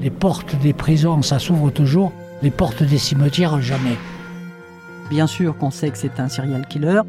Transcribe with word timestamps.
Les 0.00 0.10
portes 0.10 0.56
des 0.56 0.72
prisons, 0.72 1.20
ça 1.20 1.38
s'ouvre 1.38 1.70
toujours. 1.70 2.12
Les 2.40 2.50
portes 2.50 2.82
des 2.82 2.96
cimetières, 2.96 3.60
jamais. 3.60 3.98
Bien 5.10 5.26
sûr 5.26 5.58
qu'on 5.58 5.70
sait 5.70 5.90
que 5.90 5.98
c'est 5.98 6.18
un 6.20 6.28
serial 6.28 6.66
killer. 6.66 7.02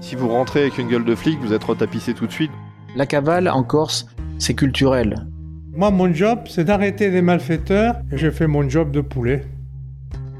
Si 0.00 0.14
vous 0.14 0.28
rentrez 0.28 0.60
avec 0.60 0.78
une 0.78 0.86
gueule 0.86 1.04
de 1.04 1.16
flic, 1.16 1.40
vous 1.40 1.52
êtes 1.52 1.64
retapissé 1.64 2.14
tout 2.14 2.28
de 2.28 2.32
suite. 2.32 2.52
La 2.94 3.04
cavale 3.04 3.48
en 3.48 3.64
Corse, 3.64 4.06
c'est 4.38 4.54
culturel. 4.54 5.26
Moi, 5.74 5.90
mon 5.90 6.12
job, 6.12 6.40
c'est 6.46 6.64
d'arrêter 6.64 7.10
les 7.10 7.22
malfaiteurs 7.22 7.96
et 8.12 8.16
je 8.16 8.30
fais 8.30 8.46
mon 8.46 8.68
job 8.68 8.92
de 8.92 9.00
poulet. 9.00 9.44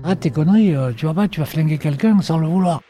Arrête 0.04 0.20
tes 0.20 0.30
conneries, 0.30 0.76
euh, 0.76 0.92
tu 0.96 1.06
vas 1.06 1.14
pas, 1.14 1.26
tu 1.26 1.40
vas 1.40 1.46
flinguer 1.46 1.78
quelqu'un 1.78 2.20
sans 2.22 2.38
le 2.38 2.46
vouloir. 2.46 2.80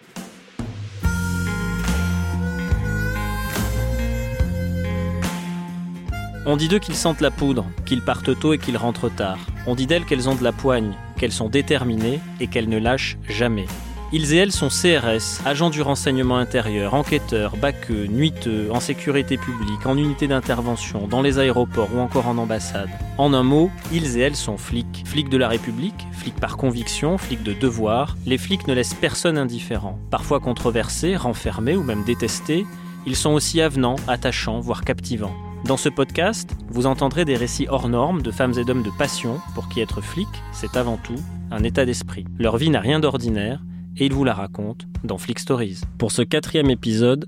On 6.51 6.57
dit 6.57 6.69
d'eux 6.69 6.79
qu'ils 6.79 6.95
sentent 6.95 7.21
la 7.21 7.31
poudre, 7.31 7.67
qu'ils 7.85 8.01
partent 8.01 8.41
tôt 8.41 8.55
et 8.55 8.59
qu'ils 8.59 8.79
rentrent 8.79 9.11
tard. 9.11 9.37
On 9.67 9.75
dit 9.75 9.87
d'elles 9.87 10.07
qu'elles 10.07 10.31
ont 10.31 10.35
de 10.35 10.43
la 10.43 10.53
poigne, 10.53 10.95
qu'elles 11.19 11.31
sont 11.31 11.51
déterminées 11.51 12.21
et 12.41 12.47
qu'elles 12.47 12.71
ne 12.71 12.79
lâchent 12.79 13.19
jamais. 13.29 13.67
Ils 14.13 14.33
et 14.33 14.39
elles 14.39 14.53
sont 14.53 14.71
CRS, 14.71 15.43
agents 15.45 15.69
du 15.69 15.83
renseignement 15.83 16.39
intérieur, 16.39 16.95
enquêteurs, 16.95 17.59
baqueux, 17.59 18.07
nuiteux, 18.07 18.69
en 18.73 18.81
sécurité 18.81 19.37
publique, 19.37 19.85
en 19.85 19.99
unité 19.99 20.27
d'intervention, 20.27 21.07
dans 21.07 21.21
les 21.21 21.39
aéroports 21.39 21.95
ou 21.95 21.99
encore 21.99 22.29
en 22.29 22.39
ambassade. 22.39 22.89
En 23.19 23.35
un 23.35 23.43
mot, 23.43 23.71
ils 23.93 24.17
et 24.17 24.21
elles 24.21 24.35
sont 24.35 24.57
flics. 24.57 25.03
Flics 25.05 25.29
de 25.29 25.37
la 25.37 25.49
République, 25.49 26.07
flics 26.13 26.41
par 26.41 26.57
conviction, 26.57 27.19
flics 27.19 27.43
de 27.43 27.53
devoir. 27.53 28.17
Les 28.25 28.39
flics 28.39 28.67
ne 28.67 28.73
laissent 28.73 28.95
personne 28.95 29.37
indifférent. 29.37 29.99
Parfois 30.11 30.41
controversés, 30.41 31.15
renfermés 31.15 31.77
ou 31.77 31.83
même 31.83 32.05
détestés, 32.05 32.65
ils 33.05 33.17
sont 33.17 33.33
aussi 33.33 33.61
avenants, 33.61 33.97
attachants, 34.09 34.61
voire 34.61 34.83
captivants. 34.83 35.37
Dans 35.65 35.77
ce 35.77 35.89
podcast, 35.89 36.57
vous 36.69 36.87
entendrez 36.87 37.25
des 37.25 37.37
récits 37.37 37.67
hors 37.69 37.89
normes 37.89 38.23
de 38.23 38.31
femmes 38.31 38.55
et 38.59 38.65
d'hommes 38.65 38.85
de 38.85 38.91
passion 38.97 39.41
pour 39.55 39.69
qui 39.69 39.81
être 39.81 40.01
flic, 40.01 40.29
c'est 40.53 40.77
avant 40.77 40.97
tout 40.97 41.19
un 41.51 41.63
état 41.65 41.85
d'esprit. 41.85 42.25
Leur 42.39 42.57
vie 42.57 42.71
n'a 42.71 42.81
rien 42.81 43.01
d'ordinaire 43.01 43.61
et 43.97 44.07
ils 44.07 44.13
vous 44.13 44.25
la 44.25 44.35
racontent 44.35 44.87
dans 45.05 45.19
Flick 45.19 45.41
Stories. 45.41 45.81
Pour 45.99 46.13
ce 46.13 46.23
quatrième 46.23 46.71
épisode, 46.71 47.27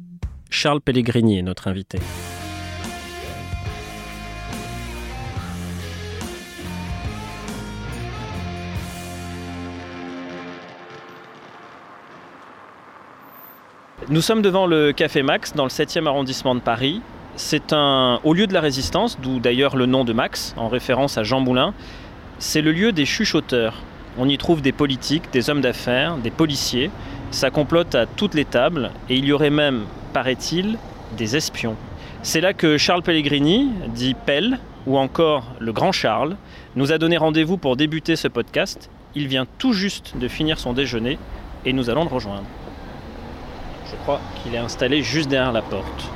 Charles 0.49 0.81
Pellegrini 0.81 1.39
est 1.39 1.43
notre 1.43 1.69
invité. 1.69 1.99
Nous 14.09 14.23
sommes 14.23 14.43
devant 14.43 14.67
le 14.67 14.93
Café 14.93 15.23
Max 15.23 15.53
dans 15.55 15.65
le 15.65 15.71
7e 15.71 16.07
arrondissement 16.07 16.55
de 16.55 16.61
Paris. 16.61 17.03
C'est 17.37 17.73
un 17.73 18.21
haut 18.25 18.35
lieu 18.35 18.47
de 18.47 18.53
la 18.53 18.61
résistance, 18.61 19.19
d'où 19.21 19.41
d'ailleurs 19.41 19.77
le 19.77 19.87
nom 19.87 20.05
de 20.05 20.13
Max, 20.13 20.55
en 20.57 20.69
référence 20.69 21.17
à 21.17 21.23
Jean 21.23 21.41
Moulin. 21.41 21.75
C'est 22.39 22.61
le 22.61 22.73
lieu 22.73 22.93
des 22.93 23.07
chuchoteurs. 23.07 23.77
On 24.19 24.29
y 24.29 24.37
trouve 24.37 24.61
des 24.63 24.73
politiques, 24.73 25.33
des 25.33 25.49
hommes 25.49 25.61
d'affaires, 25.61 26.17
des 26.17 26.31
policiers. 26.31 26.91
Ça 27.31 27.51
complote 27.51 27.95
à 27.95 28.07
toutes 28.07 28.35
les 28.35 28.45
tables 28.45 28.91
et 29.09 29.17
il 29.17 29.25
y 29.25 29.33
aurait 29.33 29.51
même, 29.51 29.85
paraît-il, 30.13 30.77
des 31.17 31.37
espions. 31.37 31.77
C'est 32.23 32.41
là 32.41 32.53
que 32.53 32.77
Charles 32.77 33.03
Pellegrini, 33.03 33.71
dit 33.89 34.15
Pell, 34.15 34.59
ou 34.87 34.99
encore 34.99 35.45
le 35.59 35.73
grand 35.73 35.93
Charles, 35.93 36.37
nous 36.77 36.93
a 36.93 36.99
donné 36.99 37.17
rendez-vous 37.17 37.57
pour 37.57 37.77
débuter 37.77 38.17
ce 38.17 38.29
podcast. 38.29 38.91
Il 39.15 39.29
vient 39.29 39.47
tout 39.59 39.73
juste 39.73 40.17
de 40.19 40.29
finir 40.29 40.59
son 40.59 40.73
déjeuner 40.73 41.19
et 41.65 41.73
nous 41.73 41.89
allons 41.91 42.05
le 42.05 42.11
rejoindre. 42.11 42.45
Je 43.91 43.97
crois 44.03 44.21
qu'il 44.43 44.55
est 44.55 44.59
installé 44.59 45.03
juste 45.03 45.29
derrière 45.29 45.53
la 45.53 45.63
porte. 45.63 46.11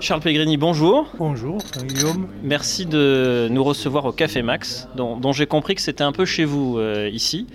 Charles 0.00 0.20
Pellegrini, 0.20 0.56
bonjour. 0.56 1.10
Bonjour, 1.18 1.58
Guillaume. 1.84 2.28
Merci 2.42 2.86
de 2.86 3.48
nous 3.50 3.64
recevoir 3.64 4.04
au 4.04 4.12
Café 4.12 4.42
Max, 4.42 4.88
dont, 4.96 5.16
dont 5.16 5.32
j'ai 5.32 5.46
compris 5.46 5.74
que 5.74 5.80
c'était 5.80 6.04
un 6.04 6.12
peu 6.12 6.24
chez 6.24 6.44
vous 6.44 6.78
euh, 6.78 7.10
ici. 7.12 7.46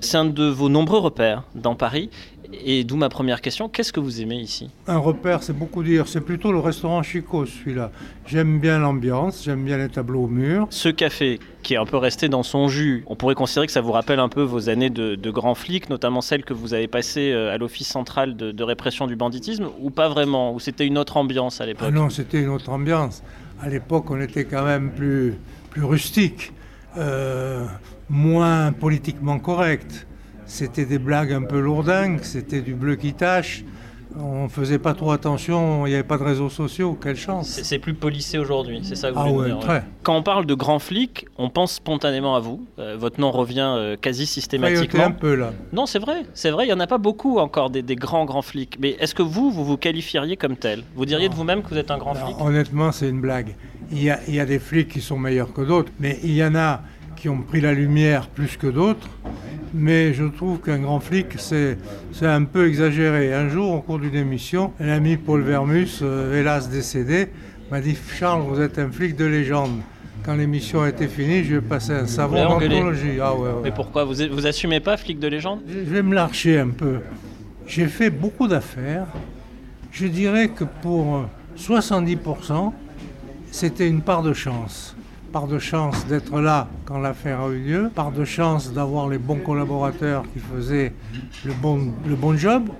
C'est 0.00 0.16
un 0.16 0.24
de 0.24 0.44
vos 0.44 0.68
nombreux 0.68 1.00
repères 1.00 1.42
dans 1.54 1.74
Paris. 1.74 2.08
Et 2.50 2.82
d'où 2.84 2.96
ma 2.96 3.10
première 3.10 3.42
question, 3.42 3.68
qu'est-ce 3.68 3.92
que 3.92 4.00
vous 4.00 4.22
aimez 4.22 4.36
ici? 4.36 4.70
Un 4.86 4.96
repère, 4.96 5.42
c'est 5.42 5.52
beaucoup 5.52 5.82
dire. 5.82 6.08
C'est 6.08 6.22
plutôt 6.22 6.50
le 6.50 6.58
restaurant 6.58 7.02
Chico, 7.02 7.44
celui-là. 7.44 7.90
J'aime 8.26 8.58
bien 8.58 8.78
l'ambiance, 8.78 9.44
j'aime 9.44 9.64
bien 9.64 9.76
les 9.76 9.90
tableaux 9.90 10.24
au 10.24 10.28
mur. 10.28 10.66
Ce 10.70 10.88
café, 10.88 11.40
qui 11.62 11.74
est 11.74 11.76
un 11.76 11.84
peu 11.84 11.98
resté 11.98 12.30
dans 12.30 12.42
son 12.42 12.68
jus, 12.68 13.04
on 13.06 13.16
pourrait 13.16 13.34
considérer 13.34 13.66
que 13.66 13.72
ça 13.72 13.82
vous 13.82 13.92
rappelle 13.92 14.18
un 14.18 14.30
peu 14.30 14.42
vos 14.42 14.70
années 14.70 14.88
de, 14.88 15.14
de 15.14 15.30
grands 15.30 15.54
flics, 15.54 15.90
notamment 15.90 16.22
celles 16.22 16.42
que 16.42 16.54
vous 16.54 16.72
avez 16.72 16.88
passées 16.88 17.32
euh, 17.32 17.52
à 17.52 17.58
l'Office 17.58 17.88
central 17.88 18.34
de, 18.34 18.50
de 18.50 18.64
répression 18.64 19.06
du 19.06 19.14
banditisme, 19.14 19.68
ou 19.80 19.90
pas 19.90 20.08
vraiment? 20.08 20.54
Ou 20.54 20.58
c'était 20.58 20.86
une 20.86 20.96
autre 20.96 21.18
ambiance 21.18 21.60
à 21.60 21.66
l'époque? 21.66 21.86
Ah 21.86 21.90
non, 21.90 22.08
c'était 22.08 22.40
une 22.40 22.48
autre 22.48 22.70
ambiance. 22.70 23.22
À 23.60 23.68
l'époque, 23.68 24.10
on 24.10 24.20
était 24.22 24.46
quand 24.46 24.64
même 24.64 24.90
plus, 24.92 25.34
plus 25.68 25.84
rustique, 25.84 26.54
euh, 26.96 27.66
moins 28.08 28.72
politiquement 28.72 29.38
correct. 29.38 30.06
C'était 30.48 30.86
des 30.86 30.98
blagues 30.98 31.32
un 31.32 31.42
peu 31.42 31.60
lourdingues, 31.60 32.20
c'était 32.22 32.62
du 32.62 32.74
bleu 32.74 32.96
qui 32.96 33.12
tâche. 33.12 33.64
On 34.18 34.48
faisait 34.48 34.78
pas 34.78 34.94
trop 34.94 35.12
attention, 35.12 35.84
il 35.86 35.90
n'y 35.90 35.94
avait 35.94 36.02
pas 36.02 36.16
de 36.16 36.22
réseaux 36.24 36.48
sociaux, 36.48 36.98
quelle 37.00 37.14
chance. 37.14 37.60
C'est 37.62 37.78
plus 37.78 37.92
policé 37.92 38.38
aujourd'hui, 38.38 38.80
c'est 38.82 38.94
ça 38.96 39.10
que 39.10 39.14
vous 39.14 39.20
Ah 39.22 39.28
voulez 39.28 39.38
ouais, 39.52 39.58
dire, 39.58 39.58
très. 39.58 39.84
Quand 40.02 40.16
on 40.16 40.22
parle 40.22 40.46
de 40.46 40.54
grands 40.54 40.78
flics, 40.78 41.26
on 41.36 41.50
pense 41.50 41.74
spontanément 41.74 42.34
à 42.34 42.40
vous. 42.40 42.64
Euh, 42.78 42.96
votre 42.98 43.20
nom 43.20 43.30
revient 43.30 43.70
euh, 43.76 43.96
quasi 44.00 44.24
systématiquement. 44.24 45.04
un 45.04 45.10
peu 45.10 45.34
là. 45.34 45.52
Non, 45.74 45.84
c'est 45.84 45.98
vrai, 45.98 46.22
c'est 46.32 46.50
vrai, 46.50 46.64
il 46.64 46.68
n'y 46.68 46.72
en 46.72 46.80
a 46.80 46.86
pas 46.86 46.96
beaucoup 46.98 47.38
encore 47.38 47.68
des, 47.68 47.82
des 47.82 47.96
grands 47.96 48.24
grands 48.24 48.42
flics. 48.42 48.78
Mais 48.80 48.96
est-ce 48.98 49.14
que 49.14 49.22
vous, 49.22 49.50
vous 49.50 49.64
vous 49.66 49.76
qualifieriez 49.76 50.38
comme 50.38 50.56
tel? 50.56 50.82
Vous 50.96 51.04
diriez 51.04 51.28
de 51.28 51.34
vous-même 51.34 51.62
que 51.62 51.68
vous 51.68 51.78
êtes 51.78 51.90
un 51.90 51.98
grand 51.98 52.14
flic? 52.14 52.34
honnêtement, 52.40 52.90
c'est 52.92 53.10
une 53.10 53.20
blague. 53.20 53.54
Il 53.92 54.02
y, 54.02 54.08
a, 54.10 54.18
il 54.26 54.34
y 54.34 54.40
a 54.40 54.46
des 54.46 54.58
flics 54.58 54.88
qui 54.88 55.02
sont 55.02 55.18
meilleurs 55.18 55.52
que 55.52 55.60
d'autres, 55.60 55.92
mais 56.00 56.18
il 56.24 56.34
y 56.34 56.42
en 56.42 56.54
a 56.54 56.80
qui 57.18 57.28
ont 57.28 57.42
pris 57.42 57.60
la 57.60 57.74
lumière 57.74 58.28
plus 58.28 58.56
que 58.56 58.66
d'autres. 58.66 59.08
Mais 59.74 60.14
je 60.14 60.24
trouve 60.24 60.60
qu'un 60.60 60.78
grand 60.78 61.00
flic, 61.00 61.26
c'est 61.38 61.76
un 62.22 62.44
peu 62.44 62.68
exagéré. 62.68 63.34
Un 63.34 63.48
jour, 63.48 63.72
au 63.72 63.80
cours 63.80 63.98
d'une 63.98 64.14
émission, 64.14 64.72
un 64.80 64.88
ami 64.88 65.16
Paul 65.16 65.42
Vermus, 65.42 66.00
euh, 66.00 66.40
hélas 66.40 66.70
décédé, 66.70 67.28
m'a 67.70 67.80
dit 67.80 67.96
Charles, 68.18 68.42
vous 68.48 68.60
êtes 68.60 68.78
un 68.78 68.90
flic 68.90 69.14
de 69.16 69.26
légende. 69.26 69.80
Quand 70.24 70.34
l'émission 70.34 70.82
a 70.82 70.88
été 70.88 71.06
finie, 71.06 71.44
je 71.44 71.56
vais 71.56 71.60
passer 71.60 71.92
un 71.92 72.06
savon 72.06 72.36
d'anthologie. 72.36 73.18
Ah 73.20 73.34
ouais, 73.34 73.40
ouais. 73.40 73.54
Mais 73.64 73.70
pourquoi 73.72 74.04
vous, 74.04 74.14
vous 74.30 74.46
assumez 74.46 74.80
pas 74.80 74.96
flic 74.96 75.18
de 75.18 75.28
légende? 75.28 75.60
Je 75.68 75.78
je 75.78 75.94
vais 75.94 76.02
me 76.02 76.14
larcher 76.14 76.58
un 76.58 76.68
peu. 76.68 77.00
J'ai 77.66 77.86
fait 77.86 78.10
beaucoup 78.10 78.48
d'affaires. 78.48 79.06
Je 79.92 80.06
dirais 80.06 80.48
que 80.48 80.64
pour 80.64 81.16
euh, 81.16 81.22
70%, 81.58 82.72
c'était 83.50 83.88
une 83.88 84.00
part 84.00 84.22
de 84.22 84.32
chance. 84.32 84.96
Part 85.38 85.46
de 85.46 85.60
chance 85.60 86.04
d'être 86.08 86.40
là 86.40 86.66
quand 86.84 86.98
l'affaire 86.98 87.42
a 87.42 87.48
eu 87.50 87.60
lieu, 87.60 87.90
part 87.94 88.10
de 88.10 88.24
chance 88.24 88.72
d'avoir 88.72 89.08
les 89.08 89.18
bons 89.18 89.38
collaborateurs 89.38 90.24
qui 90.32 90.40
faisaient 90.40 90.92
le 91.44 91.52
bon, 91.52 92.36
job, 92.36 92.70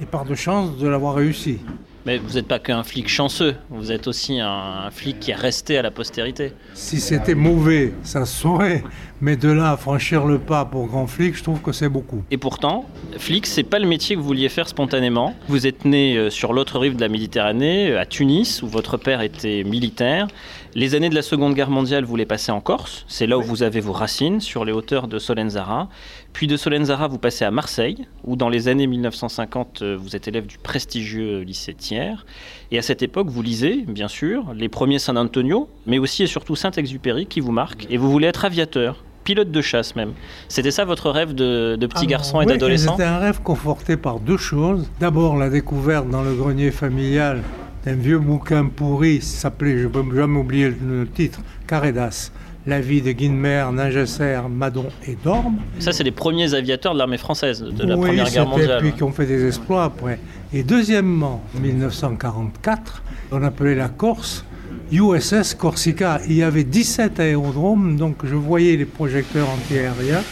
et 0.00 0.04
part 0.04 0.24
de 0.24 0.34
chance 0.34 0.76
de 0.78 0.88
l'avoir 0.88 1.14
réussi. 1.14 1.60
Mais 2.04 2.18
vous 2.18 2.34
n'êtes 2.34 2.48
pas 2.48 2.58
qu'un 2.58 2.82
flic 2.82 3.08
chanceux, 3.08 3.54
vous 3.70 3.92
êtes 3.92 4.08
aussi 4.08 4.40
un, 4.40 4.48
un 4.86 4.90
flic 4.90 5.20
qui 5.20 5.30
est 5.30 5.36
resté 5.36 5.78
à 5.78 5.82
la 5.82 5.90
postérité. 5.90 6.52
Si 6.74 7.00
c'était 7.00 7.34
mauvais, 7.34 7.92
ça 8.02 8.26
se 8.26 8.40
saurait, 8.40 8.82
mais 9.20 9.36
de 9.36 9.48
là 9.48 9.70
à 9.70 9.76
franchir 9.76 10.26
le 10.26 10.38
pas 10.38 10.64
pour 10.64 10.86
grand 10.86 11.06
flic, 11.06 11.36
je 11.36 11.44
trouve 11.44 11.60
que 11.60 11.70
c'est 11.70 11.88
beaucoup. 11.88 12.24
Et 12.32 12.38
pourtant, 12.38 12.86
flic, 13.18 13.46
c'est 13.46 13.62
pas 13.62 13.78
le 13.78 13.86
métier 13.86 14.16
que 14.16 14.20
vous 14.20 14.26
vouliez 14.26 14.48
faire 14.48 14.68
spontanément. 14.68 15.34
Vous 15.48 15.66
êtes 15.66 15.84
né 15.84 16.16
euh, 16.16 16.28
sur 16.28 16.52
l'autre 16.52 16.80
rive 16.80 16.96
de 16.96 17.00
la 17.00 17.08
Méditerranée, 17.08 17.90
euh, 17.90 18.00
à 18.00 18.06
Tunis, 18.06 18.62
où 18.62 18.66
votre 18.66 18.96
père 18.96 19.20
était 19.20 19.62
militaire. 19.62 20.26
Les 20.74 20.94
années 20.94 21.10
de 21.10 21.14
la 21.14 21.22
Seconde 21.22 21.54
Guerre 21.54 21.70
mondiale, 21.70 22.04
vous 22.04 22.16
les 22.16 22.26
passez 22.26 22.50
en 22.50 22.60
Corse. 22.60 23.04
C'est 23.06 23.26
là 23.26 23.38
où 23.38 23.42
vous 23.42 23.62
avez 23.62 23.80
vos 23.80 23.92
racines, 23.92 24.40
sur 24.40 24.64
les 24.64 24.72
hauteurs 24.72 25.06
de 25.06 25.18
Solenzara. 25.18 25.88
Puis 26.32 26.46
de 26.46 26.56
Solenzara, 26.56 27.08
vous 27.08 27.18
passez 27.18 27.44
à 27.44 27.50
Marseille, 27.50 28.06
où 28.24 28.36
dans 28.36 28.48
les 28.48 28.68
années 28.68 28.86
1950, 28.86 29.82
euh, 29.82 29.96
vous 30.00 30.16
êtes 30.16 30.28
élève 30.28 30.46
du 30.46 30.56
prestigieux 30.58 31.40
lycée 31.40 31.74
Thiers. 31.74 32.24
Et 32.70 32.78
à 32.78 32.82
cette 32.82 33.02
époque, 33.02 33.28
vous 33.28 33.42
lisez, 33.42 33.84
bien 33.86 34.08
sûr, 34.08 34.54
les 34.54 34.68
premiers 34.68 34.98
San 34.98 35.18
Antonio, 35.18 35.68
mais 35.86 35.98
aussi 35.98 36.22
et 36.22 36.26
surtout 36.26 36.56
Saint-Exupéry 36.56 37.26
qui 37.26 37.40
vous 37.40 37.52
marque. 37.52 37.86
Et 37.90 37.98
vous 37.98 38.10
voulez 38.10 38.28
être 38.28 38.44
aviateur, 38.46 39.04
pilote 39.24 39.50
de 39.50 39.60
chasse 39.60 39.94
même. 39.94 40.12
C'était 40.48 40.70
ça 40.70 40.84
votre 40.86 41.10
rêve 41.10 41.34
de, 41.34 41.76
de 41.78 41.86
petit 41.86 42.04
Ah, 42.06 42.10
garçon 42.10 42.40
et 42.40 42.46
oui, 42.46 42.52
d'adolescent 42.52 42.92
C'était 42.92 43.08
un 43.08 43.18
rêve 43.18 43.42
conforté 43.42 43.98
par 43.98 44.18
deux 44.18 44.38
choses. 44.38 44.90
D'abord, 45.00 45.36
la 45.36 45.50
découverte 45.50 46.08
dans 46.08 46.22
le 46.22 46.34
grenier 46.34 46.70
familial 46.70 47.42
d'un 47.84 47.94
vieux 47.94 48.18
bouquin 48.18 48.66
pourri, 48.66 49.20
s'appelait, 49.20 49.76
je 49.78 49.88
ne 49.88 49.88
peux 49.88 50.16
jamais 50.16 50.38
oublier 50.38 50.70
le 50.70 51.06
titre, 51.08 51.40
Caredas. 51.66 52.30
La 52.66 52.80
vie 52.80 53.02
de 53.02 53.10
Guinmer, 53.10 53.66
Ningesser, 53.72 54.40
Madon 54.48 54.86
et 55.08 55.16
Dorme. 55.24 55.56
Ça, 55.80 55.92
c'est 55.92 56.04
les 56.04 56.12
premiers 56.12 56.54
aviateurs 56.54 56.94
de 56.94 56.98
l'armée 56.98 57.18
française 57.18 57.60
de 57.60 57.84
la 57.84 57.96
Oui, 57.96 58.08
Première 58.08 58.30
Guerre 58.30 58.46
mondiale. 58.46 58.80
Puis 58.80 58.92
qui 58.92 59.02
ont 59.02 59.10
fait 59.10 59.26
des 59.26 59.46
exploits 59.48 59.84
après. 59.84 60.20
Et 60.52 60.62
deuxièmement, 60.62 61.42
1944, 61.60 63.02
on 63.32 63.42
appelait 63.42 63.74
la 63.74 63.88
Corse 63.88 64.44
USS 64.92 65.54
Corsica. 65.54 66.20
Il 66.28 66.34
y 66.34 66.42
avait 66.42 66.64
17 66.64 67.18
aérodromes, 67.18 67.96
donc 67.96 68.18
je 68.24 68.34
voyais 68.34 68.76
les 68.76 68.84
projecteurs 68.84 69.48
antiaériens. 69.48 70.22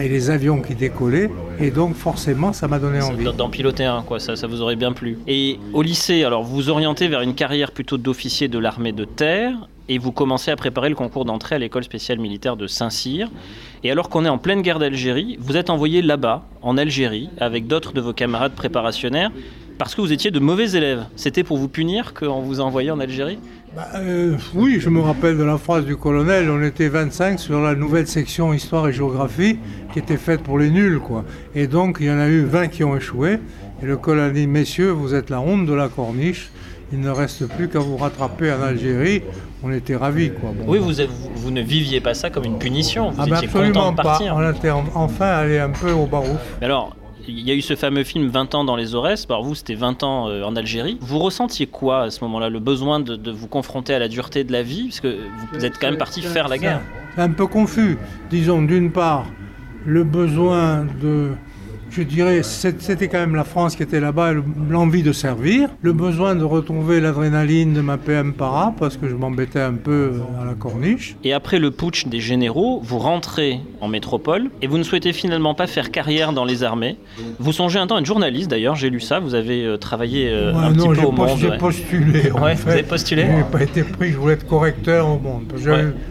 Et 0.00 0.08
les 0.08 0.30
avions 0.30 0.60
qui 0.60 0.74
décollaient. 0.74 1.30
Et 1.58 1.70
donc 1.70 1.94
forcément, 1.94 2.52
ça 2.52 2.68
m'a 2.68 2.78
donné 2.78 3.00
envie. 3.00 3.24
D'en 3.36 3.48
piloter 3.48 3.84
un, 3.84 4.02
quoi, 4.02 4.20
ça, 4.20 4.36
ça 4.36 4.46
vous 4.46 4.60
aurait 4.60 4.76
bien 4.76 4.92
plu. 4.92 5.18
Et 5.26 5.58
au 5.72 5.82
lycée, 5.82 6.24
alors 6.24 6.42
vous 6.42 6.54
vous 6.54 6.68
orientez 6.70 7.08
vers 7.08 7.22
une 7.22 7.34
carrière 7.34 7.72
plutôt 7.72 7.98
d'officier 7.98 8.48
de 8.48 8.58
l'armée 8.58 8.92
de 8.92 9.04
terre 9.04 9.68
et 9.88 9.98
vous 9.98 10.12
commencez 10.12 10.50
à 10.50 10.56
préparer 10.56 10.88
le 10.88 10.94
concours 10.94 11.24
d'entrée 11.24 11.54
à 11.54 11.58
l'école 11.58 11.84
spéciale 11.84 12.18
militaire 12.18 12.56
de 12.56 12.66
Saint-Cyr. 12.66 13.28
Et 13.84 13.90
alors 13.90 14.08
qu'on 14.08 14.24
est 14.24 14.28
en 14.28 14.38
pleine 14.38 14.62
guerre 14.62 14.78
d'Algérie, 14.78 15.36
vous 15.40 15.56
êtes 15.56 15.70
envoyé 15.70 16.02
là-bas, 16.02 16.42
en 16.62 16.76
Algérie, 16.76 17.30
avec 17.38 17.66
d'autres 17.66 17.92
de 17.92 18.00
vos 18.00 18.12
camarades 18.12 18.52
préparationnaires, 18.52 19.30
parce 19.78 19.94
que 19.94 20.00
vous 20.00 20.12
étiez 20.12 20.30
de 20.30 20.40
mauvais 20.40 20.72
élèves. 20.72 21.04
C'était 21.16 21.44
pour 21.44 21.58
vous 21.58 21.68
punir 21.68 22.14
qu'on 22.14 22.40
vous 22.40 22.60
a 22.60 22.64
envoyé 22.64 22.90
en 22.90 22.98
Algérie? 22.98 23.38
Bah, 23.76 23.88
euh, 23.96 24.36
Oui, 24.54 24.78
je 24.80 24.88
me 24.88 25.00
rappelle 25.00 25.36
de 25.36 25.44
la 25.44 25.58
phrase 25.58 25.84
du 25.84 25.96
colonel, 25.96 26.50
on 26.50 26.62
était 26.62 26.88
25 26.88 27.38
sur 27.38 27.60
la 27.60 27.74
nouvelle 27.74 28.08
section 28.08 28.52
Histoire 28.52 28.88
et 28.88 28.92
Géographie, 28.92 29.58
qui 29.92 29.98
était 29.98 30.16
faite 30.16 30.42
pour 30.42 30.58
les 30.58 30.70
nuls. 30.70 30.98
quoi. 30.98 31.24
Et 31.54 31.66
donc, 31.66 31.98
il 32.00 32.06
y 32.06 32.10
en 32.10 32.18
a 32.18 32.28
eu 32.28 32.44
20 32.44 32.68
qui 32.68 32.82
ont 32.82 32.96
échoué. 32.96 33.38
Et 33.82 33.86
le 33.86 33.96
colonel 33.96 34.32
dit, 34.32 34.46
messieurs, 34.46 34.90
vous 34.90 35.14
êtes 35.14 35.30
la 35.30 35.40
honte 35.40 35.66
de 35.66 35.74
la 35.74 35.88
corniche 35.88 36.50
il 36.92 37.00
ne 37.00 37.10
reste 37.10 37.46
plus 37.48 37.68
qu'à 37.68 37.80
vous 37.80 37.96
rattraper 37.96 38.52
en 38.52 38.62
Algérie. 38.62 39.22
On 39.64 39.72
était 39.72 39.96
ravis. 39.96 40.30
Quoi. 40.30 40.50
oui, 40.66 40.78
vous, 40.78 40.92
vous, 41.34 41.50
ne 41.50 41.60
viviez 41.60 42.00
pas 42.00 42.14
ça 42.14 42.30
comme 42.30 42.44
une 42.44 42.58
punition. 42.58 43.10
Vous 43.10 43.22
ah 43.22 43.26
ben 43.26 43.36
absolument 43.36 43.92
pas. 43.92 44.20
On 44.32 44.52
était 44.52 44.70
enfin 44.70 45.26
allé 45.26 45.58
un 45.58 45.70
peu 45.70 45.90
au 45.90 46.06
barouf. 46.06 46.38
alors, 46.62 46.96
il 47.28 47.40
y 47.40 47.50
a 47.50 47.54
eu 47.54 47.62
ce 47.62 47.76
fameux 47.76 48.04
film 48.04 48.28
20 48.28 48.54
ans 48.54 48.64
dans 48.64 48.76
les 48.76 48.94
Aurès. 48.94 49.26
Par 49.26 49.42
vous, 49.42 49.54
c'était 49.54 49.74
20 49.74 50.02
ans 50.02 50.28
euh, 50.28 50.42
en 50.44 50.56
Algérie. 50.56 50.98
Vous 51.00 51.18
ressentiez 51.18 51.66
quoi 51.66 52.02
à 52.02 52.10
ce 52.10 52.22
moment-là 52.24 52.48
Le 52.48 52.60
besoin 52.60 53.00
de, 53.00 53.30
vous 53.30 53.48
confronter 53.48 53.94
à 53.94 53.98
la 53.98 54.08
dureté 54.08 54.44
de 54.44 54.52
la 54.52 54.62
vie? 54.62 54.84
Parce 54.84 55.00
que 55.00 55.16
vous 55.52 55.64
êtes 55.64 55.78
quand 55.78 55.88
même 55.88 55.98
parti 55.98 56.22
faire 56.22 56.48
la 56.48 56.58
guerre. 56.58 56.80
Un 57.16 57.30
peu 57.30 57.46
confus. 57.46 57.98
Disons, 58.30 58.62
d'une 58.62 58.92
part, 58.92 59.26
le 59.84 60.04
besoin 60.04 60.86
de 61.00 61.32
je 61.96 62.02
dirais, 62.02 62.42
c'était 62.42 63.08
quand 63.08 63.18
même 63.18 63.34
la 63.34 63.44
France 63.44 63.74
qui 63.74 63.82
était 63.82 64.00
là-bas, 64.00 64.32
l'envie 64.68 65.02
de 65.02 65.12
servir, 65.12 65.70
le 65.80 65.92
besoin 65.94 66.34
de 66.34 66.44
retrouver 66.44 67.00
l'adrénaline 67.00 67.72
de 67.72 67.80
ma 67.80 67.96
PM 67.96 68.34
para, 68.34 68.74
parce 68.78 68.96
que 68.98 69.08
je 69.08 69.14
m'embêtais 69.14 69.60
un 69.60 69.74
peu 69.74 70.12
à 70.40 70.44
la 70.44 70.54
corniche. 70.54 71.16
Et 71.24 71.32
après 71.32 71.58
le 71.58 71.70
putsch 71.70 72.06
des 72.06 72.20
généraux, 72.20 72.80
vous 72.82 72.98
rentrez 72.98 73.60
en 73.80 73.88
métropole 73.88 74.50
et 74.60 74.66
vous 74.66 74.76
ne 74.76 74.82
souhaitez 74.82 75.14
finalement 75.14 75.54
pas 75.54 75.66
faire 75.66 75.90
carrière 75.90 76.32
dans 76.32 76.44
les 76.44 76.62
armées. 76.62 76.98
Vous 77.38 77.52
songez 77.52 77.78
un 77.78 77.86
temps 77.86 77.96
à 77.96 78.00
être 78.00 78.06
journaliste 78.06 78.50
d'ailleurs, 78.50 78.76
j'ai 78.76 78.90
lu 78.90 79.00
ça, 79.00 79.18
vous 79.18 79.34
avez 79.34 79.64
euh, 79.64 79.78
travaillé 79.78 80.28
euh, 80.28 80.54
un 80.54 80.72
petit 80.72 80.88
peu 80.88 81.06
au 81.06 81.12
Monde. 81.12 81.38
J'ai 81.38 81.56
postulé. 81.56 82.30
Ouais, 82.30 82.54
vous 82.54 82.70
avez 82.70 82.82
postulé 82.82 83.22
Je 83.22 83.36
n'ai 83.36 83.44
pas 83.44 83.62
été 83.62 83.82
pris, 83.82 84.12
je 84.12 84.18
voulais 84.18 84.34
être 84.34 84.46
correcteur 84.46 85.08
au 85.08 85.18
Monde. 85.18 85.44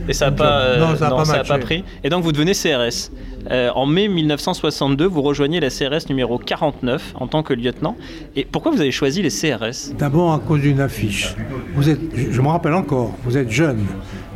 Et 0.07 0.13
ça 0.13 0.25
n'a 0.25 0.31
pas, 0.31 0.95
ça 0.97 1.09
pas, 1.09 1.43
pas 1.43 1.57
pris. 1.59 1.83
Et 2.03 2.09
donc 2.09 2.23
vous 2.23 2.31
devenez 2.31 2.53
CRS. 2.53 3.11
Euh, 3.51 3.69
en 3.75 3.85
mai 3.85 4.07
1962, 4.07 5.05
vous 5.05 5.21
rejoignez 5.21 5.59
la 5.59 5.69
CRS 5.69 6.09
numéro 6.09 6.37
49 6.37 7.13
en 7.15 7.27
tant 7.27 7.43
que 7.43 7.53
lieutenant. 7.53 7.95
Et 8.35 8.45
pourquoi 8.45 8.71
vous 8.71 8.81
avez 8.81 8.91
choisi 8.91 9.21
les 9.21 9.29
CRS 9.29 9.93
D'abord 9.97 10.33
à 10.33 10.39
cause 10.39 10.61
d'une 10.61 10.79
affiche. 10.79 11.35
Je 11.79 12.41
me 12.41 12.47
rappelle 12.47 12.73
encore, 12.73 13.13
vous 13.23 13.37
êtes 13.37 13.51
jeune. 13.51 13.85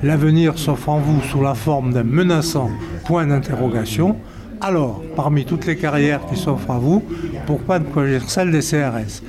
L'avenir 0.03 0.57
s'offre 0.57 0.89
en 0.89 0.99
vous 0.99 1.21
sous 1.23 1.41
la 1.41 1.55
forme 1.55 1.93
d'un 1.93 2.03
menaçant 2.03 2.69
point 3.05 3.25
d'interrogation. 3.25 4.15
Alors, 4.61 5.01
parmi 5.15 5.45
toutes 5.45 5.65
les 5.65 5.77
carrières 5.77 6.25
qui 6.27 6.35
s'offrent 6.35 6.71
à 6.71 6.79
vous, 6.79 7.03
pourquoi 7.45 7.79
ne 7.79 7.85
choisir 7.85 8.29
celle 8.29 8.51
des 8.51 8.59
CRS 8.59 9.23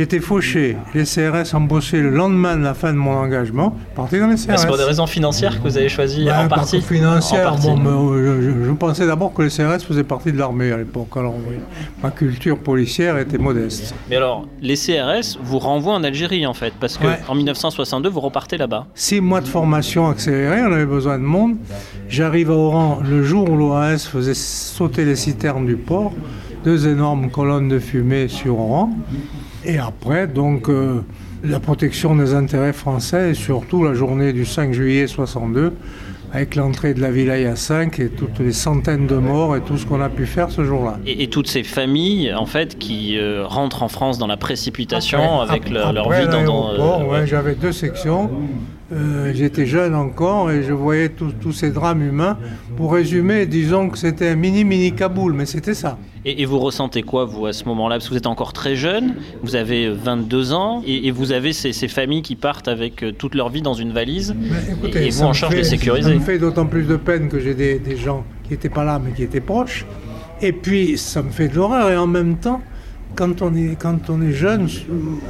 été 0.00 0.20
fauché. 0.20 0.76
Les 0.94 1.04
CRS 1.04 1.54
bossé 1.60 2.00
le 2.00 2.10
lendemain 2.10 2.56
de 2.56 2.62
la 2.62 2.74
fin 2.74 2.92
de 2.92 2.98
mon 2.98 3.12
engagement. 3.12 3.76
Parti 3.94 4.18
dans 4.18 4.28
les 4.28 4.36
CRS. 4.36 4.56
C'est 4.56 4.66
pour 4.66 4.78
des 4.78 4.84
raisons 4.84 5.06
financières 5.06 5.58
que 5.58 5.68
vous 5.68 5.76
avez 5.76 5.88
choisi 5.88 6.30
en 6.30 6.48
partie 6.48 6.80
financière. 6.80 7.56
Bon, 7.56 7.78
euh, 8.14 8.64
je, 8.66 8.72
pensais 8.72 9.06
d'abord 9.06 9.32
que 9.34 9.42
les 9.42 9.50
CRS 9.50 9.84
faisaient 9.86 10.04
partie 10.04 10.32
de 10.32 10.38
l'armée 10.38 10.72
à 10.72 10.78
l'époque. 10.78 11.08
Alors 11.16 11.34
ma 12.02 12.10
culture 12.10 12.58
policière 12.58 13.18
était 13.18 13.38
modeste. 13.38 13.94
Mais 14.08 14.16
alors, 14.16 14.46
les 14.60 14.76
CRS 14.76 15.38
vous 15.42 15.58
renvoient 15.58 15.94
en 15.94 16.04
Algérie 16.04 16.46
en 16.46 16.54
fait, 16.54 16.72
parce 16.80 16.98
qu'en 16.98 17.16
en 17.28 17.34
1962 17.34 18.08
vous 18.08 18.20
repartez 18.20 18.56
là-bas. 18.56 18.86
Six 18.94 19.20
mois 19.20 19.40
de 19.40 19.48
formation 19.48 20.08
accélérée, 20.08 20.62
on 20.62 20.72
avait 20.72 20.86
besoin 20.86 21.18
de 21.18 21.24
monde. 21.24 21.56
J'arrive 22.08 22.50
à 22.50 22.54
Oran 22.54 23.00
le 23.04 23.22
jour 23.22 23.48
où 23.50 23.56
l'OAS 23.56 23.98
faisait 23.98 24.34
sauter 24.34 25.04
les 25.04 25.16
citernes 25.16 25.66
du 25.66 25.76
port. 25.76 26.12
Deux 26.64 26.86
énormes 26.86 27.30
colonnes 27.30 27.68
de 27.68 27.78
fumée 27.78 28.28
sur 28.28 28.58
Oran. 28.58 28.90
Et 29.64 29.78
après, 29.78 30.26
donc, 30.26 30.68
euh, 30.68 31.02
la 31.44 31.60
protection 31.60 32.14
des 32.16 32.34
intérêts 32.34 32.72
français 32.72 33.30
et 33.30 33.34
surtout 33.34 33.84
la 33.84 33.94
journée 33.94 34.32
du 34.32 34.44
5 34.44 34.72
juillet 34.72 35.06
62 35.06 35.72
avec 36.32 36.56
l'entrée 36.56 36.94
de 36.94 37.00
la 37.00 37.10
Vilaya 37.10 37.56
5 37.56 37.98
et 38.00 38.08
toutes 38.08 38.38
les 38.38 38.52
centaines 38.52 39.06
de 39.06 39.16
morts 39.16 39.54
et 39.54 39.60
tout 39.60 39.76
ce 39.76 39.84
qu'on 39.84 40.00
a 40.00 40.08
pu 40.08 40.24
faire 40.24 40.50
ce 40.50 40.64
jour-là. 40.64 40.98
Et, 41.06 41.28
toutes 41.28 41.46
ces 41.46 41.62
familles, 41.62 42.32
en 42.32 42.46
fait, 42.46 42.78
qui 42.78 43.18
euh, 43.18 43.44
rentrent 43.46 43.82
en 43.82 43.88
France 43.88 44.16
dans 44.16 44.26
la 44.26 44.38
précipitation 44.38 45.40
avec 45.40 45.68
leur, 45.68 45.92
vie 46.10 46.26
dans... 46.28 46.70
Euh, 47.12 47.26
j'avais 47.26 47.54
deux 47.54 47.72
sections. 47.72 48.30
Euh, 48.92 49.32
j'étais 49.34 49.64
jeune 49.64 49.94
encore 49.94 50.50
et 50.50 50.62
je 50.62 50.72
voyais 50.72 51.08
tous 51.08 51.52
ces 51.52 51.70
drames 51.70 52.02
humains. 52.02 52.36
Pour 52.76 52.92
résumer, 52.92 53.46
disons 53.46 53.88
que 53.88 53.98
c'était 53.98 54.28
un 54.28 54.36
mini-mini 54.36 54.92
Kaboul, 54.92 55.32
mais 55.32 55.46
c'était 55.46 55.74
ça. 55.74 55.98
Et, 56.24 56.44
vous 56.44 56.58
ressentez 56.58 57.02
quoi, 57.02 57.24
vous, 57.24 57.46
à 57.46 57.52
ce 57.52 57.64
moment-là? 57.64 57.96
Parce 57.96 58.04
que 58.04 58.10
vous 58.10 58.18
êtes 58.18 58.26
encore 58.26 58.52
très 58.52 58.76
jeune, 58.76 59.14
vous 59.42 59.56
avez 59.56 59.88
22 59.88 60.52
ans, 60.52 60.82
et, 60.86 61.10
vous 61.10 61.32
avez 61.32 61.52
ces, 61.52 61.72
familles 61.88 62.22
qui 62.22 62.36
partent 62.36 62.68
avec 62.68 63.02
euh, 63.02 63.12
toute 63.12 63.34
leur 63.34 63.48
vie 63.48 63.62
dans 63.62 63.74
une 63.74 63.92
valise, 63.92 64.34
et, 64.94 65.10
vous 65.10 65.22
en 65.22 65.32
charge 65.32 65.56
de 65.56 65.62
sécuriser. 65.62 66.10
Ça 66.10 66.14
me 66.14 66.20
fait 66.20 66.38
d'autant 66.38 66.66
plus 66.66 66.84
de 66.84 66.96
peine 66.96 67.28
que 67.28 67.40
j'ai 67.40 67.54
des, 67.54 67.80
des, 67.80 67.96
gens 67.96 68.24
qui 68.44 68.50
n'étaient 68.50 68.68
pas 68.68 68.84
là, 68.84 69.00
mais 69.04 69.12
qui 69.12 69.24
étaient 69.24 69.40
proches. 69.40 69.84
Et 70.40 70.52
puis, 70.52 70.96
ça 70.96 71.22
me 71.22 71.30
fait 71.30 71.48
de 71.48 71.56
l'horreur, 71.56 71.90
et 71.90 71.96
en 71.96 72.06
même 72.06 72.36
temps, 72.36 72.60
quand 73.16 73.42
on 73.42 73.54
est, 73.54 73.76
quand 73.78 74.08
on 74.08 74.22
est 74.22 74.32
jeune, 74.32 74.68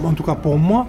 en 0.05 0.13
tout 0.13 0.23
cas 0.23 0.35
pour 0.35 0.59
moi, 0.59 0.89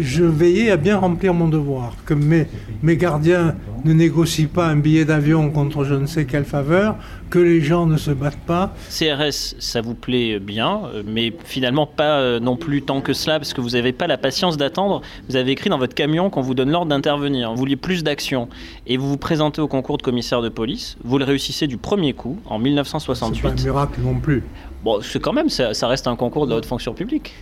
je 0.00 0.24
veillais 0.24 0.70
à 0.70 0.76
bien 0.76 0.98
remplir 0.98 1.34
mon 1.34 1.48
devoir, 1.48 1.94
que 2.04 2.14
mes, 2.14 2.46
mes 2.82 2.96
gardiens 2.96 3.54
ne 3.84 3.92
négocient 3.92 4.48
pas 4.52 4.66
un 4.66 4.76
billet 4.76 5.04
d'avion 5.04 5.50
contre 5.50 5.84
je 5.84 5.94
ne 5.94 6.06
sais 6.06 6.24
quelle 6.24 6.44
faveur, 6.44 6.96
que 7.30 7.38
les 7.38 7.60
gens 7.60 7.86
ne 7.86 7.96
se 7.96 8.10
battent 8.10 8.44
pas. 8.46 8.74
CRS, 8.90 9.56
ça 9.58 9.80
vous 9.80 9.94
plaît 9.94 10.38
bien, 10.38 10.82
mais 11.06 11.32
finalement 11.44 11.86
pas 11.86 12.18
euh, 12.18 12.40
non 12.40 12.56
plus 12.56 12.82
tant 12.82 13.00
que 13.00 13.12
cela, 13.12 13.38
parce 13.38 13.52
que 13.52 13.60
vous 13.60 13.70
n'avez 13.70 13.92
pas 13.92 14.06
la 14.06 14.16
patience 14.16 14.56
d'attendre. 14.56 15.02
Vous 15.28 15.36
avez 15.36 15.52
écrit 15.52 15.70
dans 15.70 15.78
votre 15.78 15.94
camion 15.94 16.30
qu'on 16.30 16.42
vous 16.42 16.54
donne 16.54 16.70
l'ordre 16.70 16.88
d'intervenir, 16.88 17.50
vous 17.50 17.58
vouliez 17.58 17.76
plus 17.76 18.04
d'action, 18.04 18.48
et 18.86 18.96
vous 18.96 19.08
vous 19.08 19.18
présentez 19.18 19.60
au 19.60 19.68
concours 19.68 19.98
de 19.98 20.02
commissaire 20.02 20.42
de 20.42 20.48
police. 20.48 20.96
Vous 21.04 21.18
le 21.18 21.24
réussissez 21.24 21.66
du 21.66 21.76
premier 21.76 22.12
coup, 22.12 22.38
en 22.46 22.58
1968. 22.58 23.36
C'est 23.36 23.42
pas 23.42 23.60
un 23.60 23.64
miracle 23.64 24.00
non 24.00 24.14
plus. 24.14 24.42
Bon, 24.84 25.00
c'est 25.02 25.20
quand 25.20 25.32
même, 25.32 25.48
ça, 25.48 25.74
ça 25.74 25.88
reste 25.88 26.06
un 26.06 26.16
concours 26.16 26.46
de 26.46 26.54
haute 26.54 26.66
fonction 26.66 26.92
publique. 26.92 27.32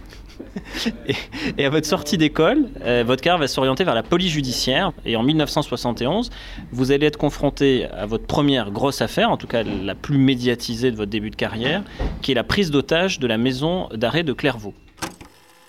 et, 1.58 1.64
à 1.64 1.70
votre 1.70 1.86
sortie 1.86 2.18
d'école, 2.18 2.68
euh, 2.82 3.04
votre 3.06 3.22
carrière 3.22 3.38
va 3.38 3.48
s'orienter 3.48 3.84
vers 3.84 3.94
la 3.94 4.02
police 4.02 4.30
judiciaire. 4.30 4.92
Et 5.04 5.16
en 5.16 5.22
1971, 5.22 6.30
vous 6.70 6.92
allez 6.92 7.06
être 7.06 7.16
confronté 7.16 7.86
à 7.86 8.06
votre 8.06 8.26
première 8.26 8.70
grosse 8.70 9.02
affaire, 9.02 9.30
en 9.30 9.36
tout 9.36 9.46
cas 9.46 9.62
la 9.62 9.94
plus 9.94 10.18
médiatisée 10.18 10.90
de 10.90 10.96
votre 10.96 11.10
début 11.10 11.30
de 11.30 11.36
carrière, 11.36 11.82
qui 12.20 12.32
est 12.32 12.34
la 12.34 12.44
prise 12.44 12.70
d'otage 12.70 13.18
de 13.18 13.26
la 13.26 13.38
maison 13.38 13.88
d'arrêt 13.94 14.22
de 14.22 14.32
Clairvaux. 14.32 14.74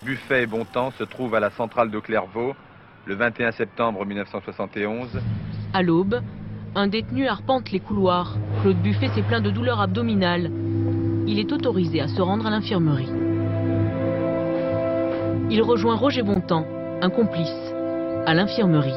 Buffet 0.04 0.44
et 0.44 0.48
Bontemps 0.48 0.92
se 0.98 1.04
trouvent 1.04 1.36
à 1.36 1.40
la 1.40 1.50
centrale 1.50 1.90
de 1.90 2.00
Clairvaux 2.00 2.54
le 3.06 3.16
21 3.16 3.52
septembre 3.52 4.06
1971. 4.06 5.08
À 5.74 5.82
l'aube, 5.82 6.22
un 6.76 6.88
détenu 6.88 7.28
arpente 7.28 7.72
les 7.72 7.80
couloirs. 7.80 8.38
Claude 8.62 8.82
Buffet 8.82 9.10
s'est 9.10 9.22
plein 9.22 9.42
de 9.42 9.52
douleurs 9.52 9.80
abdominales. 9.80 10.52
Il 11.28 11.40
est 11.40 11.52
autorisé 11.52 12.02
à 12.02 12.08
se 12.08 12.22
rendre 12.22 12.46
à 12.46 12.50
l'infirmerie. 12.50 13.23
Il 15.52 15.62
rejoint 15.62 15.96
Roger 15.96 16.24
Bontemps, 16.24 16.66
un 17.02 17.10
complice, 17.10 17.74
à 18.26 18.34
l'infirmerie. 18.34 18.94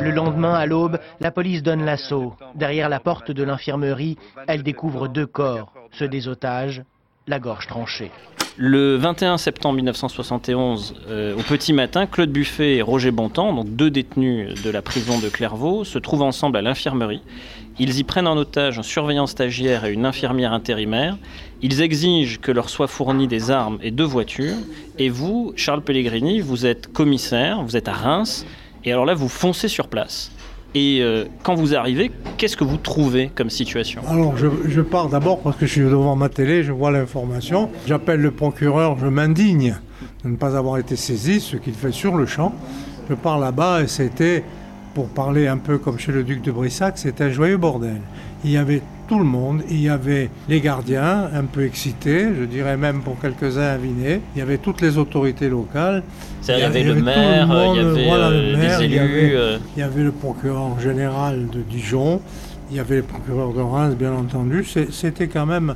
Le 0.00 0.10
lendemain, 0.10 0.54
à 0.54 0.66
l'aube, 0.66 0.98
la 1.20 1.30
police 1.30 1.62
donne 1.62 1.84
l'assaut. 1.84 2.34
Derrière 2.54 2.88
la 2.88 3.00
porte 3.00 3.30
de 3.30 3.42
l'infirmerie, 3.42 4.16
elle 4.46 4.62
découvre 4.62 5.08
deux 5.08 5.26
corps, 5.26 5.72
ceux 5.92 6.08
des 6.08 6.28
otages, 6.28 6.82
la 7.26 7.40
gorge 7.40 7.66
tranchée. 7.66 8.10
Le 8.60 8.96
21 8.96 9.38
septembre 9.38 9.76
1971, 9.76 10.94
euh, 11.08 11.36
au 11.36 11.42
petit 11.42 11.72
matin, 11.72 12.06
Claude 12.06 12.30
Buffet 12.30 12.74
et 12.74 12.82
Roger 12.82 13.12
Bontemps, 13.12 13.52
donc 13.52 13.68
deux 13.76 13.88
détenus 13.90 14.60
de 14.62 14.70
la 14.70 14.82
prison 14.82 15.20
de 15.20 15.28
Clairvaux, 15.28 15.84
se 15.84 15.98
trouvent 15.98 16.22
ensemble 16.22 16.56
à 16.56 16.62
l'infirmerie. 16.62 17.22
Ils 17.78 18.00
y 18.00 18.02
prennent 18.02 18.26
en 18.26 18.36
otage 18.36 18.78
un 18.80 18.82
surveillant 18.82 19.28
stagiaire 19.28 19.84
et 19.84 19.92
une 19.92 20.04
infirmière 20.04 20.52
intérimaire. 20.52 21.16
Ils 21.60 21.82
exigent 21.82 22.38
que 22.40 22.52
leur 22.52 22.68
soient 22.68 22.86
fournis 22.86 23.26
des 23.26 23.50
armes 23.50 23.78
et 23.82 23.90
deux 23.90 24.04
voitures. 24.04 24.56
Et 24.98 25.08
vous, 25.08 25.52
Charles 25.56 25.82
Pellegrini, 25.82 26.40
vous 26.40 26.66
êtes 26.66 26.92
commissaire, 26.92 27.62
vous 27.62 27.76
êtes 27.76 27.88
à 27.88 27.92
Reims. 27.92 28.46
Et 28.84 28.92
alors 28.92 29.04
là, 29.04 29.14
vous 29.14 29.28
foncez 29.28 29.66
sur 29.66 29.88
place. 29.88 30.30
Et 30.74 30.98
euh, 31.00 31.24
quand 31.42 31.54
vous 31.54 31.74
arrivez, 31.74 32.12
qu'est-ce 32.36 32.56
que 32.56 32.62
vous 32.62 32.76
trouvez 32.76 33.30
comme 33.34 33.50
situation? 33.50 34.02
Alors, 34.06 34.36
je, 34.36 34.80
pars 34.82 35.08
d'abord 35.08 35.40
parce 35.40 35.56
que 35.56 35.66
je 35.66 35.72
suis 35.72 35.80
devant 35.80 36.14
ma 36.14 36.28
télé, 36.28 36.62
je 36.62 36.72
vois 36.72 36.90
l'information. 36.90 37.70
J'appelle 37.86 38.20
le 38.20 38.30
procureur, 38.30 38.96
je 38.98 39.06
m'indigne 39.06 39.76
de 40.24 40.28
ne 40.28 40.36
pas 40.36 40.56
avoir 40.56 40.78
été 40.78 40.94
saisi, 40.94 41.40
ce 41.40 41.56
qu'il 41.56 41.72
fait 41.72 41.92
sur 41.92 42.16
le 42.16 42.26
champ. 42.26 42.54
Je 43.08 43.14
pars 43.14 43.38
là-bas 43.38 43.82
et 43.82 43.88
c'était 43.88 44.44
pour 44.94 45.08
parler 45.08 45.48
un 45.48 45.56
peu 45.56 45.78
comme 45.78 45.98
chez 45.98 46.12
le 46.12 46.22
duc 46.22 46.42
de 46.42 46.52
Brissac, 46.52 46.98
c'était 46.98 47.24
un 47.24 47.30
joyeux 47.30 47.56
bordel. 47.56 48.00
Il 48.44 48.50
y 48.50 48.56
avait 48.56 48.82
tout 49.08 49.18
le 49.18 49.24
monde. 49.24 49.62
Il 49.70 49.80
y 49.80 49.88
avait 49.88 50.30
les 50.48 50.60
gardiens, 50.60 51.28
un 51.34 51.44
peu 51.44 51.64
excités, 51.64 52.28
je 52.38 52.44
dirais 52.44 52.76
même 52.76 53.02
pour 53.02 53.18
quelques-uns 53.20 53.74
avinés. 53.74 54.20
Il 54.34 54.38
y 54.38 54.42
avait 54.42 54.58
toutes 54.58 54.80
les 54.80 54.98
autorités 54.98 55.48
locales. 55.48 56.02
Il 56.48 56.58
y 56.58 56.62
avait 56.62 56.84
le 56.84 56.94
maire, 56.94 57.48
il 57.74 57.76
y 57.76 57.80
avait 57.80 58.52
les 58.52 58.84
élus. 58.84 59.32
Il 59.76 59.80
y 59.80 59.82
avait 59.82 60.02
le 60.02 60.12
procureur 60.12 60.78
général 60.78 61.48
de 61.48 61.60
Dijon. 61.60 62.20
Il 62.70 62.76
y 62.76 62.80
avait 62.80 62.96
le 62.96 63.02
procureur 63.02 63.54
de 63.54 63.62
Reims, 63.62 63.94
bien 63.98 64.12
entendu. 64.12 64.64
C'était 64.90 65.28
quand 65.28 65.46
même 65.46 65.74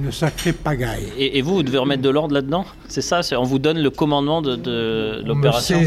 une 0.00 0.12
sacrée 0.12 0.52
pagaille. 0.52 1.08
Et, 1.18 1.42
vous, 1.42 1.56
vous 1.56 1.62
devez 1.64 1.78
remettre 1.78 2.02
de 2.02 2.10
l'ordre 2.10 2.32
là-dedans? 2.32 2.64
C'est 2.86 3.02
ça 3.02 3.20
On 3.36 3.42
vous 3.42 3.58
donne 3.58 3.78
le 3.78 3.90
commandement 3.90 4.40
de, 4.40 4.54
de 4.54 5.22
l'opération? 5.26 5.80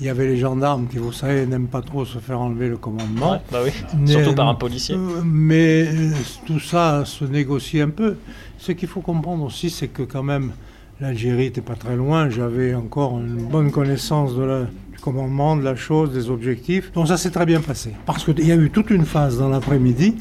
Il 0.00 0.06
y 0.06 0.10
avait 0.10 0.26
les 0.26 0.36
gendarmes 0.36 0.86
qui, 0.86 0.98
vous 0.98 1.12
savez, 1.12 1.44
n'aiment 1.46 1.66
pas 1.66 1.82
trop 1.82 2.04
se 2.04 2.18
faire 2.18 2.40
enlever 2.40 2.68
le 2.68 2.76
commandement. 2.76 3.42
bah 3.50 3.58
oui. 3.64 3.72
Surtout 4.06 4.34
par 4.34 4.48
un 4.48 4.54
policier. 4.54 4.94
Euh, 4.94 5.22
mais 5.24 5.88
euh, 5.88 6.10
tout 6.46 6.60
ça 6.60 7.04
se 7.04 7.24
négocie 7.24 7.80
un 7.80 7.90
peu. 7.90 8.16
Ce 8.58 8.72
qu'il 8.72 8.88
faut 8.88 9.00
comprendre 9.00 9.44
aussi, 9.44 9.70
c'est 9.70 9.88
que 9.88 10.02
quand 10.02 10.22
même, 10.22 10.52
l'Algérie 11.00 11.44
n'était 11.44 11.60
pas 11.60 11.74
très 11.74 11.96
loin. 11.96 12.30
J'avais 12.30 12.74
encore 12.74 13.18
une 13.18 13.48
bonne 13.48 13.70
connaissance 13.72 14.36
de 14.36 14.42
la, 14.42 14.60
du 14.92 14.98
commandement, 15.00 15.56
de 15.56 15.62
la 15.62 15.76
chose, 15.76 16.12
des 16.12 16.30
objectifs. 16.30 16.92
Donc 16.92 17.08
ça 17.08 17.16
s'est 17.16 17.30
très 17.30 17.46
bien 17.46 17.60
passé. 17.60 17.92
Parce 18.06 18.24
qu'il 18.24 18.46
y 18.46 18.52
a 18.52 18.56
eu 18.56 18.70
toute 18.70 18.90
une 18.90 19.04
phase 19.04 19.38
dans 19.38 19.48
l'après-midi 19.48 20.14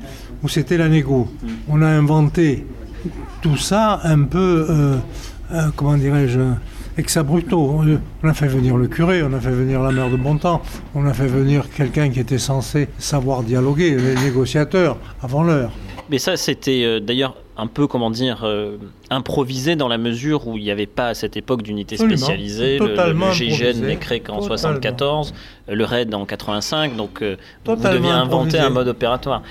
où 0.44 0.50
c'était 0.50 0.78
la 0.78 0.90
négo. 0.90 1.28
On 1.68 1.82
a 1.82 1.88
inventé 1.88 2.66
tout 3.42 3.58
ça 3.58 4.02
un 4.04 4.24
peu, 4.24 4.66
euh, 4.70 4.98
euh, 5.52 5.70
comment 5.76 5.98
dirais-je, 5.98 6.40
ex 6.98 7.18
abrupto. 7.18 7.82
On 8.24 8.28
a 8.28 8.34
fait 8.34 8.48
venir 8.48 8.78
le 8.78 8.88
curé, 8.88 9.24
on 9.24 9.34
a 9.34 9.40
fait 9.40 9.52
venir 9.52 9.82
la 9.82 9.92
mère 9.92 10.10
de 10.10 10.18
Bontemps, 10.18 10.62
on 10.96 11.06
a 11.06 11.14
fait 11.14 11.28
venir 11.28 11.70
quelqu'un 11.70 12.10
qui 12.10 12.20
était 12.20 12.38
censé 12.38 12.88
savoir 12.98 13.44
dialoguer, 13.44 13.96
les 13.96 14.16
négociateurs, 14.16 14.98
avant 15.22 15.44
l'heure. 15.44 15.72
Mais 16.10 16.20
ça, 16.20 16.38
c'était 16.38 16.84
euh, 16.84 17.00
d'ailleurs 17.00 17.36
un 17.58 17.68
peu, 17.68 17.88
comment 17.88 18.12
dire, 18.12 18.42
euh, 18.44 18.78
improvisé 19.10 19.76
dans 19.76 19.88
la 19.88 19.98
mesure 19.98 20.48
où 20.48 20.58
il 20.58 20.64
n'y 20.64 20.72
avait 20.72 20.86
pas 20.86 21.08
à 21.08 21.14
cette 21.16 21.38
époque 21.38 21.64
d'unité 21.64 21.98
spécialisée. 21.98 22.78
Le, 22.78 22.96
le, 22.96 23.32
GIGN 23.34 23.82
n'est 23.82 23.98
créé 23.98 24.20
qu'en 24.20 24.42
74, 24.42 25.34
le 25.68 25.84
RAID 25.84 26.14
en 26.14 26.26
85, 26.26 26.96
donc 26.96 27.22
euh, 27.22 27.36
vous 27.66 27.76
deviez 27.76 28.12
inventer 28.12 28.60
un 28.60 28.70
mode 28.70 28.88
opératoire. 28.88 29.42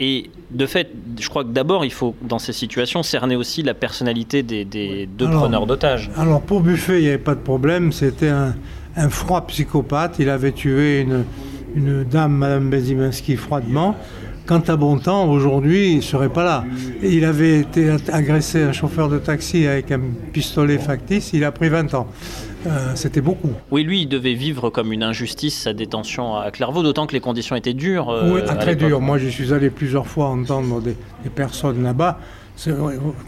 Et 0.00 0.30
de 0.50 0.66
fait, 0.66 0.90
je 1.20 1.28
crois 1.28 1.44
que 1.44 1.50
d'abord, 1.50 1.84
il 1.84 1.92
faut, 1.92 2.14
dans 2.22 2.38
ces 2.38 2.54
situations, 2.54 3.02
cerner 3.02 3.36
aussi 3.36 3.62
la 3.62 3.74
personnalité 3.74 4.42
des, 4.42 5.06
deux 5.06 5.30
preneurs 5.30 5.66
d'otages. 5.66 6.10
Alors 6.16 6.40
pour 6.40 6.60
Buffet, 6.60 7.00
il 7.00 7.02
n'y 7.02 7.08
avait 7.08 7.18
pas 7.18 7.34
de 7.34 7.40
problème, 7.40 7.92
c'était 7.92 8.30
un, 8.30 8.54
froid 9.10 9.46
psychopathe, 9.46 10.16
il 10.18 10.30
avait 10.30 10.52
tué 10.52 11.00
une, 11.00 11.24
une 11.74 12.04
dame, 12.04 12.32
Madame 12.32 12.70
Beziminski, 12.70 13.36
froidement. 13.36 13.94
Quant 14.46 14.62
à 14.66 14.76
Bontemps, 14.76 15.30
aujourd'hui, 15.30 15.92
il 15.92 15.96
ne 15.96 16.00
serait 16.02 16.28
pas 16.28 16.44
là. 16.44 16.64
Il 17.02 17.24
avait 17.24 17.60
été 17.60 17.94
agressé 18.12 18.62
un 18.62 18.72
chauffeur 18.72 19.08
de 19.08 19.18
taxi 19.18 19.66
avec 19.66 19.92
un 19.92 20.00
pistolet 20.32 20.78
factice, 20.78 21.32
il 21.32 21.44
a 21.44 21.52
pris 21.52 21.68
20 21.68 21.94
ans. 21.94 22.08
Euh, 22.66 22.92
c'était 22.94 23.20
beaucoup. 23.20 23.50
Oui, 23.70 23.82
lui, 23.82 24.02
il 24.02 24.08
devait 24.08 24.34
vivre 24.34 24.70
comme 24.70 24.92
une 24.92 25.02
injustice 25.02 25.62
sa 25.62 25.72
détention 25.72 26.36
à 26.36 26.50
Clairvaux, 26.50 26.82
d'autant 26.82 27.06
que 27.06 27.12
les 27.12 27.20
conditions 27.20 27.56
étaient 27.56 27.74
dures. 27.74 28.10
Euh, 28.10 28.34
oui, 28.34 28.40
très 28.44 28.76
dures. 28.76 29.00
Moi, 29.00 29.18
je 29.18 29.28
suis 29.28 29.52
allé 29.52 29.70
plusieurs 29.70 30.06
fois 30.06 30.26
entendre 30.26 30.80
des 30.80 30.96
personnes 31.34 31.82
là-bas 31.82 32.18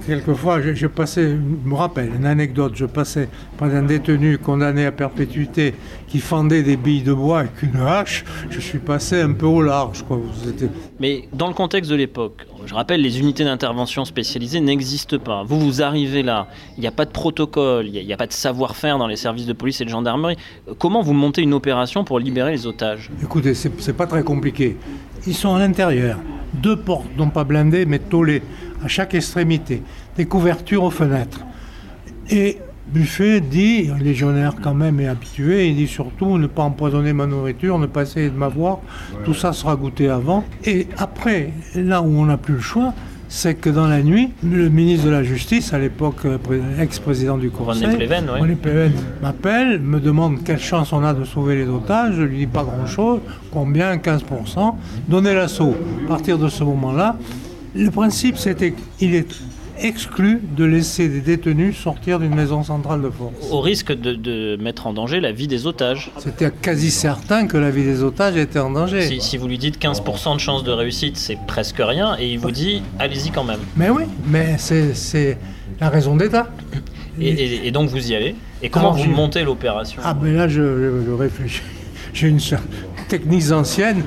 Quelquefois, 0.07 0.61
je, 0.61 0.87
passais, 0.87 1.31
je 1.31 1.69
me 1.69 1.75
rappelle, 1.75 2.15
une 2.15 2.27
anecdote, 2.27 2.73
je 2.77 2.85
passais 2.85 3.29
près 3.57 3.69
d'un 3.69 3.83
détenu 3.83 4.39
condamné 4.39 4.87
à 4.87 4.93
perpétuité 4.93 5.75
qui 6.07 6.21
fendait 6.21 6.63
des 6.63 6.77
billes 6.77 7.03
de 7.03 7.13
bois 7.13 7.41
avec 7.41 7.63
une 7.63 7.77
hache, 7.81 8.25
je 8.51 8.61
suis 8.61 8.79
passé 8.79 9.21
un 9.23 9.33
peu 9.33 9.47
au 9.47 9.63
large. 9.63 10.05
Quoi. 10.07 10.21
Mais 11.01 11.29
dans 11.33 11.49
le 11.49 11.55
contexte 11.55 11.91
de 11.91 11.97
l'époque, 11.97 12.47
je 12.67 12.75
rappelle, 12.75 13.01
les 13.01 13.19
unités 13.19 13.45
d'intervention 13.45 14.05
spécialisées 14.05 14.61
n'existent 14.61 15.19
pas. 15.19 15.43
Vous, 15.43 15.59
vous 15.59 15.83
arrivez 15.83 16.23
là, 16.23 16.47
il 16.77 16.83
n'y 16.83 16.87
a 16.87 16.93
pas 16.93 17.05
de 17.05 17.11
protocole, 17.11 17.89
il 17.89 18.07
n'y 18.07 18.13
a, 18.13 18.17
pas 18.17 18.27
de 18.27 18.33
savoir-faire 18.33 18.99
dans 18.99 19.09
les 19.09 19.17
services 19.17 19.47
de 19.47 19.53
police 19.53 19.81
et 19.81 19.85
de 19.85 19.91
gendarmerie. 19.91 20.37
Comment 20.79 21.03
vous 21.03 21.13
montez 21.15 21.43
une 21.43 21.55
opération 21.55 22.05
pour 22.05 22.19
libérer 22.19 22.53
les 22.53 22.67
otages? 22.67 23.11
Écoutez, 23.23 23.55
c'est 23.55 23.97
pas 23.97 24.07
très 24.07 24.23
compliqué. 24.23 24.77
Ils 25.27 25.35
sont 25.35 25.55
à 25.55 25.59
l'intérieur. 25.59 26.19
Deux 26.63 26.77
portes, 26.77 27.11
non 27.17 27.31
pas 27.31 27.45
blindées, 27.45 27.87
mais 27.87 27.99
tollées 27.99 28.43
à 28.83 28.89
chaque 28.89 29.15
extrémité, 29.15 29.83
des 30.17 30.27
couvertures 30.27 30.85
aux 30.85 30.91
fenêtres. 30.91 31.41
Et 32.31 32.59
Buffet 32.87 33.41
dit, 33.41 33.91
légionnaire 33.99 34.55
quand 34.63 34.75
même 34.75 35.01
est 35.01 35.09
habitué, 35.09 35.69
il 35.69 35.77
dit 35.77 35.89
surtout 35.89 36.37
ne 36.39 36.47
pas 36.47 36.63
empoisonner 36.63 37.13
ma 37.13 37.27
nourriture, 37.27 37.79
ne 37.79 37.87
pas 37.87 38.03
essayer 38.03 38.29
de 38.29 38.37
m'avoir, 38.37 38.81
tout 39.25 39.35
ça 39.35 39.53
sera 39.53 39.75
goûté 39.75 40.09
avant. 40.09 40.45
Et 40.65 40.87
après, 40.99 41.53
là 41.75 42.03
où 42.03 42.07
on 42.07 42.27
n'a 42.27 42.37
plus 42.37 42.55
le 42.55 42.61
choix, 42.61 42.93
c'est 43.35 43.57
que 43.57 43.69
dans 43.69 43.89
la 43.89 44.01
nuit, 44.01 44.31
le 44.45 44.69
ministre 44.69 45.07
de 45.07 45.11
la 45.11 45.25
Justice, 45.25 45.73
à 45.73 45.79
l'époque 45.81 46.25
euh, 46.25 46.39
ex-président 46.81 47.37
du 47.37 47.51
Conseil, 47.51 47.85
René 47.85 48.55
Pleven, 48.55 48.93
m'appelle, 49.21 49.81
me 49.81 49.99
demande 49.99 50.45
quelle 50.45 50.61
chance 50.61 50.93
on 50.93 51.03
a 51.03 51.13
de 51.13 51.25
sauver 51.25 51.57
les 51.57 51.69
otages. 51.69 52.15
Je 52.15 52.23
lui 52.23 52.39
dis 52.39 52.47
pas 52.47 52.63
grand-chose, 52.63 53.19
combien? 53.51 53.97
15%. 53.97 54.77
Donnez 55.09 55.35
l'assaut. 55.35 55.75
À 56.05 56.09
partir 56.09 56.39
de 56.39 56.49
ce 56.49 56.63
moment-là, 56.63 57.17
le 57.75 57.91
principe, 57.91 58.37
c'était 58.37 58.73
qu'il 58.99 59.17
est 59.17 59.27
exclu 59.79 60.41
de 60.57 60.65
laisser 60.65 61.09
des 61.09 61.21
détenus 61.21 61.77
sortir 61.77 62.19
d'une 62.19 62.35
maison 62.35 62.63
centrale 62.63 63.03
de 63.03 63.11
force. 63.11 63.35
Au 63.51 63.61
risque 63.61 63.93
de, 63.93 64.57
mettre 64.57 64.87
en 64.87 64.93
danger 64.93 65.21
la 65.21 65.33
vie 65.33 65.49
des 65.49 65.67
otages. 65.67 66.11
C'était 66.19 66.51
quasi 66.51 66.91
certain 66.91 67.47
que 67.47 67.57
la 67.57 67.71
vie 67.71 67.85
des 67.85 68.03
otages 68.03 68.37
était 68.37 68.59
en 68.59 68.71
danger. 68.71 69.21
Si, 69.21 69.37
vous 69.37 69.49
lui 69.49 69.59
dites 69.59 69.81
15% 69.81 70.35
de 70.35 70.41
chance 70.41 70.65
de 70.65 70.73
réussite, 70.73 71.17
c'est 71.17 71.39
presque 71.47 71.81
rien, 71.81 72.17
et 72.19 72.33
il 72.33 72.39
vous 72.39 72.51
dit 72.51 72.83
allez-y 72.99 73.31
quand 73.31 73.45
même. 73.45 73.61
Mais 73.77 73.91
oui, 73.91 74.05
mais 74.27 74.57
c'est 74.59 75.39
la 75.81 75.89
raison 75.89 76.17
d'État. 76.17 76.49
Et, 77.21 77.71
donc 77.71 77.91
vous 77.91 78.11
y 78.11 78.15
allez 78.15 78.35
Et 78.63 78.69
comment 78.69 78.93
vous 78.93 79.11
montez 79.11 79.45
l'opération 79.45 80.03
Ah 80.05 80.15
ben 80.15 80.35
là, 80.35 80.49
je, 80.49 81.03
je 81.07 81.13
réfléchis. 81.13 81.63
J'ai 82.13 82.29
une 82.29 82.41
technique 83.09 83.51
ancienne 83.51 84.03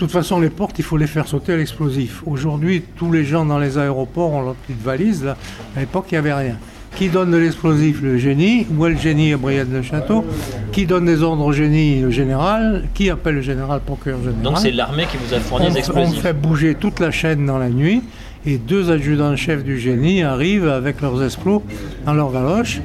toute 0.00 0.12
façon, 0.12 0.40
les 0.40 0.48
portes, 0.48 0.78
il 0.78 0.84
faut 0.84 0.96
les 0.96 1.06
faire 1.06 1.28
sauter 1.28 1.52
à 1.52 1.56
l'explosif. 1.58 2.22
Aujourd'hui, 2.24 2.82
tous 2.96 3.12
les 3.12 3.22
gens 3.22 3.44
dans 3.44 3.58
les 3.58 3.76
aéroports 3.76 4.32
ont 4.32 4.40
leur 4.40 4.54
petite 4.54 4.82
valise. 4.82 5.22
Là. 5.22 5.36
À 5.76 5.80
l'époque, 5.80 6.06
il 6.10 6.14
n'y 6.14 6.18
avait 6.18 6.32
rien. 6.32 6.56
Qui 6.96 7.10
donne 7.10 7.30
de 7.30 7.36
l'explosif? 7.36 8.00
Le 8.00 8.16
génie. 8.16 8.66
Où 8.74 8.86
est 8.86 8.90
le 8.90 8.96
génie 8.96 9.34
à 9.34 9.36
Brienne-le-Château 9.36 10.24
Qui 10.72 10.86
donne 10.86 11.04
des 11.04 11.22
ordres 11.22 11.44
au 11.44 11.52
génie? 11.52 12.00
Le 12.00 12.10
général. 12.10 12.88
Qui 12.94 13.10
appelle 13.10 13.36
le 13.36 13.40
général 13.42 13.80
procureur 13.80 14.20
général? 14.20 14.42
Donc 14.42 14.58
c'est 14.58 14.70
l'armée 14.70 15.04
qui 15.04 15.18
vous 15.18 15.34
a 15.34 15.38
fourni 15.38 15.70
des 15.70 15.78
explosifs 15.78 16.18
On 16.18 16.20
fait 16.20 16.32
bouger 16.32 16.74
toute 16.74 16.98
la 16.98 17.10
chaîne 17.10 17.44
dans 17.44 17.58
la 17.58 17.68
nuit 17.68 18.02
et 18.46 18.58
deux 18.58 18.90
adjudants-chefs 18.90 19.64
du 19.64 19.78
génie 19.78 20.22
arrivent 20.22 20.68
avec 20.68 21.00
leurs 21.00 21.22
explos 21.22 21.62
dans 22.06 22.14
leur 22.14 22.32
galoche. 22.32 22.80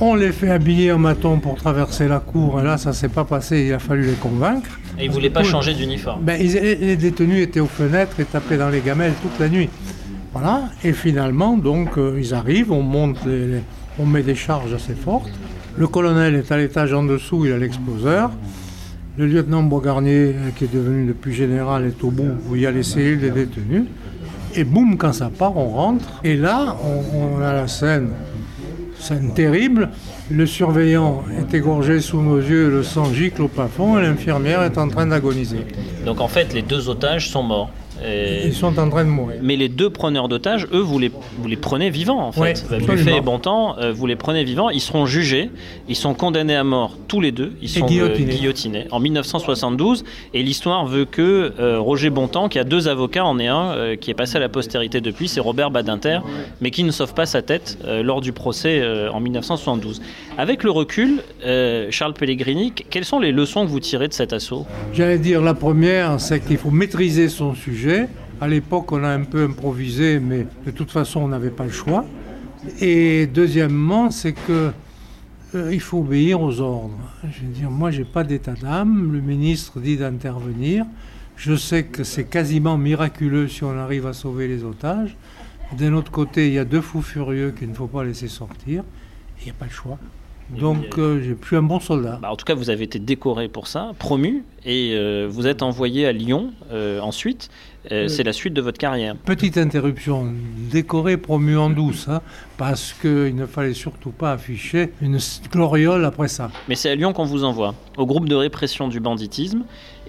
On 0.00 0.14
les 0.14 0.32
fait 0.32 0.50
habiller 0.50 0.92
en 0.92 0.98
maton 0.98 1.38
pour 1.38 1.56
traverser 1.56 2.08
la 2.08 2.20
cour, 2.20 2.60
et 2.60 2.64
là, 2.64 2.78
ça 2.78 2.92
s'est 2.92 3.08
pas 3.08 3.24
passé, 3.24 3.66
il 3.66 3.72
a 3.72 3.78
fallu 3.78 4.06
les 4.06 4.12
convaincre. 4.12 4.70
Et 4.98 5.04
ils 5.04 5.08
ne 5.08 5.12
voulaient 5.12 5.30
pas 5.30 5.42
changer 5.42 5.74
d'uniforme 5.74 6.22
ben, 6.22 6.40
Les 6.40 6.96
détenus 6.96 7.42
étaient 7.42 7.60
aux 7.60 7.66
fenêtres 7.66 8.18
et 8.20 8.24
tapaient 8.24 8.56
dans 8.56 8.70
les 8.70 8.80
gamelles 8.80 9.14
toute 9.22 9.38
la 9.38 9.48
nuit. 9.48 9.68
Voilà, 10.32 10.64
et 10.84 10.92
finalement, 10.92 11.56
donc, 11.56 11.96
euh, 11.96 12.18
ils 12.18 12.34
arrivent, 12.34 12.70
on 12.70 12.82
monte, 12.82 13.18
on 13.98 14.04
met 14.04 14.22
des 14.22 14.34
charges 14.34 14.74
assez 14.74 14.94
fortes. 14.94 15.30
Le 15.78 15.86
colonel 15.86 16.34
est 16.34 16.52
à 16.52 16.58
l'étage 16.58 16.92
en 16.92 17.04
dessous, 17.04 17.46
il 17.46 17.52
a 17.52 17.58
l'exploseur. 17.58 18.30
Le 19.18 19.26
lieutenant 19.26 19.62
Boisgarnier, 19.62 20.34
qui 20.56 20.64
est 20.64 20.74
devenu 20.74 21.06
le 21.06 21.14
plus 21.14 21.32
général, 21.32 21.86
est 21.86 22.04
au 22.04 22.10
bout 22.10 22.32
où 22.48 22.56
il 22.56 22.62
y 22.62 22.66
a 22.66 22.70
les 22.70 22.82
cellules 22.82 23.20
des 23.20 23.30
détenus. 23.30 23.84
Et 24.58 24.64
boum, 24.64 24.96
quand 24.96 25.12
ça 25.12 25.28
part, 25.28 25.54
on 25.58 25.68
rentre. 25.68 26.20
Et 26.24 26.34
là, 26.34 26.76
on, 27.12 27.42
a 27.42 27.52
la 27.52 27.68
scène, 27.68 28.12
scène 28.98 29.34
terrible. 29.34 29.90
Le 30.30 30.46
surveillant 30.46 31.24
est 31.38 31.54
égorgé 31.54 32.00
sous 32.00 32.22
nos 32.22 32.38
yeux, 32.38 32.70
le 32.70 32.82
sang 32.82 33.12
gicle 33.12 33.42
au 33.42 33.48
plafond 33.48 33.98
et 33.98 34.02
l'infirmière 34.02 34.62
est 34.62 34.78
en 34.78 34.88
train 34.88 35.06
d'agoniser. 35.06 35.60
Donc 36.06 36.22
en 36.22 36.28
fait, 36.28 36.54
les 36.54 36.62
deux 36.62 36.88
otages 36.88 37.28
sont 37.28 37.42
morts. 37.42 37.70
Ils 38.04 38.54
sont 38.54 38.78
en 38.78 38.88
train 38.88 39.04
de 39.04 39.10
mourir. 39.10 39.38
Mais 39.42 39.56
les 39.56 39.68
deux 39.68 39.90
preneurs 39.90 40.28
d'otages, 40.28 40.66
eux, 40.72 40.80
vous 40.80 40.98
les, 40.98 41.10
vous 41.38 41.48
les 41.48 41.56
prenez 41.56 41.90
vivants, 41.90 42.20
en 42.20 42.32
fait. 42.32 42.64
Buffet 42.86 43.16
et 43.16 43.20
Bontemps, 43.20 43.76
euh, 43.78 43.92
vous 43.92 44.06
les 44.06 44.16
prenez 44.16 44.44
vivants. 44.44 44.70
Ils 44.70 44.80
seront 44.80 45.06
jugés. 45.06 45.50
Ils 45.88 45.96
sont 45.96 46.14
condamnés 46.14 46.56
à 46.56 46.64
mort 46.64 46.96
tous 47.08 47.20
les 47.20 47.32
deux. 47.32 47.52
Ils 47.62 47.68
sont 47.68 47.86
euh, 47.90 48.16
guillotinés. 48.16 48.86
en 48.90 49.00
1972. 49.00 50.04
Et 50.34 50.42
l'histoire 50.42 50.86
veut 50.86 51.04
que 51.04 51.52
euh, 51.58 51.80
Roger 51.80 52.10
Bontemps, 52.10 52.48
qui 52.48 52.58
a 52.58 52.64
deux 52.64 52.88
avocats, 52.88 53.24
en 53.24 53.38
est 53.38 53.48
un, 53.48 53.96
qui 54.00 54.10
est 54.10 54.14
passé 54.14 54.36
à 54.36 54.40
la 54.40 54.48
postérité 54.48 55.00
depuis, 55.00 55.28
c'est 55.28 55.40
Robert 55.40 55.70
Badinter, 55.70 56.20
mais 56.60 56.70
qui 56.70 56.84
ne 56.84 56.90
sauve 56.90 57.14
pas 57.14 57.26
sa 57.26 57.42
tête 57.42 57.78
lors 58.02 58.20
du 58.20 58.32
procès 58.32 58.82
en 59.12 59.20
1972. 59.20 60.00
Avec 60.38 60.62
le 60.62 60.70
recul, 60.70 61.22
Charles 61.90 62.14
Pellegrini, 62.14 62.72
quelles 62.72 63.04
sont 63.04 63.18
les 63.18 63.32
leçons 63.32 63.64
que 63.64 63.70
vous 63.70 63.80
tirez 63.80 64.08
de 64.08 64.12
cet 64.12 64.32
assaut? 64.32 64.66
J'allais 64.92 65.18
dire 65.18 65.42
la 65.42 65.54
première, 65.54 66.20
c'est 66.20 66.40
qu'il 66.40 66.58
faut 66.58 66.70
maîtriser 66.70 67.28
son 67.28 67.54
sujet 67.54 67.85
à 68.40 68.48
l'époque, 68.48 68.92
on 68.92 69.02
a 69.02 69.08
un 69.08 69.24
peu 69.24 69.44
improvisé, 69.44 70.20
mais 70.20 70.46
de 70.64 70.70
toute 70.70 70.90
façon, 70.90 71.20
on 71.20 71.28
n'avait 71.28 71.50
pas 71.50 71.64
le 71.64 71.70
choix. 71.70 72.04
Et 72.80 73.26
deuxièmement, 73.26 74.10
c'est 74.10 74.32
que 74.32 74.72
euh, 75.54 75.72
il 75.72 75.80
faut 75.80 75.98
obéir 75.98 76.40
aux 76.40 76.60
ordres. 76.60 76.98
Je 77.24 77.46
veux 77.46 77.52
dire, 77.52 77.70
moi, 77.70 77.90
j'ai 77.90 78.04
pas 78.04 78.24
d'état 78.24 78.54
d'âme. 78.54 79.12
Le 79.12 79.20
ministre 79.20 79.80
dit 79.80 79.96
d'intervenir. 79.96 80.84
Je 81.36 81.54
sais 81.54 81.84
que 81.84 82.04
c'est 82.04 82.24
quasiment 82.24 82.78
miraculeux 82.78 83.48
si 83.48 83.62
on 83.64 83.76
arrive 83.78 84.06
à 84.06 84.12
sauver 84.12 84.48
les 84.48 84.64
otages. 84.64 85.16
D'un 85.76 85.94
autre 85.94 86.10
côté, 86.10 86.48
il 86.48 86.54
y 86.54 86.58
a 86.58 86.64
deux 86.64 86.80
fous 86.80 87.02
furieux 87.02 87.52
qu'il 87.56 87.68
ne 87.68 87.74
faut 87.74 87.88
pas 87.88 88.04
laisser 88.04 88.28
sortir. 88.28 88.84
Il 89.40 89.44
n'y 89.44 89.50
a 89.50 89.54
pas 89.54 89.66
le 89.66 89.70
choix. 89.70 89.98
Donc 90.48 90.96
euh, 90.98 91.20
j'ai 91.22 91.34
plus 91.34 91.56
un 91.56 91.62
bon 91.62 91.80
soldat. 91.80 92.20
Bah, 92.22 92.30
en 92.30 92.36
tout 92.36 92.44
cas, 92.44 92.54
vous 92.54 92.70
avez 92.70 92.84
été 92.84 92.98
décoré 93.00 93.48
pour 93.48 93.66
ça, 93.66 93.92
promu, 93.98 94.44
et 94.64 94.92
euh, 94.94 95.26
vous 95.28 95.48
êtes 95.48 95.62
envoyé 95.62 96.06
à 96.06 96.12
Lyon 96.12 96.52
euh. 97.92 98.08
C'est 98.08 98.22
la 98.22 98.32
suite 98.32 98.54
de 98.54 98.60
votre 98.60 98.78
carrière. 98.78 99.16
Petite 99.16 99.58
interruption, 99.58 100.32
décoré, 100.70 101.16
promu 101.16 101.56
en 101.56 101.70
douce, 101.70 102.06
hein, 102.08 102.20
parce 102.56 102.92
qu'il 102.92 103.34
ne 103.34 103.46
fallait 103.46 103.74
surtout 103.74 104.10
pas 104.10 104.32
afficher 104.32 104.92
une 105.00 105.18
gloriole 105.50 106.04
après 106.04 106.28
ça. 106.28 106.50
Mais 106.68 106.74
c'est 106.74 106.90
à 106.90 106.94
Lyon 106.94 107.12
qu'on 107.12 107.24
vous 107.24 107.44
envoie, 107.44 107.74
au 107.96 108.06
groupe 108.06 108.28
de 108.28 108.34
répression 108.34 108.88
du 108.88 109.00
banditisme. 109.00 109.64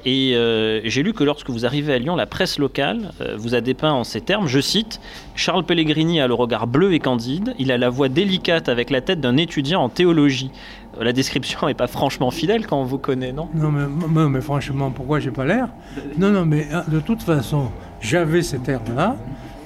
Et 0.06 0.36
euh, 0.36 0.80
j'ai 0.86 1.04
lu 1.04 1.12
que 1.14 1.24
lorsque 1.24 1.50
vous 1.50 1.66
arrivez 1.66 1.94
à 1.94 1.98
Lyon, 1.98 2.16
la 2.16 2.28
presse 2.28 2.60
locale 2.60 3.12
euh, 3.20 3.36
vous 3.38 3.56
a 3.56 3.62
dépeint 3.62 3.92
en 3.92 4.04
ces 4.04 4.22
termes, 4.22 4.48
je 4.48 4.60
cite, 4.60 5.02
Charles 5.36 5.66
Pellegrini 5.66 6.22
a 6.22 6.28
le 6.28 6.34
regard 6.34 6.68
bleu 6.68 6.94
et 6.94 7.00
candide, 7.00 7.56
il 7.60 7.72
a 7.72 7.78
la 7.78 7.90
voix 7.90 8.08
délicate 8.08 8.70
avec 8.70 8.90
la 8.90 9.02
tête 9.02 9.20
d'un 9.20 9.38
étudiant 9.38 9.82
en 9.82 9.90
théologie. 9.90 10.52
La 11.00 11.14
description 11.14 11.68
n'est 11.68 11.74
pas 11.74 11.88
franchement 11.88 12.32
fidèle 12.32 12.66
quand 12.66 12.80
on 12.82 12.86
vous 12.86 12.98
connaît, 12.98 13.32
non? 13.32 13.50
Non, 13.54 13.72
mais, 13.72 14.30
mais 14.30 14.42
franchement, 14.42 14.92
pourquoi 14.92 15.20
j'ai 15.20 15.32
pas 15.32 15.46
l'air? 15.46 15.70
Non, 16.18 16.32
non, 16.32 16.46
mais 16.46 16.68
de 16.88 17.00
toute 17.00 17.24
façon, 17.24 17.72
j'avais 18.02 18.42
cet 18.42 18.68
air-là. 18.68 19.16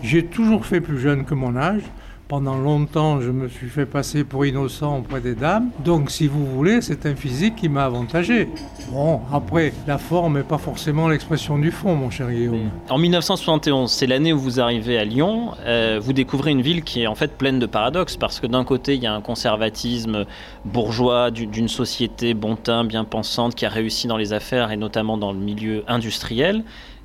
J'ai 0.04 0.26
toujours 0.26 0.66
fait 0.66 0.82
plus 0.82 1.00
jeune 1.00 1.26
que 1.26 1.34
mon 1.34 1.56
âge. 1.56 1.84
Pendant 2.32 2.56
longtemps, 2.56 3.20
je 3.20 3.30
me 3.30 3.50
suis 3.50 3.68
fait 3.68 3.86
passer 3.86 4.24
pour 4.24 4.46
innocent 4.46 5.00
auprès 5.00 5.20
des 5.20 5.36
dames. 5.36 5.70
Donc, 5.84 6.10
si 6.10 6.28
vous 6.28 6.46
voulez, 6.46 6.80
c'est 6.80 7.06
un 7.06 7.14
physique 7.14 7.58
qui 7.58 7.68
m'a 7.68 7.84
avantagé. 7.84 8.48
Bon, 8.90 9.20
après, 9.34 9.74
la 9.86 9.98
forme 9.98 10.38
n'est 10.38 10.46
pas 10.46 10.58
forcément 10.58 11.10
l'expression 11.10 11.60
du 11.60 11.72
fond, 11.72 11.94
mon 11.94 12.10
cher 12.10 12.32
Guillaume. 12.32 12.70
En 12.90 12.98
1971, 12.98 13.92
c'est 13.92 14.08
l'année 14.08 14.32
où 14.32 14.40
vous 14.40 14.62
arrivez 14.62 14.98
à 14.98 15.04
Lyon. 15.04 15.56
Euh, 15.66 16.00
vous 16.02 16.14
découvrez 16.14 16.52
une 16.52 16.62
ville 16.62 16.86
qui 16.86 17.02
est 17.02 17.08
en 17.08 17.16
fait 17.16 17.38
pleine 17.38 17.60
de 17.60 17.66
paradoxes 17.66 18.16
parce 18.16 18.40
que 18.40 18.48
d'un 18.48 18.64
côté, 18.64 18.96
il 18.96 19.04
y 19.04 19.08
a 19.08 19.14
un 19.14 19.20
conservatisme 19.20 20.26
bourgeois 20.64 21.32
d'une 21.32 21.68
société 21.68 22.34
bon 22.34 22.56
teint, 22.56 22.86
bien 22.86 23.04
pensante, 23.04 23.56
qui 23.56 23.66
a 23.66 23.70
réussi 23.70 24.08
dans 24.08 24.16
les 24.16 24.32
affaires 24.32 24.72
et 24.72 24.78
notamment 24.78 25.18
dans 25.18 25.34
le 25.34 25.40
milieu 25.40 25.84
industriel 25.90 26.64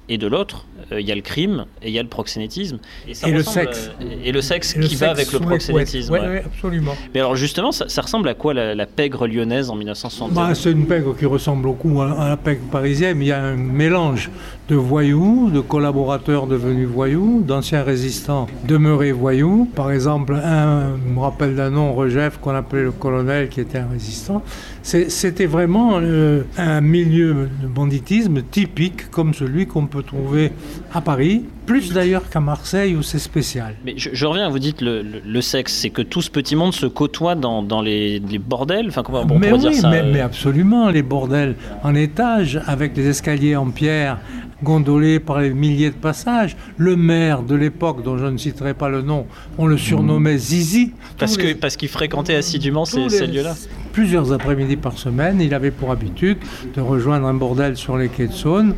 et 0.09 0.19
de 0.19 0.27
l'autre, 0.27 0.67
euh, 0.93 1.01
il 1.01 1.07
y 1.07 1.13
a 1.13 1.15
le 1.15 1.21
crime 1.21 1.65
et 1.83 1.89
il 1.89 1.95
y 1.95 1.99
a 1.99 2.03
le 2.03 2.09
proxénétisme. 2.09 2.79
Et, 3.09 3.31
le 3.31 3.43
sexe. 3.43 3.91
et 4.25 4.31
le 4.31 4.41
sexe 4.41 4.75
qui 4.75 4.95
va 4.95 5.11
avec 5.11 5.33
le 5.33 5.41
proxénétisme. 5.41 6.13
Oui, 6.13 6.39
absolument. 6.45 6.95
Mais 7.13 7.21
alors 7.21 7.37
justement, 7.37 7.73
ça, 7.73 8.03
ressemble 8.03 8.29
à 8.29 8.35
quoi 8.35 8.55
la, 8.55 8.87
pègre 8.87 9.27
lyonnaise 9.27 9.69
en 9.69 9.75
1960 9.75 10.33
bah, 10.33 10.55
C'est 10.55 10.71
une 10.71 10.87
pègre 10.87 11.17
qui 11.17 11.27
ressemble 11.27 11.63
beaucoup 11.63 12.01
à, 12.01 12.29
la 12.29 12.37
pègre 12.37 12.63
parisienne, 12.71 13.19
mais 13.19 13.25
il 13.27 13.29
y 13.29 13.33
a 13.33 13.43
un 13.43 13.57
mélange 13.57 14.31
de 14.69 14.77
voyous, 14.77 15.51
de 15.53 15.61
collaborateurs 15.61 16.47
devenus 16.47 16.89
voyous, 16.89 17.43
d'anciens 17.47 17.83
résistants 17.83 18.47
demeurés 18.65 19.13
voyous. 19.13 19.69
Par 19.75 19.91
exemple, 19.91 20.35
un 20.35 20.97
me 21.07 21.19
rappelle 21.19 21.57
d'un 21.57 21.71
nom, 21.71 21.95
Regef, 21.95 22.39
qu'on 22.39 22.55
appelait 22.55 22.83
le 22.83 22.93
colonel, 22.93 23.49
qui 23.49 23.61
était 23.61 23.79
un 23.79 23.89
résistant. 23.89 24.43
C'était 24.87 25.47
vraiment 25.47 25.99
euh, 26.01 26.43
un 26.57 26.81
milieu 26.81 27.49
de 27.61 27.67
banditisme 27.67 28.43
typique 28.43 29.11
comme 29.11 29.35
celui 29.35 29.67
qu'on 29.67 29.89
peut 29.89 30.05
trouver 30.05 30.53
à 30.95 31.01
Paris, 31.01 31.43
plus 31.67 31.93
d'ailleurs 31.93 32.31
qu'à 32.31 32.39
Marseille 32.39 32.95
où 32.95 33.03
c'est 33.03 33.19
spécial. 33.19 33.75
Mais 33.85 33.95
je, 33.97 34.25
reviens, 34.25 34.49
vous 34.49 34.61
dites 34.61 34.81
le, 34.81 35.03
le, 35.03 35.41
sexe, 35.41 35.75
c'est 35.75 35.91
que 35.91 36.03
tout 36.03 36.23
ce 36.23 36.31
petit 36.31 36.55
monde 36.55 36.73
se 36.73 36.87
côtoie 36.87 37.35
dans, 37.35 37.65
dans 37.65 37.83
les, 37.83 38.21
les, 38.21 38.39
bordels 38.39 38.87
enfin, 38.87 39.03
comment 39.03 39.27
on 39.29 39.39
mais 39.41 39.51
oui, 39.51 39.59
dire 39.59 39.75
ça 39.75 39.91
mais, 39.91 40.05
mais, 40.05 40.21
absolument, 40.21 40.89
les 40.89 41.03
bordels 41.03 41.57
en 41.83 41.97
étage, 41.97 42.61
avec 42.69 42.97
les 42.97 43.09
escaliers 43.09 43.57
en 43.57 43.71
pierre, 43.71 44.19
gondolé 44.63 45.21
par 45.21 45.41
les 45.41 45.51
milliers 45.51 45.91
de 45.91 45.97
passages. 45.97 46.57
Le 46.77 46.97
maire 46.97 47.43
de 47.43 47.55
l'époque, 47.55 48.03
dont 48.03 48.19
je 48.19 48.27
ne 48.27 48.39
citerai 48.39 48.75
pas 48.75 48.89
le 48.89 49.03
nom, 49.03 49.27
on 49.59 49.67
le 49.67 49.77
surnommait 49.77 50.39
Zizi. 50.39 50.93
Parce 51.19 51.37
qu'il 51.37 51.57
parce 51.57 51.77
fréquentait 51.77 52.35
assidûment 52.35 52.85
ces, 52.85 53.09
ces 53.09 53.27
lieux-là 53.27 53.55
Plusieurs 53.93 54.33
après-midi 54.33 54.77
par 54.77 54.99
semaine, 54.99 55.41
il 55.41 55.55
avait 55.55 55.71
pour 55.71 55.91
habitude 55.91 56.39
de 56.75 56.81
rejoindre 56.81 57.27
un 57.27 57.35
bordel 57.35 57.77
sur 57.77 57.97
les 57.97 58.09
quais 58.09 58.27
de 58.27 58.33
Saône. 58.33 58.75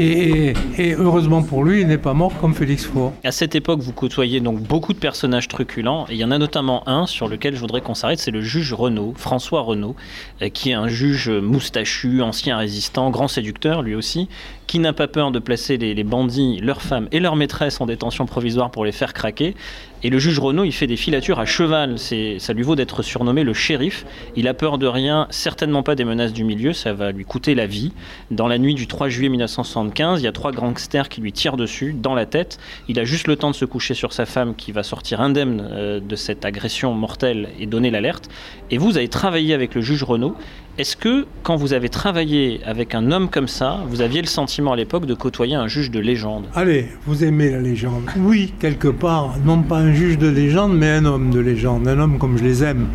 Et, 0.00 0.54
heureusement 0.96 1.42
pour 1.42 1.64
lui, 1.64 1.80
il 1.80 1.88
n'est 1.88 1.98
pas 1.98 2.14
mort 2.14 2.32
comme 2.40 2.54
Félix 2.54 2.84
Faure. 2.84 3.12
À 3.24 3.32
cette 3.32 3.56
époque, 3.56 3.80
vous 3.80 3.92
côtoyez 3.92 4.38
donc 4.38 4.60
beaucoup 4.60 4.92
de 4.92 4.98
personnages 4.98 5.48
truculents. 5.48 6.06
Et 6.08 6.12
il 6.12 6.18
y 6.18 6.24
en 6.24 6.30
a 6.30 6.38
notamment 6.38 6.88
un 6.88 7.06
sur 7.06 7.26
lequel 7.26 7.56
je 7.56 7.60
voudrais 7.60 7.80
qu'on 7.80 7.94
s'arrête, 7.94 8.20
c'est 8.20 8.30
le 8.30 8.40
juge 8.40 8.72
Renaud, 8.72 9.12
François 9.16 9.62
Renaud, 9.62 9.96
euh, 10.40 10.50
qui 10.50 10.70
est 10.70 10.74
un 10.74 10.86
juge 10.86 11.28
moustachu, 11.28 12.22
ancien 12.22 12.56
résistant, 12.58 13.10
grand 13.10 13.26
séducteur 13.26 13.82
lui 13.82 13.96
aussi, 13.96 14.28
qui 14.68 14.78
n'a 14.78 14.92
pas 14.92 15.08
peur 15.08 15.32
de 15.32 15.40
placer 15.40 15.78
les, 15.78 16.04
bandits, 16.04 16.60
leurs 16.62 16.82
femmes 16.82 17.08
et 17.10 17.18
leurs 17.18 17.34
maîtresses 17.34 17.80
en 17.80 17.86
détention 17.86 18.24
provisoire 18.24 18.70
pour 18.70 18.84
les 18.84 18.92
faire 18.92 19.12
craquer. 19.12 19.56
Et 20.04 20.10
le 20.10 20.18
juge 20.20 20.38
Renaud, 20.38 20.64
il 20.64 20.72
fait 20.72 20.86
des 20.86 20.96
filatures 20.96 21.40
à 21.40 21.44
cheval. 21.44 21.98
Ça 21.98 22.52
lui 22.52 22.62
vaut 22.62 22.76
d'être 22.76 23.02
surnommé 23.02 23.42
le 23.42 23.52
shérif. 23.52 24.06
Il 24.36 24.46
a 24.46 24.54
peur 24.54 24.78
de 24.78 24.86
rien, 24.86 25.26
certainement 25.30 25.82
pas 25.82 25.96
des 25.96 26.04
menaces 26.04 26.32
du 26.32 26.44
milieu. 26.44 26.72
Ça 26.72 26.92
va 26.92 27.10
lui 27.10 27.24
coûter 27.24 27.56
la 27.56 27.66
vie. 27.66 27.92
Dans 28.30 28.46
la 28.46 28.58
nuit 28.58 28.74
du 28.74 28.86
3 28.86 29.08
juillet 29.08 29.28
1975, 29.28 30.20
il 30.20 30.24
y 30.24 30.28
a 30.28 30.32
trois 30.32 30.52
gangsters 30.52 31.08
qui 31.08 31.20
lui 31.20 31.32
tirent 31.32 31.56
dessus, 31.56 31.92
dans 31.92 32.14
la 32.14 32.26
tête. 32.26 32.58
Il 32.88 33.00
a 33.00 33.04
juste 33.04 33.26
le 33.26 33.34
temps 33.34 33.50
de 33.50 33.56
se 33.56 33.64
coucher 33.64 33.94
sur 33.94 34.12
sa 34.12 34.24
femme 34.24 34.54
qui 34.54 34.70
va 34.70 34.84
sortir 34.84 35.20
indemne 35.20 35.68
euh, 35.72 36.00
de 36.00 36.16
cette 36.16 36.44
agression 36.44 36.94
mortelle 36.94 37.48
et 37.58 37.66
donner 37.66 37.90
l'alerte. 37.90 38.28
Et 38.70 38.78
vous 38.78 38.96
avez 38.96 39.08
travaillé 39.08 39.52
avec 39.52 39.74
le 39.74 39.80
juge 39.80 40.04
Renaud. 40.04 40.36
Est-ce 40.78 40.96
que, 40.96 41.26
quand 41.42 41.56
vous 41.56 41.72
avez 41.72 41.88
travaillé 41.88 42.60
avec 42.64 42.94
un 42.94 43.10
homme 43.10 43.30
comme 43.30 43.48
ça, 43.48 43.80
vous 43.88 44.00
aviez 44.00 44.20
le 44.22 44.28
sentiment 44.28 44.74
à 44.74 44.76
l'époque 44.76 45.06
de 45.06 45.14
côtoyer 45.14 45.56
un 45.56 45.66
juge 45.66 45.90
de 45.90 45.98
légende? 45.98 46.44
Allez, 46.54 46.86
vous 47.04 47.24
aimez 47.24 47.50
la 47.50 47.58
légende. 47.60 48.04
Oui, 48.16 48.54
quelque 48.60 48.86
part, 48.86 49.34
non 49.44 49.60
pas 49.62 49.78
un 49.78 49.92
juge 49.92 50.18
de 50.18 50.28
légende, 50.28 50.78
mais 50.78 50.88
un 50.88 51.04
homme 51.04 51.30
de 51.30 51.40
légende, 51.40 51.88
un 51.88 51.98
homme 51.98 52.18
comme 52.18 52.38
je 52.38 52.44
les 52.44 52.62
aime, 52.62 52.86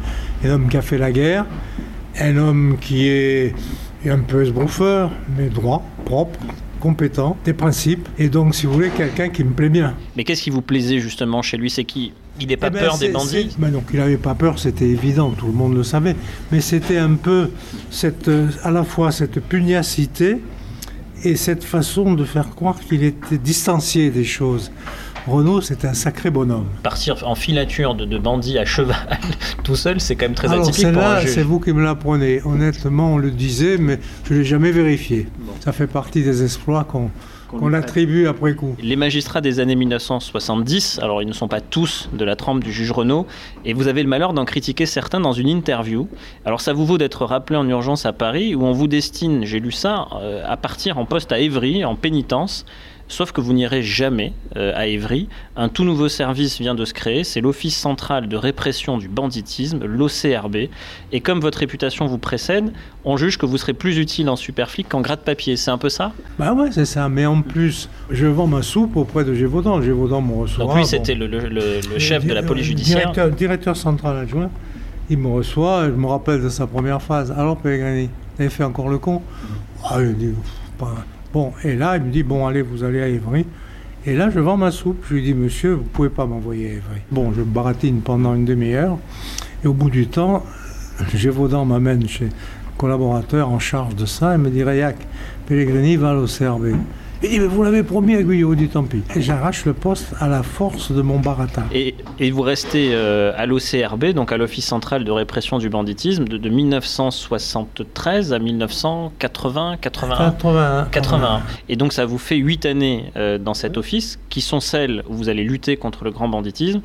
un 0.46 0.52
homme 0.52 0.70
qui 0.70 0.78
a 0.78 0.82
fait 0.82 0.98
la 0.98 1.12
guerre, 1.12 1.46
un 2.22 2.38
homme 2.38 2.78
qui 2.80 3.10
est 3.10 3.54
un 4.08 4.20
peu 4.20 4.44
esbrouffeur, 4.44 5.12
mais 5.38 5.50
droit, 5.50 5.86
propre, 6.06 6.40
compétent, 6.80 7.36
des 7.44 7.54
principes, 7.54 8.08
et 8.18 8.30
donc, 8.30 8.56
si 8.56 8.66
vous 8.66 8.72
voulez, 8.72 8.92
quelqu'un 8.92 9.28
qui 9.28 9.44
me 9.44 9.52
plaît 9.52 9.68
bien. 9.68 9.94
Mais 10.16 10.24
qu'est-ce 10.24 10.44
qui 10.44 10.52
vous 10.52 10.62
plaisait 10.62 11.00
justement 11.00 11.42
chez 11.42 11.58
lui? 11.58 11.70
C'est 11.70 11.84
qui? 11.84 12.14
Il 12.40 12.48
n'a 12.48 12.58
pas 12.58 12.68
eh 12.68 12.72
ben, 12.72 12.80
peur 12.80 12.98
des 12.98 13.10
bandits 13.10 13.56
ben 13.58 13.72
Donc 13.72 13.86
il 13.94 14.00
n'avait 14.00 14.18
pas 14.18 14.36
peur, 14.36 14.60
c'était 14.60 14.88
évident, 14.88 15.32
tout 15.32 15.48
le 15.48 15.54
monde 15.54 15.76
le 15.76 15.84
savait. 15.84 16.16
Mais 16.52 16.62
c'était 16.62 16.98
un 16.98 17.14
peu 17.14 17.52
cette, 17.92 18.28
euh, 18.28 18.50
à 18.64 18.72
la 18.72 18.84
fois 18.84 19.12
cette 19.12 19.40
pugnacité 19.40 20.38
et 21.24 21.36
cette 21.36 21.64
façon 21.64 22.14
de 22.14 22.26
faire 22.26 22.50
croire 22.50 22.80
qu'il 22.80 23.04
était 23.04 23.38
distancié 23.38 24.10
des 24.10 24.26
choses. 24.26 24.72
Renault, 25.26 25.62
c'est 25.62 25.86
un 25.86 25.94
sacré 25.94 26.30
bonhomme. 26.30 26.68
Partir 26.82 27.26
en 27.26 27.36
filature 27.36 27.96
de, 27.96 28.18
bandits 28.18 28.58
à 28.58 28.66
cheval 28.66 29.20
tout 29.64 29.78
seul, 29.78 30.02
c'est 30.02 30.18
quand 30.18 30.26
même 30.26 30.36
très 30.36 30.52
atypique 30.52 30.92
pour 30.92 31.02
un 31.02 31.22
C'est 31.26 31.44
vous 31.44 31.62
qui 31.62 31.72
me 31.72 31.82
l'apprenez. 31.82 32.42
Honnêtement, 32.44 33.14
on 33.14 33.18
le 33.18 33.32
disait, 33.32 33.78
mais 33.78 34.00
je 34.26 34.34
ne 34.34 34.40
l'ai 34.40 34.46
jamais 34.46 34.72
vérifié. 34.72 35.28
Ça 35.62 35.72
fait 35.72 35.88
partie 35.88 36.24
des 36.24 36.44
exploits 36.44 36.84
qu'on 36.84 37.10
qu'on 37.54 37.70
l'attribue 37.70 38.28
après 38.28 38.56
coup. 38.56 38.76
Les 38.82 38.96
magistrats 38.96 39.42
des 39.42 39.60
années 39.60 39.76
1970, 39.76 41.00
alors 41.02 41.22
ils 41.22 41.28
ne 41.28 41.34
sont 41.34 41.48
pas 41.48 41.62
tous 41.62 42.10
de 42.14 42.26
la 42.26 42.36
trempe 42.36 42.64
du 42.64 42.72
juge 42.72 42.92
Renault, 42.92 43.26
et 43.66 43.74
vous 43.74 43.88
avez 43.88 44.04
le 44.04 44.10
malheur 44.10 44.34
d'en 44.34 44.46
critiquer 44.46 44.86
certains 44.86 45.20
dans 45.20 45.34
une 45.34 45.48
interview. 45.48 46.08
Alors 46.46 46.62
ça 46.62 46.74
vous 46.74 46.86
vaut 46.86 46.98
d'être 46.98 47.26
rappelé 47.26 47.58
en 47.58 47.68
urgence 47.68 48.06
à 48.06 48.14
Paris, 48.14 48.56
où 48.56 48.64
on 48.64 48.72
vous 48.72 48.88
destine, 48.88 49.46
j'ai 49.46 49.60
lu 49.60 49.72
ça, 49.72 50.08
euh, 50.16 50.44
à 50.46 50.58
partir 50.58 50.98
en 50.98 51.06
poste 51.06 51.32
à 51.32 51.40
Évry, 51.40 51.86
en 51.86 51.96
pénitence. 51.96 52.66
Sauf 53.14 53.32
que 53.32 53.42
vous 53.42 53.54
n'irez 53.54 53.84
jamais 53.84 54.34
euh, 54.58 54.74
à 54.74 54.88
Évry. 54.88 55.30
Un 55.56 55.70
tout 55.70 55.84
nouveau 55.84 56.10
service 56.10 56.60
vient 56.60 56.74
de 56.74 56.84
se 56.84 56.96
créer, 56.96 57.24
c'est 57.24 57.42
l'Office 57.42 57.78
central 57.78 58.28
de 58.28 58.36
répression 58.36 58.98
du 58.98 59.08
banditisme, 59.08 59.86
l'OCRB. 59.86 60.56
Et 61.12 61.22
comme 61.22 61.40
votre 61.40 61.60
réputation 61.60 62.08
vous 62.08 62.18
précède, 62.18 62.74
on 63.06 63.16
juge 63.16 63.38
que 63.38 63.46
vous 63.46 63.60
serez 63.60 63.74
plus 63.74 64.00
utile 64.00 64.30
en 64.30 64.36
superflic 64.36 64.90
qu'en 64.90 65.02
gratte-papier. 65.02 65.58
C'est 65.58 65.70
un 65.70 65.78
peu 65.78 65.90
ça? 65.90 66.12
Bah 66.40 66.54
ouais, 66.54 66.72
c'est 66.72 66.86
ça. 66.86 67.08
Mais 67.08 67.28
en 67.28 67.44
plus, 67.44 67.88
je 68.10 68.26
vends 68.26 68.48
ma 68.48 68.64
soupe 68.64 68.98
auprès 68.98 69.24
de 69.24 69.36
Gévaudan. 69.36 69.80
Gévaudan 69.80 70.20
me 70.20 70.34
reçoit. 70.34 70.66
Donc 70.66 70.76
lui, 70.76 70.86
c'était 70.88 71.14
le, 71.14 71.30
chef 72.00 72.26
de 72.26 72.34
la 72.34 72.42
police 72.42 72.66
judiciaire. 72.66 73.12
Directeur, 73.12 73.30
directeur 73.30 73.78
central 73.78 74.18
adjoint. 74.18 74.50
Il 75.12 75.20
me 75.20 75.28
reçoit, 75.28 75.86
je 75.86 75.92
me 75.92 76.08
rappelle 76.08 76.42
de 76.42 76.50
sa 76.50 76.66
première 76.66 77.00
phrase. 77.00 77.32
Alors, 77.38 77.58
Pellegrini, 77.58 78.08
vous 78.08 78.42
avez 78.42 78.50
fait 78.50 78.64
encore 78.64 78.90
le 78.90 78.98
con? 78.98 79.22
Ah, 79.84 80.02
il 80.02 80.18
dit, 80.18 80.34
pas 80.80 80.96
Bon, 81.34 81.52
et 81.64 81.76
là, 81.76 81.98
il 81.98 82.04
me 82.04 82.12
dit, 82.12 82.22
bon, 82.22 82.46
allez, 82.46 82.62
vous 82.62 82.84
allez 82.84 83.02
à 83.02 83.08
Évry. 83.08 83.48
Et 84.06 84.16
là, 84.16 84.30
je 84.30 84.40
vends 84.40 84.56
ma 84.56 84.70
soupe. 84.70 85.04
Je 85.10 85.16
lui 85.16 85.24
dis, 85.24 85.34
monsieur, 85.34 85.74
vous 85.74 85.84
pouvez 85.84 86.10
pas 86.10 86.28
m'envoyer 86.28 86.68
à 86.68 86.74
Évry. 86.74 87.02
Bon, 87.10 87.34
je 87.34 87.42
baratine 87.42 88.02
pendant 88.02 88.36
une 88.36 88.46
demi-heure. 88.46 89.00
Et 89.64 89.68
au 89.68 89.74
bout 89.74 89.90
du 89.90 90.06
temps, 90.06 90.46
Gévaudan 91.16 91.66
m'amène 91.66 92.08
chez 92.08 92.26
le 92.26 92.32
collaborateur 92.78 93.50
en 93.50 93.58
charge 93.58 93.96
de 93.96 94.06
ça. 94.06 94.36
Il 94.36 94.42
me 94.42 94.52
dit, 94.52 94.62
Rayac, 94.62 94.96
Pellegrini 95.48 95.96
va 95.96 96.12
à 96.12 96.14
l'OCRB. 96.14 96.78
Il 97.26 97.30
dit, 97.30 97.40
mais 97.40 97.48
vous 97.48 97.64
l'avez 97.64 97.84
promis 97.84 98.16
à 98.16 98.22
Guyot, 98.22 98.54
dit 98.54 98.68
tant 98.68 98.84
pis. 98.84 99.02
Et 99.16 99.22
j'arrache 99.22 99.64
le 99.66 99.74
poste 99.74 100.14
à 100.20 100.28
la 100.28 100.44
force 100.44 100.92
de 100.92 101.02
mon 101.02 101.20
baratin. 101.20 101.64
Et, 101.74 101.96
et 102.20 102.32
vous 102.32 102.42
restez 102.42 102.90
euh, 102.92 103.32
à 103.38 103.46
l'OCRB, 103.46 104.08
donc 104.08 104.34
à 104.34 104.38
l'Office 104.38 104.66
central 104.66 105.06
de 105.06 105.12
répression 105.12 105.58
du 105.58 105.70
banditisme, 105.70 106.26
de, 106.26 106.38
de 106.38 106.50
1973 106.50 108.34
à 108.34 108.40
1980, 108.40 109.78
81. 109.80 110.32
81. 110.32 110.88
81. 110.92 111.42
Et 111.70 111.78
donc 111.78 111.94
ça 111.94 112.06
vous 112.06 112.18
fait 112.18 112.36
8 112.36 112.66
années 112.66 113.06
euh, 113.16 113.38
dans 113.38 113.54
cet 113.54 113.78
office, 113.78 114.20
qui 114.30 114.42
sont 114.42 114.60
celles 114.60 115.02
où 115.08 115.14
vous 115.14 115.30
allez 115.30 115.44
lutter 115.46 115.78
contre 115.78 116.04
le 116.04 116.12
grand 116.12 116.28
banditisme. 116.28 116.82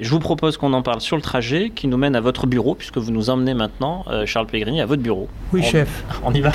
Je 0.00 0.08
vous 0.10 0.20
propose 0.20 0.56
qu'on 0.56 0.72
en 0.72 0.82
parle 0.82 1.00
sur 1.00 1.16
le 1.16 1.22
trajet 1.22 1.70
qui 1.74 1.88
nous 1.88 1.96
mène 1.96 2.14
à 2.14 2.20
votre 2.20 2.46
bureau, 2.46 2.76
puisque 2.76 2.98
vous 2.98 3.10
nous 3.10 3.28
emmenez 3.28 3.54
maintenant, 3.54 4.04
euh, 4.08 4.24
Charles 4.24 4.46
Pellegrini, 4.46 4.80
à 4.80 4.86
votre 4.86 5.02
bureau. 5.02 5.28
Oui, 5.52 5.62
On- 5.64 5.68
chef. 5.68 6.04
On 6.24 6.32
y 6.32 6.40
va 6.40 6.52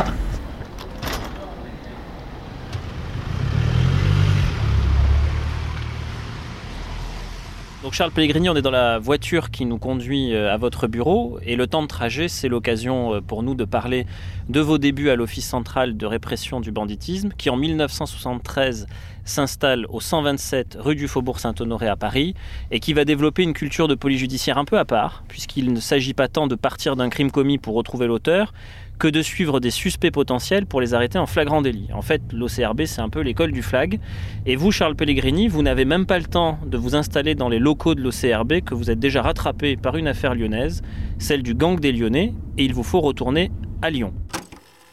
Donc 7.85 7.93
Charles 7.93 8.09
Pellegrini, 8.09 8.49
on 8.49 8.55
est 8.55 8.63
dans 8.63 8.71
la 8.71 8.97
voiture 8.97 9.51
qui 9.51 9.63
nous 9.63 9.77
conduit 9.77 10.33
euh, 10.33 10.51
à 10.51 10.57
votre 10.57 10.87
bureau. 10.87 11.37
Et 11.45 11.55
le 11.55 11.67
temps 11.67 11.83
de 11.83 11.87
trajet, 11.87 12.27
c'est 12.27 12.47
l'occasion 12.47 13.13
euh, 13.13 13.21
pour 13.21 13.43
nous 13.43 13.53
de 13.53 13.63
parler 13.63 14.07
de 14.49 14.59
vos 14.59 14.79
débuts 14.79 15.11
à 15.11 15.15
l'Office 15.15 15.47
central 15.47 15.95
de 15.95 16.05
répression 16.07 16.59
du 16.59 16.71
banditisme 16.71 17.29
qui 17.37 17.51
en 17.51 17.57
1973 17.57 18.87
s'installe 19.23 19.85
au 19.89 20.01
127 20.01 20.77
rue 20.79 20.95
du 20.95 21.07
Faubourg 21.07 21.39
Saint-Honoré 21.39 21.87
à 21.87 21.95
Paris 21.95 22.33
et 22.71 22.79
qui 22.79 22.93
va 22.93 23.05
développer 23.05 23.43
une 23.43 23.53
culture 23.53 23.87
de 23.87 23.93
police 23.93 24.19
judiciaire 24.19 24.57
un 24.57 24.65
peu 24.65 24.79
à 24.79 24.85
part 24.85 25.23
puisqu'il 25.27 25.71
ne 25.71 25.79
s'agit 25.79 26.13
pas 26.15 26.27
tant 26.27 26.47
de 26.47 26.55
partir 26.55 26.95
d'un 26.95 27.09
crime 27.09 27.29
commis 27.29 27.59
pour 27.59 27.75
retrouver 27.75 28.07
l'auteur 28.07 28.51
que 28.99 29.07
de 29.07 29.21
suivre 29.21 29.59
des 29.59 29.71
suspects 29.71 30.11
potentiels 30.11 30.65
pour 30.65 30.81
les 30.81 30.93
arrêter 30.93 31.17
en 31.17 31.25
flagrant 31.25 31.61
délit. 31.61 31.89
En 31.93 32.01
fait, 32.01 32.21
l'OCRB, 32.31 32.85
c'est 32.85 33.01
un 33.01 33.09
peu 33.09 33.21
l'école 33.21 33.51
du 33.51 33.61
flag. 33.61 33.99
Et 34.45 34.55
vous, 34.55 34.71
Charles 34.71 34.95
Pellegrini, 34.95 35.47
vous 35.47 35.61
n'avez 35.61 35.85
même 35.85 36.05
pas 36.05 36.19
le 36.19 36.25
temps 36.25 36.59
de 36.65 36.77
vous 36.77 36.95
installer 36.95 37.35
dans 37.35 37.49
les 37.49 37.59
locaux 37.59 37.95
de 37.95 38.01
l'OCRB 38.01 38.61
que 38.61 38.73
vous 38.73 38.91
êtes 38.91 38.99
déjà 38.99 39.21
rattrapé 39.21 39.75
par 39.75 39.97
une 39.97 40.07
affaire 40.07 40.35
lyonnaise, 40.35 40.81
celle 41.19 41.43
du 41.43 41.53
gang 41.53 41.79
des 41.79 41.91
Lyonnais, 41.91 42.33
et 42.57 42.65
il 42.65 42.73
vous 42.73 42.83
faut 42.83 43.01
retourner 43.01 43.51
à 43.81 43.89
Lyon. 43.89 44.13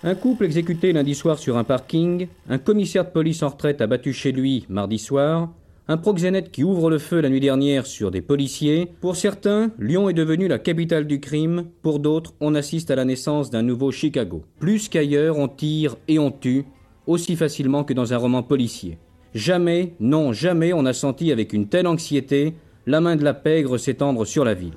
Un 0.05 0.17
couple 0.17 0.47
exécuté 0.47 0.93
lundi 0.93 1.15
soir 1.15 1.39
sur 1.39 1.57
un 1.57 1.65
parking, 1.65 2.27
un 2.49 2.59
commissaire 2.59 3.05
de 3.05 3.11
police 3.11 3.43
en 3.45 3.51
retraite 3.51 3.81
abattu 3.81 4.13
chez 4.13 4.33
lui 4.33 4.67
mardi 4.69 4.99
soir, 4.99 5.51
un 5.93 5.99
proxénète 5.99 6.51
qui 6.51 6.65
ouvre 6.65 6.89
le 6.89 6.99
feu 6.99 7.21
la 7.21 7.29
nuit 7.29 7.39
dernière 7.39 7.85
sur 7.85 8.11
des 8.11 8.23
policiers. 8.23 8.89
Pour 9.03 9.15
certains, 9.15 9.73
Lyon 9.79 10.09
est 10.09 10.15
devenu 10.15 10.49
la 10.49 10.59
capitale 10.59 11.07
du 11.07 11.21
crime, 11.21 11.67
pour 11.83 11.99
d'autres, 11.99 12.33
on 12.41 12.55
assiste 12.55 12.91
à 12.91 12.97
la 12.97 13.05
naissance 13.05 13.51
d'un 13.51 13.61
nouveau 13.61 13.91
Chicago. 13.91 14.43
Plus 14.59 14.89
qu'ailleurs, 14.89 15.37
on 15.37 15.49
tire 15.49 15.97
et 16.09 16.19
on 16.19 16.31
tue, 16.31 16.65
aussi 17.07 17.37
facilement 17.37 17.85
que 17.85 17.93
dans 17.93 18.15
un 18.15 18.17
roman 18.17 18.43
policier. 18.43 18.97
Jamais, 19.35 19.93
non, 20.01 20.33
jamais 20.33 20.73
on 20.73 20.85
n'a 20.85 20.95
senti 20.95 21.31
avec 21.31 21.53
une 21.53 21.69
telle 21.69 21.87
anxiété 21.87 22.55
la 22.87 23.03
main 23.03 23.17
de 23.17 23.25
la 23.25 23.35
pègre 23.35 23.77
s'étendre 23.77 24.27
sur 24.27 24.47
la 24.47 24.55
ville. 24.55 24.73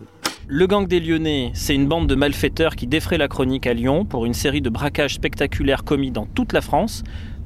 Le 0.48 0.68
gang 0.68 0.86
des 0.86 1.00
Lyonnais, 1.00 1.50
c'est 1.56 1.74
une 1.74 1.88
bande 1.88 2.08
de 2.08 2.14
malfaiteurs 2.14 2.76
qui 2.76 2.88
défraient 2.88 3.18
la 3.18 3.28
chronique 3.28 3.66
à 3.68 3.74
Lyon 3.74 4.04
pour 4.04 4.26
une 4.26 4.36
série 4.36 4.62
de 4.62 4.70
braquages 4.70 5.16
spectaculaires 5.16 5.84
commis 5.86 6.12
dans 6.12 6.28
toute 6.28 6.52
la 6.52 6.62
France. 6.62 7.04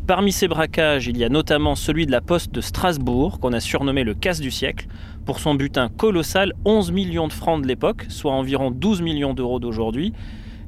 Parmi 0.10 0.32
ces 0.32 0.48
braquages, 0.48 1.06
il 1.06 1.19
y 1.19 1.24
a 1.24 1.30
notamment 1.30 1.76
celui 1.76 2.08
de 2.08 2.12
la 2.12 2.19
poste 2.19 2.52
de 2.52 2.62
Strasbourg, 2.62 3.39
qu'on 3.39 3.54
a 3.54 3.60
surnommé 3.60 4.04
le 4.04 4.15
casse 4.15 4.39
du 4.39 4.50
siècle, 4.50 4.88
pour 5.24 5.39
son 5.39 5.54
butin 5.54 5.89
colossal, 5.95 6.54
11 6.65 6.91
millions 6.91 7.28
de 7.28 7.32
francs 7.32 7.62
de 7.62 7.67
l'époque, 7.67 8.08
soit 8.10 8.32
environ 8.32 8.72
12 8.72 9.04
millions 9.04 9.36
d'euros 9.36 9.60
d'aujourd'hui. 9.60 10.13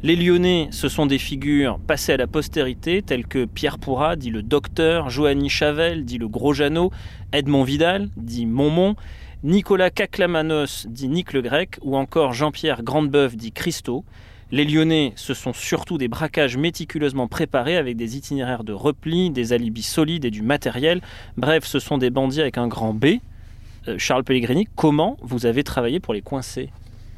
Les 0.03 0.15
Lyonnais, 0.15 0.67
ce 0.69 0.89
sont 0.89 1.07
des 1.07 1.17
figures 1.17 1.79
passées 1.79 2.13
à 2.13 2.17
la 2.17 2.27
postérité, 2.27 3.01
telles 3.01 3.25
que 3.25 3.45
Pierre 3.45 3.79
Pourrat, 3.79 4.15
dit 4.15 4.29
le 4.29 4.43
docteur, 4.43 5.09
Joanny 5.09 5.49
Chavel, 5.49 6.05
dit 6.05 6.19
le 6.19 6.27
gros 6.27 6.53
Jeannot, 6.53 6.91
Edmond 7.31 7.63
Vidal, 7.63 8.09
dit 8.17 8.45
Montmont, 8.45 8.95
Nicolas 9.41 9.89
Caclamanos, 9.89 10.85
dit 10.87 11.07
Nick 11.07 11.33
le 11.33 11.41
Grec, 11.41 11.79
ou 11.81 11.97
encore 11.97 12.33
Jean-Pierre 12.33 12.83
Grandebeuf, 12.83 13.35
dit 13.35 13.51
Christo. 13.51 14.05
Les 14.53 14.65
Lyonnais, 14.65 15.13
ce 15.15 15.33
sont 15.33 15.53
surtout 15.53 15.97
des 15.97 16.09
braquages 16.09 16.57
méticuleusement 16.57 17.29
préparés 17.29 17.77
avec 17.77 17.95
des 17.95 18.17
itinéraires 18.17 18.65
de 18.65 18.73
repli, 18.73 19.29
des 19.29 19.53
alibis 19.53 19.81
solides 19.81 20.25
et 20.25 20.29
du 20.29 20.41
matériel. 20.41 20.99
Bref, 21.37 21.63
ce 21.65 21.79
sont 21.79 21.97
des 21.97 22.09
bandits 22.09 22.41
avec 22.41 22.57
un 22.57 22.67
grand 22.67 22.93
B. 22.93 23.05
Euh, 23.87 23.95
Charles 23.97 24.25
Pellegrini, 24.25 24.67
comment 24.75 25.15
vous 25.21 25.45
avez 25.45 25.63
travaillé 25.63 26.01
pour 26.01 26.13
les 26.13 26.21
coincer? 26.21 26.69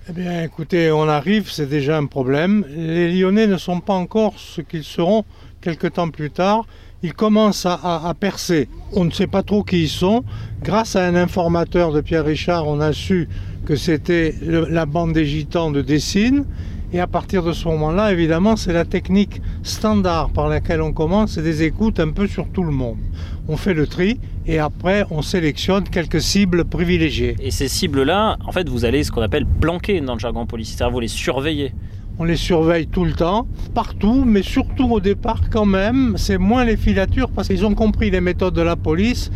Eh 0.07 0.13
bien, 0.13 0.43
écoutez, 0.43 0.91
on 0.91 1.07
arrive, 1.07 1.49
c'est 1.49 1.65
déjà 1.67 1.97
un 1.97 2.05
problème. 2.05 2.65
Les 2.69 3.11
Lyonnais 3.11 3.47
ne 3.47 3.57
sont 3.57 3.79
pas 3.79 3.93
encore 3.93 4.35
ce 4.37 4.61
qu'ils 4.61 4.83
seront 4.83 5.25
quelque 5.59 5.87
temps 5.87 6.09
plus 6.09 6.29
tard. 6.29 6.67
Ils 7.01 7.15
commencent 7.15 7.65
à, 7.65 8.13
percer. 8.19 8.69
On 8.91 9.05
ne 9.05 9.11
sait 9.11 9.27
pas 9.27 9.41
trop 9.41 9.63
qui 9.63 9.81
ils 9.81 9.89
sont. 9.89 10.23
Grâce 10.61 10.95
à 10.95 11.05
un 11.05 11.15
informateur 11.15 11.91
de 11.91 11.99
Pierre 11.99 12.25
Richard, 12.25 12.67
on 12.67 12.79
a 12.79 12.93
su 12.93 13.27
que 13.65 13.75
c'était 13.75 14.35
la 14.41 14.85
bande 14.85 15.13
des 15.13 15.25
gitans 15.25 15.71
de 15.71 15.81
Dessines. 15.81 16.45
Et 16.93 16.99
à 16.99 17.07
partir 17.07 17.41
de 17.41 17.53
ce 17.53 17.67
moment-là, 17.69 18.11
évidemment, 18.11 18.55
c'est 18.55 18.71
la 18.71 18.85
technique 18.85 19.41
standard 19.63 20.29
par 20.29 20.47
laquelle 20.47 20.79
on 20.79 20.93
commence, 20.93 21.31
c'est 21.31 21.41
des 21.41 21.63
écoutes 21.63 21.99
un 21.99 22.11
peu 22.11 22.27
sur 22.27 22.47
tout 22.47 22.63
le 22.63 22.71
monde. 22.71 22.99
On 23.47 23.57
fait 23.57 23.73
le 23.73 23.87
tri 23.87 24.19
et 24.45 24.59
après 24.59 25.03
on 25.09 25.23
sélectionne 25.23 25.85
quelques 25.85 26.21
cibles 26.21 26.65
privilégiées. 26.65 27.35
Et 27.41 27.49
ces 27.49 27.67
cibles-là, 27.67 28.37
en 28.45 28.51
fait, 28.51 28.69
vous 28.69 28.85
allez 28.85 29.03
ce 29.03 29.11
qu'on 29.11 29.23
appelle 29.23 29.47
planquer 29.47 30.01
dans 30.01 30.13
le 30.13 30.19
jargon 30.19 30.45
policier, 30.45 30.77
c'est-à-dire 30.77 30.93
vous 30.93 30.99
les 30.99 31.07
surveillez. 31.07 31.73
On 32.19 32.25
les 32.25 32.35
surveille 32.35 32.85
tout 32.85 33.05
le 33.05 33.13
temps, 33.13 33.47
partout, 33.73 34.23
mais 34.23 34.43
surtout 34.43 34.87
au 34.91 34.99
départ 34.99 35.41
quand 35.49 35.65
même, 35.65 36.13
c'est 36.15 36.37
moins 36.37 36.63
les 36.63 36.77
filatures 36.77 37.31
parce 37.31 37.47
qu'ils 37.47 37.65
ont 37.65 37.73
compris 37.73 38.11
les 38.11 38.21
méthodes 38.21 38.53
de 38.53 38.61
la 38.61 38.75
police, 38.75 39.31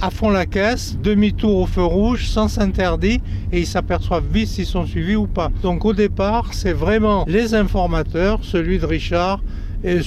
à 0.00 0.10
fond 0.10 0.30
la 0.30 0.46
caisse, 0.46 0.96
demi-tour 1.02 1.56
au 1.62 1.66
feu 1.66 1.82
rouge, 1.82 2.28
sens 2.28 2.58
interdit, 2.58 3.20
et 3.50 3.58
ils 3.60 3.66
s'aperçoivent 3.66 4.26
vite 4.32 4.46
s'ils 4.46 4.64
sont 4.66 4.86
suivis 4.86 5.16
ou 5.16 5.26
pas. 5.26 5.50
Donc 5.62 5.84
au 5.84 5.92
départ, 5.92 6.54
c'est 6.54 6.72
vraiment 6.72 7.24
les 7.26 7.52
informateurs, 7.54 8.38
celui 8.42 8.78
de 8.78 8.86
Richard 8.86 9.40
et 9.82 9.98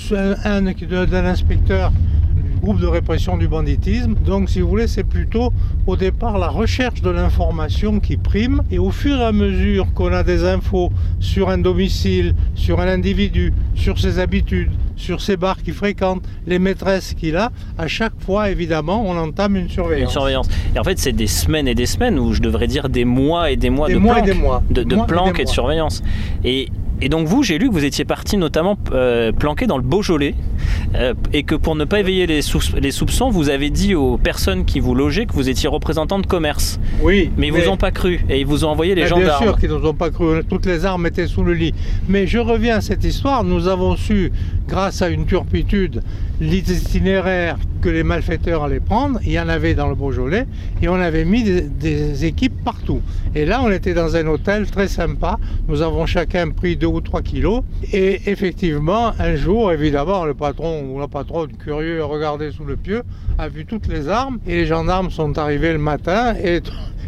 un 0.46 0.62
de- 0.62 1.06
d'un 1.06 1.26
inspecteur 1.26 1.92
du 2.33 2.33
groupe 2.64 2.80
de 2.80 2.88
répression 2.88 3.36
du 3.38 3.48
banditisme. 3.50 4.16
Donc 4.26 4.50
si 4.50 4.62
vous 4.62 4.70
voulez, 4.70 4.88
c'est 4.88 5.04
plutôt 5.04 5.52
au 5.86 5.96
départ 5.98 6.38
la 6.38 6.48
recherche 6.48 7.02
de 7.02 7.10
l'information 7.10 8.00
qui 8.00 8.16
prime 8.16 8.64
et 8.72 8.80
au 8.80 8.90
fur 8.90 9.18
et 9.20 9.24
à 9.26 9.32
mesure 9.34 9.86
qu'on 9.94 10.14
a 10.14 10.24
des 10.24 10.46
infos 10.46 10.90
sur 11.20 11.50
un 11.50 11.58
domicile, 11.58 12.34
sur 12.56 12.80
un 12.80 12.88
individu, 12.88 13.54
sur 13.76 14.00
ses 14.00 14.18
habitudes, 14.20 14.72
sur 14.96 15.20
ses 15.22 15.36
bars 15.36 15.62
qu'il 15.62 15.74
fréquente, 15.74 16.24
les 16.48 16.58
maîtresses 16.58 17.14
qu'il 17.14 17.36
a, 17.36 17.52
à 17.78 17.88
chaque 17.88 18.14
fois 18.20 18.50
évidemment 18.50 19.04
on 19.06 19.18
entame 19.18 19.58
une 19.58 19.64
Une 19.64 19.70
surveillance. 19.70 20.12
surveillance. 20.12 20.48
Et 20.74 20.80
en 20.80 20.84
fait, 20.86 20.98
c'est 21.00 21.12
des 21.12 21.28
semaines 21.28 21.68
et 21.68 21.76
des 21.76 21.86
semaines, 21.86 22.18
ou 22.18 22.32
je 22.34 22.40
devrais 22.42 22.68
dire 22.68 22.88
des 22.88 23.04
mois 23.06 23.52
et 23.52 23.58
des 23.58 23.70
mois 23.70 23.88
Des 23.90 23.96
de 23.96 24.00
mois 24.00 24.20
et 24.20 24.22
planques, 24.22 24.34
des 24.34 24.40
mois. 24.42 24.64
de, 24.70 24.84
de 24.84 24.96
Mois 24.96 25.32
et 25.38 25.44
de 25.44 25.50
surveillance. 25.50 26.02
Et, 26.46 26.70
et 27.02 27.10
donc 27.10 27.28
vous, 27.28 27.44
j'ai 27.44 27.58
lu 27.58 27.68
que 27.70 27.74
vous 27.74 27.84
étiez 27.84 28.06
parti 28.06 28.38
notamment 28.38 28.78
euh, 28.92 29.32
planqué 29.32 29.68
dans 29.68 29.78
le 29.78 29.84
Beaujolais, 29.84 30.36
euh, 30.96 31.14
et 31.34 31.44
que 31.44 31.56
pour 31.56 31.76
ne 31.76 31.86
pas 31.86 32.00
éveiller 32.00 32.28
les, 32.28 32.42
soupçons, 32.42 33.30
vous 33.30 33.50
avez 33.50 33.70
dit 33.70 33.96
aux 33.96 34.18
personnes 34.18 34.66
qui 34.66 34.80
vous 34.80 34.96
logeaient 34.96 35.26
que 35.26 35.34
vous 35.34 35.50
étiez 35.50 35.68
représentant 35.68 36.20
de 36.20 36.26
commerce. 36.26 36.80
Oui, 37.02 37.32
Mais 37.38 37.48
ils 37.48 37.54
vous 37.54 37.70
ont 37.70 37.78
pas 37.78 37.92
cru, 37.92 38.24
et 38.30 38.40
ils 38.40 38.46
vous 38.46 38.64
ont 38.66 38.70
envoyé 38.70 38.96
les 38.96 39.04
Mais 39.04 39.08
Bien 39.08 39.18
gendarmes. 39.18 39.44
sûr 39.44 39.60
qu'ils 39.60 39.70
ne 39.70 39.78
nous 39.78 39.88
ont 39.88 39.94
pas 39.94 40.12
cru, 40.12 40.44
toutes 40.48 40.66
les 40.66 40.86
armes 40.86 41.06
étaient 41.06 41.28
sous 41.28 41.44
le 41.44 41.54
lit. 41.54 41.74
Mais 42.08 42.28
je 42.28 42.40
reviens 42.40 42.78
à 42.78 42.82
cette 42.82 43.04
histoire, 43.04 43.44
nous 43.44 43.68
avons 43.68 43.96
su, 43.96 44.32
grâce 44.68 45.02
à 45.02 45.10
une 45.10 45.26
turpitude, 45.26 46.04
l'itinéraire 46.40 47.58
que 47.82 47.90
les 47.90 48.04
malfaiteurs 48.04 48.64
allaient 48.64 48.80
prendre, 48.80 49.20
il 49.24 49.32
y 49.34 49.40
en 49.40 49.50
avait 49.50 49.74
dans 49.74 49.90
le 49.90 49.96
Beaujolais, 49.96 50.48
et 50.82 50.88
on 50.88 50.96
avait 50.96 51.26
mis 51.26 51.44
des, 51.44 51.62
des 51.62 52.26
équipes 52.26 52.64
partout. 52.64 53.02
Et 53.36 53.46
là, 53.46 53.62
on 53.64 53.72
était 53.72 53.94
dans 53.94 54.16
un 54.16 54.26
hôtel 54.28 54.70
très 54.70 54.88
sympa, 54.88 55.38
nous 55.68 55.82
avons 55.82 56.06
chacun 56.06 56.50
pris 56.52 56.78
2 56.84 56.88
ou 56.88 57.00
3 57.00 57.22
kilos, 57.22 57.62
et 57.94 58.30
effectivement, 58.30 59.14
un 59.18 59.36
jour, 59.38 59.72
évidemment, 59.72 60.26
le 60.26 60.34
patron 60.34 60.84
ou 60.90 61.00
la 61.00 61.08
patronne, 61.08 61.54
curieux, 61.54 62.02
a 62.02 62.06
regardé 62.06 62.52
sous 62.52 62.66
le 62.66 62.76
pieu, 62.76 63.04
a 63.38 63.48
vu 63.48 63.66
toutes 63.66 63.88
les 63.88 64.10
armes, 64.10 64.40
et 64.46 64.56
les 64.56 64.66
gendarmes 64.66 65.10
sont 65.10 65.38
arrivés 65.38 65.72
le 65.72 65.80
matin, 65.80 66.36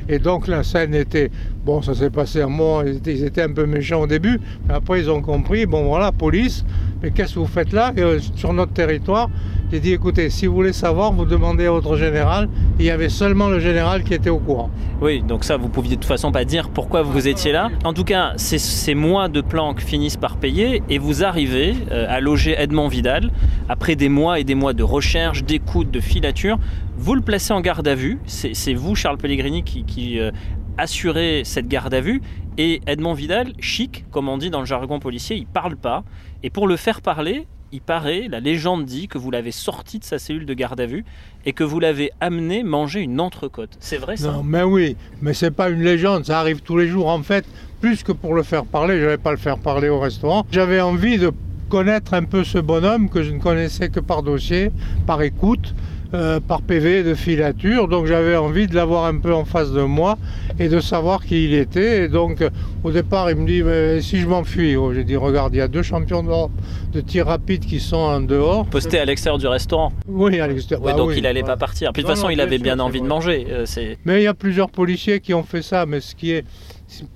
et 0.07 0.19
donc 0.19 0.47
la 0.47 0.63
scène 0.63 0.95
était, 0.95 1.29
bon 1.65 1.81
ça 1.81 1.95
s'est 1.95 2.11
passé 2.11 2.41
un 2.41 2.47
mois, 2.47 2.83
ils 2.85 3.23
étaient, 3.23 3.41
un 3.41 3.51
peu 3.51 3.65
méchants 3.65 4.01
au 4.01 4.07
début, 4.07 4.39
mais 4.67 4.75
après 4.75 4.99
ils 4.99 5.09
ont 5.09 5.21
compris, 5.21 5.65
bon 5.65 5.85
voilà, 5.85 6.11
police, 6.11 6.63
mais 7.01 7.09
qu'est-ce 7.09 7.33
que 7.33 7.39
vous 7.39 7.47
faites 7.47 7.73
là, 7.73 7.91
euh, 7.97 8.19
sur 8.35 8.53
notre 8.53 8.71
territoire 8.71 9.29
J'ai 9.71 9.79
dit 9.79 9.91
écoutez, 9.91 10.29
si 10.29 10.45
vous 10.45 10.53
voulez 10.53 10.73
savoir, 10.73 11.11
vous 11.11 11.25
demandez 11.25 11.65
à 11.65 11.71
votre 11.71 11.95
général, 11.95 12.49
il 12.77 12.85
y 12.85 12.91
avait 12.91 13.09
seulement 13.09 13.47
le 13.47 13.59
général 13.59 14.03
qui 14.03 14.13
était 14.13 14.29
au 14.29 14.37
courant. 14.37 14.69
Oui, 15.01 15.23
donc 15.23 15.43
ça, 15.43 15.57
vous 15.57 15.69
pouviez 15.69 15.95
de 15.95 16.01
toute 16.01 16.05
façon 16.05 16.31
pas 16.31 16.45
dire 16.45 16.69
pourquoi 16.69 17.01
vous 17.01 17.27
étiez 17.27 17.51
là. 17.51 17.69
En 17.83 17.93
tout 17.93 18.03
cas, 18.03 18.33
ces, 18.37 18.59
ces 18.59 18.93
mois 18.93 19.27
de 19.27 19.41
planque 19.41 19.81
finissent 19.81 20.17
par 20.17 20.37
payer 20.37 20.83
et 20.89 20.99
vous 20.99 21.23
arrivez 21.23 21.73
euh, 21.91 22.05
à 22.07 22.19
loger 22.19 22.55
Edmond 22.57 22.89
Vidal 22.89 23.31
après 23.69 23.95
des 23.95 24.09
mois 24.09 24.39
et 24.39 24.43
des 24.43 24.55
mois 24.55 24.73
de 24.73 24.83
recherche, 24.83 25.43
d'écoute, 25.43 25.89
de 25.89 25.99
filature. 25.99 26.59
Vous 26.97 27.13
le 27.13 27.21
placez 27.21 27.53
en 27.53 27.61
garde 27.61 27.87
à 27.87 27.95
vue. 27.95 28.19
C'est 28.25 28.73
vous, 28.73 28.95
Charles 28.95 29.17
Pellegrini, 29.17 29.63
qui, 29.63 30.19
euh, 30.19 30.31
assurez 30.77 31.41
cette 31.43 31.67
garde 31.67 31.93
à 31.93 32.01
vue. 32.01 32.21
Et 32.57 32.81
Edmond 32.87 33.13
Vidal, 33.13 33.53
chic, 33.59 34.05
comme 34.11 34.29
on 34.29 34.37
dit 34.37 34.49
dans 34.49 34.61
le 34.61 34.65
jargon 34.65 34.99
policier, 34.99 35.35
il 35.35 35.45
parle 35.45 35.75
pas. 35.75 36.03
Et 36.41 36.49
pour 36.49 36.67
le 36.67 36.77
faire 36.77 37.01
parler, 37.01 37.47
il 37.73 37.81
paraît, 37.81 38.27
la 38.29 38.39
légende 38.39 38.85
dit 38.85 39.09
que 39.09 39.17
vous 39.17 39.29
l'avez 39.29 39.51
sorti 39.51 39.99
de 39.99 40.05
sa 40.05 40.19
cellule 40.19 40.45
de 40.45 40.53
garde 40.53 40.79
à 40.79 40.85
vue 40.85 41.03
et 41.45 41.51
que 41.51 41.65
vous 41.65 41.81
l'avez 41.81 42.11
amené 42.21 42.63
manger 42.63 43.01
une 43.01 43.19
entrecôte. 43.19 43.75
C'est 43.79 43.97
vrai 43.97 44.15
ça? 44.15 44.31
Non, 44.31 44.43
mais 44.43 44.63
oui, 44.63 44.95
mais 45.21 45.33
c'est 45.33 45.51
pas 45.51 45.69
une 45.69 45.81
légende, 45.81 46.25
ça 46.25 46.39
arrive 46.39 46.61
tous 46.61 46.77
les 46.77 46.87
jours. 46.87 47.07
En 47.07 47.21
fait, 47.23 47.45
plus 47.81 48.03
que 48.03 48.13
pour 48.13 48.33
le 48.33 48.43
faire 48.43 48.65
parler, 48.65 48.99
je 48.99 49.03
n'allais 49.03 49.17
pas 49.17 49.31
le 49.31 49.37
faire 49.37 49.57
parler 49.57 49.89
au 49.89 49.99
restaurant. 49.99 50.45
J'avais 50.49 50.79
envie 50.79 51.17
de 51.17 51.33
connaître 51.67 52.13
un 52.13 52.23
peu 52.23 52.45
ce 52.45 52.57
bonhomme 52.57 53.09
que 53.09 53.21
je 53.21 53.31
ne 53.31 53.39
connaissais 53.39 53.89
que 53.89 53.99
par 53.99 54.23
dossier, 54.23 54.71
par 55.05 55.21
écoute. 55.21 55.75
Euh, 56.15 56.39
par 56.39 56.61
PV 56.61 57.03
de 57.03 57.13
filature. 57.13 57.89
Donc 57.89 58.05
j'avais 58.05 58.37
envie 58.37 58.67
de 58.67 58.75
l'avoir 58.75 59.03
un 59.03 59.17
peu 59.17 59.33
en 59.33 59.43
face 59.43 59.73
de 59.73 59.81
moi 59.81 60.17
et 60.59 60.69
de 60.69 60.79
savoir 60.79 61.25
qui 61.25 61.43
il 61.43 61.53
était. 61.53 62.05
Et 62.05 62.07
donc 62.07 62.41
au 62.85 62.91
départ, 62.91 63.29
il 63.29 63.35
me 63.35 63.45
dit 63.45 63.61
mais 63.61 63.99
si 64.01 64.19
je 64.19 64.25
m'enfuis, 64.25 64.77
oh, 64.77 64.93
j'ai 64.93 65.03
dit 65.03 65.17
regarde, 65.17 65.53
il 65.53 65.57
y 65.57 65.61
a 65.61 65.67
deux 65.67 65.81
champions 65.81 66.23
d'Europe 66.23 66.51
de 66.93 67.01
tir 67.01 67.25
rapide 67.27 67.65
qui 67.65 67.81
sont 67.81 67.97
en 67.97 68.21
dehors. 68.21 68.65
Posté 68.67 68.97
à 68.97 69.03
l'extérieur 69.03 69.39
du 69.39 69.47
restaurant. 69.47 69.91
Oui, 70.07 70.39
à 70.39 70.47
l'extérieur. 70.47 70.85
Oui, 70.85 70.93
Bah 70.93 70.97
donc 70.97 71.09
oui, 71.09 71.15
il 71.17 71.27
allait 71.27 71.41
ouais. 71.41 71.47
pas 71.47 71.57
partir. 71.57 71.91
Puis 71.91 72.03
de 72.03 72.07
toute 72.07 72.15
façon, 72.15 72.27
non, 72.27 72.33
il 72.33 72.39
avait 72.39 72.55
sûr, 72.55 72.63
bien 72.63 72.79
envie 72.79 73.01
de 73.01 73.07
manger. 73.07 73.47
euh, 73.49 73.65
Mais 74.05 74.21
il 74.21 74.23
y 74.23 74.27
a 74.27 74.33
plusieurs 74.33 74.69
policiers 74.69 75.19
qui 75.19 75.33
ont 75.33 75.43
fait 75.43 75.63
ça, 75.63 75.85
mais 75.85 75.99
ce 75.99 76.15
qui 76.15 76.31
est 76.31 76.45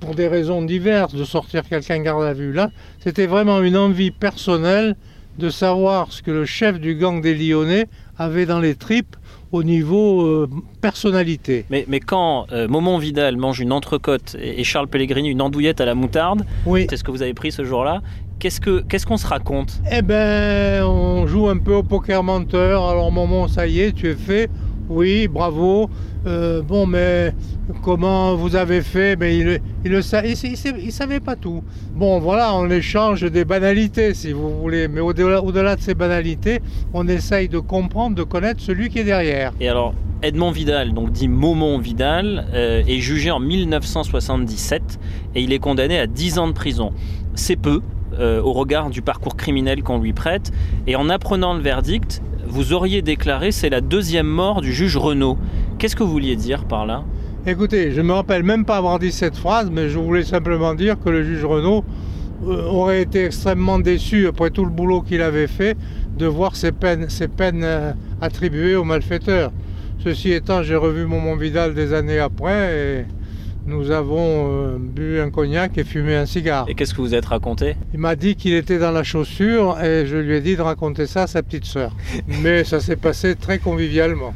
pour 0.01 0.13
des 0.13 0.27
raisons 0.27 0.61
diverses 0.61 1.15
de 1.15 1.23
sortir 1.23 1.63
quelqu'un 1.63 1.99
garde 1.99 2.23
à 2.23 2.33
vue 2.33 2.51
là, 2.51 2.69
c'était 2.99 3.27
vraiment 3.27 3.61
une 3.61 3.77
envie 3.77 4.11
personnelle 4.11 4.97
de 5.37 5.49
savoir 5.49 6.11
ce 6.11 6.21
que 6.21 6.31
le 6.31 6.43
chef 6.43 6.81
du 6.81 6.95
gang 6.95 7.21
des 7.21 7.33
Lyonnais 7.33 7.85
avait 8.19 8.45
dans 8.45 8.59
les 8.59 8.75
tripes 8.75 9.15
au 9.51 9.63
niveau 9.63 10.21
euh, 10.21 10.47
personnalité. 10.81 11.65
Mais, 11.69 11.85
mais 11.87 11.99
quand 11.99 12.45
euh, 12.51 12.67
Momon 12.67 12.97
Vidal 12.99 13.37
mange 13.37 13.59
une 13.59 13.71
entrecôte 13.71 14.35
et, 14.39 14.59
et 14.59 14.63
Charles 14.63 14.87
Pellegrini 14.87 15.29
une 15.29 15.41
andouillette 15.41 15.81
à 15.81 15.85
la 15.85 15.95
moutarde, 15.95 16.43
Oui. 16.65 16.85
c'est 16.89 16.97
ce 16.97 17.03
que 17.03 17.11
vous 17.11 17.21
avez 17.23 17.33
pris 17.33 17.51
ce 17.51 17.63
jour-là, 17.63 18.01
qu'est-ce 18.37 18.61
que 18.61 18.81
qu'est-ce 18.81 19.05
qu'on 19.07 19.17
se 19.17 19.25
raconte? 19.27 19.79
Eh 19.91 20.01
ben, 20.01 20.83
on 20.83 21.25
joue 21.25 21.47
un 21.49 21.57
peu 21.57 21.73
au 21.73 21.83
poker 21.83 22.21
menteur. 22.23 22.87
Alors, 22.87 23.11
maman, 23.11 23.47
ça 23.47 23.65
y 23.67 23.79
est, 23.79 23.93
tu 23.93 24.09
es 24.09 24.15
fait. 24.15 24.49
Oui, 24.89 25.27
bravo. 25.27 25.89
Euh, 26.25 26.61
bon, 26.63 26.87
mais 26.87 27.33
comment 27.83 28.35
vous 28.35 28.55
avez 28.55 28.81
fait? 28.81 29.15
Ben, 29.15 29.31
il, 29.31 29.61
il 29.85 30.91
savait 30.91 31.19
pas 31.19 31.35
tout. 31.35 31.63
Bon, 31.93 32.19
voilà, 32.19 32.55
on 32.55 32.69
échange 32.69 33.21
des 33.23 33.45
banalités, 33.45 34.15
si 34.15 34.33
vous 34.33 34.59
voulez. 34.59 34.87
Mais 34.87 34.99
au-delà 34.99 35.43
au-delà 35.43 35.75
de 35.75 35.81
ces 35.81 35.93
banalités, 35.93 36.59
on 36.93 37.07
essaye 37.07 37.47
de 37.47 37.59
comprendre, 37.59 38.15
de 38.15 38.23
connaître 38.23 38.61
celui 38.61 38.89
qui 38.89 38.99
est 38.99 39.03
derrière. 39.03 39.53
Et 39.59 39.69
alors, 39.69 39.93
Edmond 40.23 40.51
Vidal, 40.51 40.93
donc 40.93 41.11
dit 41.11 41.27
Momon 41.27 41.77
Vidal, 41.77 42.47
euh, 42.53 42.83
est 42.85 42.99
jugé 42.99 43.29
en 43.31 43.39
1977 43.39 44.99
et 45.35 45.41
il 45.41 45.53
est 45.53 45.59
condamné 45.59 45.99
à 45.99 46.07
10 46.07 46.39
ans 46.39 46.47
de 46.47 46.53
prison. 46.53 46.91
C'est 47.35 47.55
peu 47.55 47.81
euh, 48.19 48.41
au 48.41 48.51
regard 48.51 48.89
du 48.89 49.01
parcours 49.01 49.37
criminel 49.37 49.81
qu'on 49.83 49.99
lui 49.99 50.13
prête. 50.13 50.51
Et 50.87 50.95
en 50.95 51.09
apprenant 51.09 51.53
le 51.53 51.61
verdict, 51.61 52.21
vous 52.49 52.73
auriez 52.73 53.01
déclaré 53.01 53.51
c'est 53.51 53.69
la 53.69 53.79
deuxième 53.79 54.27
mort 54.27 54.61
du 54.61 54.73
juge 54.73 54.97
Renaud. 54.97 55.37
Qu'est-ce 55.77 55.95
que 55.95 56.03
vous 56.03 56.11
vouliez 56.11 56.35
dire 56.35 56.65
par 56.65 56.85
là? 56.85 57.03
Écoutez, 57.45 57.91
je 57.91 58.01
me 58.01 58.11
rappelle 58.11 58.43
même 58.43 58.65
pas 58.65 58.77
avoir 58.77 58.99
dit 58.99 59.11
cette 59.11 59.37
phrase, 59.37 59.69
mais 59.71 59.89
je 59.89 59.99
voulais 59.99 60.23
simplement 60.23 60.73
dire 60.73 60.99
que 60.99 61.09
le 61.09 61.23
juge 61.23 61.45
Renaud 61.45 61.85
euh, 62.45 62.63
aurait 62.65 63.01
été 63.01 63.25
extrêmement 63.25 63.79
déçu, 63.79 64.27
après 64.27 64.49
tout 64.49 64.65
le 64.65 64.71
boulot 64.71 65.01
qu'il 65.01 65.21
avait 65.21 65.47
fait, 65.47 65.77
de 66.17 66.25
voir 66.25 66.55
ces 66.55 66.71
peines, 66.71 67.07
euh, 67.63 67.93
attribuées 68.19 68.75
aux 68.75 68.83
malfaiteurs. 68.83 69.51
Ceci 70.03 70.31
étant, 70.31 70.63
j'ai 70.63 70.75
revu 70.75 71.05
Momon 71.05 71.35
Vidal 71.35 71.73
des 71.73 71.93
années 71.93 72.19
après 72.19 72.75
et 72.75 73.05
nous 73.69 73.91
avons 73.91 74.49
euh, 74.49 74.77
bu 74.79 75.19
un 75.19 75.29
cognac 75.29 75.77
et 75.77 75.83
fumé 75.83 76.15
un 76.15 76.25
cigare. 76.25 76.65
Et 76.67 76.73
qu'est-ce 76.73 76.93
que 76.93 77.01
vous 77.01 77.13
êtes 77.13 77.25
raconté? 77.25 77.75
Il 77.93 77.99
m'a 77.99 78.15
dit 78.15 78.35
qu'il 78.35 78.53
était 78.53 78.79
dans 78.79 78.91
la 78.91 79.03
chaussure 79.03 79.79
et 79.79 80.05
je 80.07 80.17
lui 80.17 80.35
ai 80.35 80.41
dit 80.41 80.55
de 80.55 80.61
raconter 80.61 81.05
ça 81.05 81.23
à 81.23 81.27
sa 81.27 81.43
petite 81.43 81.65
sœur. 81.65 81.95
Mais 82.41 82.63
ça 82.63 82.79
s'est 82.79 82.95
passé 82.95 83.35
très 83.35 83.59
convivialement. 83.59 84.33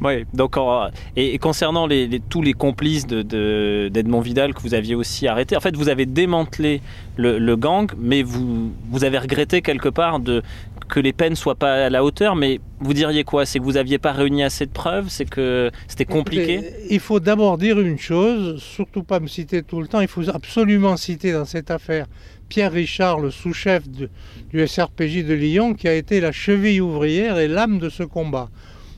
Oui, 0.00 0.24
donc 0.34 0.56
en- 0.56 0.88
et, 1.16 1.34
et 1.34 1.38
concernant 1.38 1.86
les, 1.86 2.06
les- 2.06 2.20
tous 2.20 2.42
les 2.42 2.52
complices 2.52 3.06
de- 3.06 3.22
de- 3.22 3.88
d'Edmond 3.92 4.20
Vidal 4.20 4.54
que 4.54 4.60
vous 4.60 4.74
aviez 4.74 4.94
aussi 4.94 5.26
arrêtés, 5.28 5.56
en 5.56 5.60
fait 5.60 5.76
vous 5.76 5.88
avez 5.88 6.06
démantelé 6.06 6.80
le, 7.16 7.38
le 7.38 7.56
gang, 7.56 7.90
mais 7.98 8.22
vous, 8.22 8.72
vous 8.90 9.04
avez 9.04 9.18
regretté 9.18 9.62
quelque 9.62 9.88
part 9.88 10.20
de, 10.20 10.42
que 10.88 11.00
les 11.00 11.12
peines 11.12 11.36
soient 11.36 11.54
pas 11.54 11.86
à 11.86 11.90
la 11.90 12.04
hauteur, 12.04 12.34
mais 12.36 12.60
vous 12.80 12.92
diriez 12.92 13.24
quoi? 13.24 13.46
C'est 13.46 13.58
que 13.58 13.64
vous 13.64 13.72
n'aviez 13.72 13.98
pas 13.98 14.12
réuni 14.12 14.42
assez 14.42 14.66
de 14.66 14.70
preuves? 14.72 15.06
C'est 15.08 15.24
que 15.28 15.70
c'était 15.88 16.04
compliqué? 16.04 16.60
Il 16.90 17.00
faut 17.00 17.20
d'abord 17.20 17.56
dire 17.56 17.80
une 17.80 17.98
chose, 17.98 18.60
surtout 18.62 19.02
pas 19.02 19.20
me 19.20 19.26
citer 19.28 19.62
tout 19.62 19.80
le 19.80 19.86
temps, 19.88 20.00
il 20.00 20.08
faut 20.08 20.28
absolument 20.28 20.96
citer 20.96 21.32
dans 21.32 21.44
cette 21.46 21.70
affaire 21.70 22.06
Pierre 22.48 22.72
Richard, 22.72 23.20
le 23.20 23.30
sous-chef 23.30 23.84
du 23.88 24.66
SRPJ 24.66 25.24
de 25.24 25.32
Lyon, 25.34 25.72
qui 25.74 25.88
a 25.88 25.94
été 25.94 26.20
la 26.20 26.30
cheville 26.32 26.80
ouvrière 26.82 27.38
et 27.38 27.48
l'âme 27.48 27.78
de 27.78 27.88
ce 27.88 28.02
combat. 28.02 28.50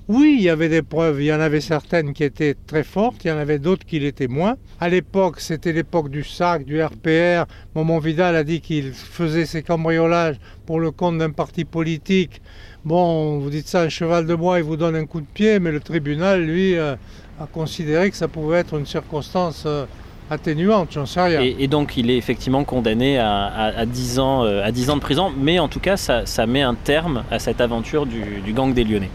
Oui, 0.09 0.37
il 0.39 0.45
y 0.45 0.51
avait 0.51 0.69
des 0.69 0.83
preuves, 0.83 1.21
il 1.21 1.27
y 1.27 1.33
en 1.33 1.41
avait 1.41 1.61
certaines 1.61 2.13
qui 2.13 2.23
étaient 2.23 2.55
très 2.69 2.85
fortes, 2.85 3.25
il 3.25 3.29
y 3.29 3.31
en 3.33 3.39
avait 3.39 3.59
d'autres 3.59 3.85
qui 3.85 3.99
l'étaient 3.99 4.29
moins. 4.29 4.55
À 4.81 4.89
l'époque, 4.89 5.41
c'était 5.41 5.73
l'époque 5.73 6.11
du 6.11 6.23
SAC, 6.23 6.65
du 6.65 6.81
RPR. 6.81 7.47
Momon 7.75 7.99
Vidal 7.99 8.37
a 8.37 8.45
dit 8.45 8.61
qu'il 8.61 8.93
faisait 8.93 9.47
ses 9.47 9.63
cambriolages 9.65 10.37
pour 10.65 10.79
le 10.79 10.93
compte 10.93 11.19
d'un 11.19 11.31
parti 11.31 11.65
politique. 11.65 12.41
Bon, 12.85 13.39
vous 13.41 13.51
dites 13.51 13.67
ça, 13.67 13.81
un 13.83 13.89
cheval 13.89 14.27
de 14.27 14.35
bois, 14.37 14.59
il 14.59 14.65
vous 14.65 14.77
donne 14.77 14.95
un 14.95 15.07
coup 15.07 15.21
de 15.21 15.27
pied, 15.27 15.59
mais 15.59 15.73
le 15.73 15.81
tribunal, 15.81 16.45
lui, 16.45 16.77
euh, 16.77 16.95
a 17.41 17.47
considéré 17.53 18.09
que 18.13 18.17
ça 18.17 18.29
pouvait 18.29 18.59
être 18.59 18.79
une 18.79 18.87
circonstance 18.87 19.65
euh, 19.67 19.87
atténuante, 20.31 20.91
j'en 20.93 21.07
sais 21.07 21.21
rien. 21.21 21.41
et, 21.41 21.67
donc 21.67 21.97
il 21.97 22.11
est 22.11 22.17
effectivement 22.17 22.63
condamné 22.63 23.19
à, 23.19 23.47
à- 23.47 23.79
à 23.81 23.87
10 23.87 24.21
ans, 24.21 24.45
euh, 24.45 24.63
à 24.65 24.71
10 24.71 24.91
ans 24.91 24.97
de 24.97 25.01
prison, 25.01 25.33
mais 25.37 25.59
en 25.59 25.67
tout 25.67 25.81
cas 25.81 25.97
ça, 25.97 26.47
met 26.47 26.63
un 26.63 26.75
terme 26.77 27.25
à 27.29 27.41
cette 27.41 27.61
aventure 27.61 28.07
du 28.07 28.53
gang 28.53 28.73
des 28.73 28.85
Lyonnais. 28.85 29.11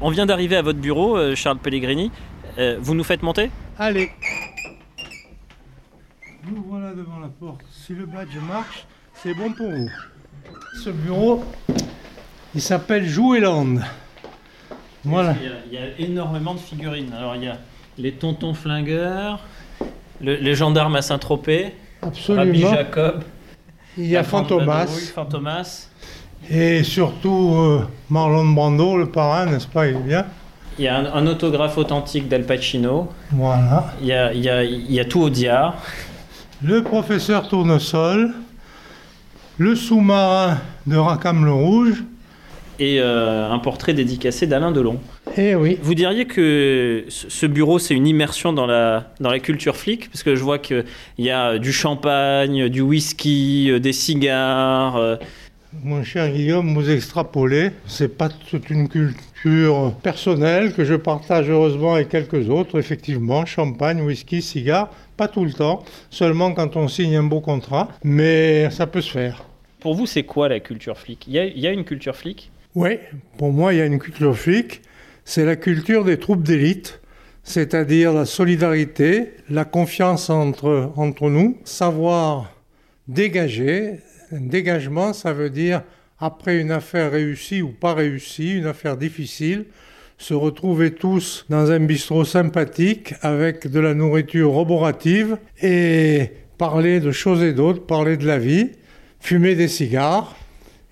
On 0.00 0.10
vient 0.10 0.26
d'arriver 0.26 0.56
à 0.56 0.62
votre 0.62 0.78
bureau, 0.78 1.16
euh, 1.16 1.34
Charles 1.34 1.58
Pellegrini. 1.58 2.10
Euh, 2.58 2.78
vous 2.80 2.94
nous 2.94 3.04
faites 3.04 3.22
monter? 3.22 3.50
Allez. 3.78 4.10
Nous 6.48 6.62
voilà 6.68 6.92
devant 6.92 7.18
la 7.18 7.28
porte. 7.28 7.60
Si 7.70 7.94
le 7.94 8.06
badge 8.06 8.36
marche, 8.48 8.86
c'est 9.14 9.34
bon 9.34 9.52
pour 9.52 9.70
vous. 9.70 9.90
Ce 10.82 10.90
bureau, 10.90 11.44
il 12.54 12.62
s'appelle 12.62 13.06
Joueland. 13.06 13.76
Voilà. 15.04 15.34
Il 15.40 15.46
y, 15.46 15.48
a, 15.48 15.56
il 15.66 15.72
y 15.72 15.78
a 15.78 15.98
énormément 16.08 16.54
de 16.54 16.60
figurines. 16.60 17.12
Alors 17.12 17.36
il 17.36 17.44
y 17.44 17.48
a 17.48 17.58
les 17.98 18.12
tontons 18.12 18.54
flingueurs, 18.54 19.40
le- 20.20 20.36
les 20.36 20.54
gendarmes 20.54 20.96
à 20.96 21.02
Saint-Tropez, 21.02 21.74
Rabbi 22.02 22.08
Absolument. 22.18 22.70
Jacob, 22.74 23.24
Il 23.98 24.06
y 24.06 24.16
a 24.16 24.24
Fantomas. 24.24 24.86
Fantomas. 25.14 25.89
Et 26.50 26.82
surtout 26.82 27.54
euh, 27.56 27.80
Marlon 28.08 28.44
Brando, 28.46 28.96
le 28.96 29.06
parrain, 29.06 29.46
n'est-ce 29.46 29.68
pas 29.68 29.86
Il 29.86 29.96
est 29.96 30.00
bien. 30.00 30.26
Il 30.78 30.84
y 30.84 30.88
a 30.88 30.96
un, 30.98 31.06
un 31.12 31.26
autographe 31.26 31.78
authentique 31.78 32.28
d'Al 32.28 32.44
Pacino. 32.44 33.08
Voilà. 33.32 33.92
Il 34.00 34.06
y 34.08 34.12
a, 34.12 34.32
il 34.32 34.40
y 34.44 34.48
a- 34.48 34.64
il 34.64 34.90
y 34.92 34.98
a 35.00 35.04
tout 35.04 35.20
au 35.20 35.30
diard. 35.30 35.76
Le 36.62 36.82
professeur 36.82 37.48
Tournesol. 37.48 38.32
Le 39.58 39.74
sous-marin 39.76 40.58
de 40.86 40.96
Racam 40.96 41.44
le 41.44 41.52
Rouge. 41.52 42.02
Et 42.78 42.96
euh, 42.98 43.50
un 43.50 43.58
portrait 43.58 43.92
dédicacé 43.92 44.46
d'Alain 44.46 44.72
Delon. 44.72 44.98
Eh 45.36 45.54
oui. 45.54 45.78
Vous 45.82 45.94
diriez 45.94 46.24
que 46.24 47.04
ce 47.08 47.44
bureau, 47.44 47.78
c'est 47.78 47.92
une 47.94 48.06
immersion 48.06 48.54
dans 48.54 48.66
la, 48.66 49.12
dans 49.20 49.30
la 49.30 49.38
culture 49.38 49.76
flic? 49.76 50.10
Parce 50.10 50.22
que 50.22 50.34
je 50.34 50.42
vois 50.42 50.58
qu'il 50.58 50.84
y 51.18 51.28
a 51.30 51.58
du 51.58 51.74
champagne, 51.74 52.68
du 52.70 52.80
whisky, 52.80 53.68
euh, 53.70 53.78
des 53.80 53.92
cigares. 53.92 54.96
Mon 55.72 56.02
cher 56.02 56.32
Guillaume, 56.32 56.74
vous 56.74 56.90
extrapolez. 56.90 57.70
C'est 57.86 58.16
pas 58.18 58.28
toute 58.28 58.70
une 58.70 58.88
culture 58.88 59.94
personnelle 60.02 60.74
que 60.74 60.84
je 60.84 60.94
partage 60.94 61.48
heureusement 61.48 61.94
avec 61.94 62.08
quelques 62.08 62.48
autres. 62.50 62.80
Effectivement, 62.80 63.46
champagne, 63.46 64.00
whisky, 64.00 64.42
cigare, 64.42 64.90
pas 65.16 65.28
tout 65.28 65.44
le 65.44 65.52
temps, 65.52 65.84
seulement 66.10 66.52
quand 66.54 66.74
on 66.74 66.88
signe 66.88 67.14
un 67.14 67.22
beau 67.22 67.40
contrat, 67.40 67.88
mais 68.02 68.68
ça 68.70 68.88
peut 68.88 69.00
se 69.00 69.12
faire. 69.12 69.44
Pour 69.78 69.94
vous, 69.94 70.06
c'est 70.06 70.24
quoi 70.24 70.48
la 70.48 70.58
culture 70.58 70.98
flic? 70.98 71.28
Il 71.28 71.34
y, 71.34 71.60
y 71.60 71.66
a 71.68 71.72
une 71.72 71.84
culture 71.84 72.16
flic? 72.16 72.50
Oui, 72.74 72.98
pour 73.38 73.52
moi, 73.52 73.72
il 73.72 73.78
y 73.78 73.80
a 73.80 73.86
une 73.86 74.00
culture 74.00 74.36
flic. 74.36 74.82
C'est 75.24 75.44
la 75.44 75.54
culture 75.54 76.04
des 76.04 76.18
troupes 76.18 76.42
d'élite, 76.42 77.00
c'est-à-dire 77.44 78.12
la 78.12 78.24
solidarité, 78.24 79.34
la 79.48 79.64
confiance 79.64 80.30
entre, 80.30 80.90
entre 80.96 81.30
nous, 81.30 81.58
savoir 81.62 82.52
dégager. 83.06 84.00
Un 84.32 84.42
dégagement, 84.42 85.12
ça 85.12 85.32
veut 85.32 85.50
dire, 85.50 85.82
après 86.20 86.60
une 86.60 86.70
affaire 86.70 87.10
réussie 87.10 87.62
ou 87.62 87.70
pas 87.70 87.94
réussie, 87.94 88.52
une 88.52 88.66
affaire 88.66 88.96
difficile, 88.96 89.64
se 90.18 90.34
retrouver 90.34 90.92
tous 90.92 91.46
dans 91.48 91.70
un 91.72 91.80
bistrot 91.80 92.24
sympathique 92.24 93.14
avec 93.22 93.66
de 93.66 93.80
la 93.80 93.94
nourriture 93.94 94.50
roborative 94.50 95.38
et 95.62 96.30
parler 96.58 97.00
de 97.00 97.10
choses 97.10 97.42
et 97.42 97.54
d'autres, 97.54 97.84
parler 97.86 98.16
de 98.16 98.26
la 98.26 98.38
vie, 98.38 98.70
fumer 99.18 99.56
des 99.56 99.68
cigares, 99.68 100.36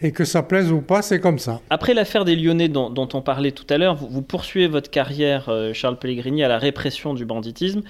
et 0.00 0.12
que 0.12 0.24
ça 0.24 0.42
plaise 0.42 0.70
ou 0.70 0.80
pas, 0.80 1.02
c'est 1.02 1.20
comme 1.20 1.38
ça. 1.38 1.60
Après 1.70 1.92
l'affaire 1.92 2.24
des 2.24 2.36
Lyonnais 2.36 2.68
dont, 2.68 3.08
on 3.12 3.20
parlait 3.20 3.50
tout 3.50 3.66
à 3.68 3.78
l'heure, 3.78 3.96
vous, 3.96 4.08
vous 4.08 4.22
poursuivez 4.22 4.68
votre 4.68 4.90
carrière, 4.90 5.48
euh, 5.48 5.72
Charles 5.72 5.98
Pellegrini, 5.98 6.44
à 6.44 6.48
la 6.48 6.58
répression 6.58 7.14
du 7.14 7.24
banditisme 7.24 7.82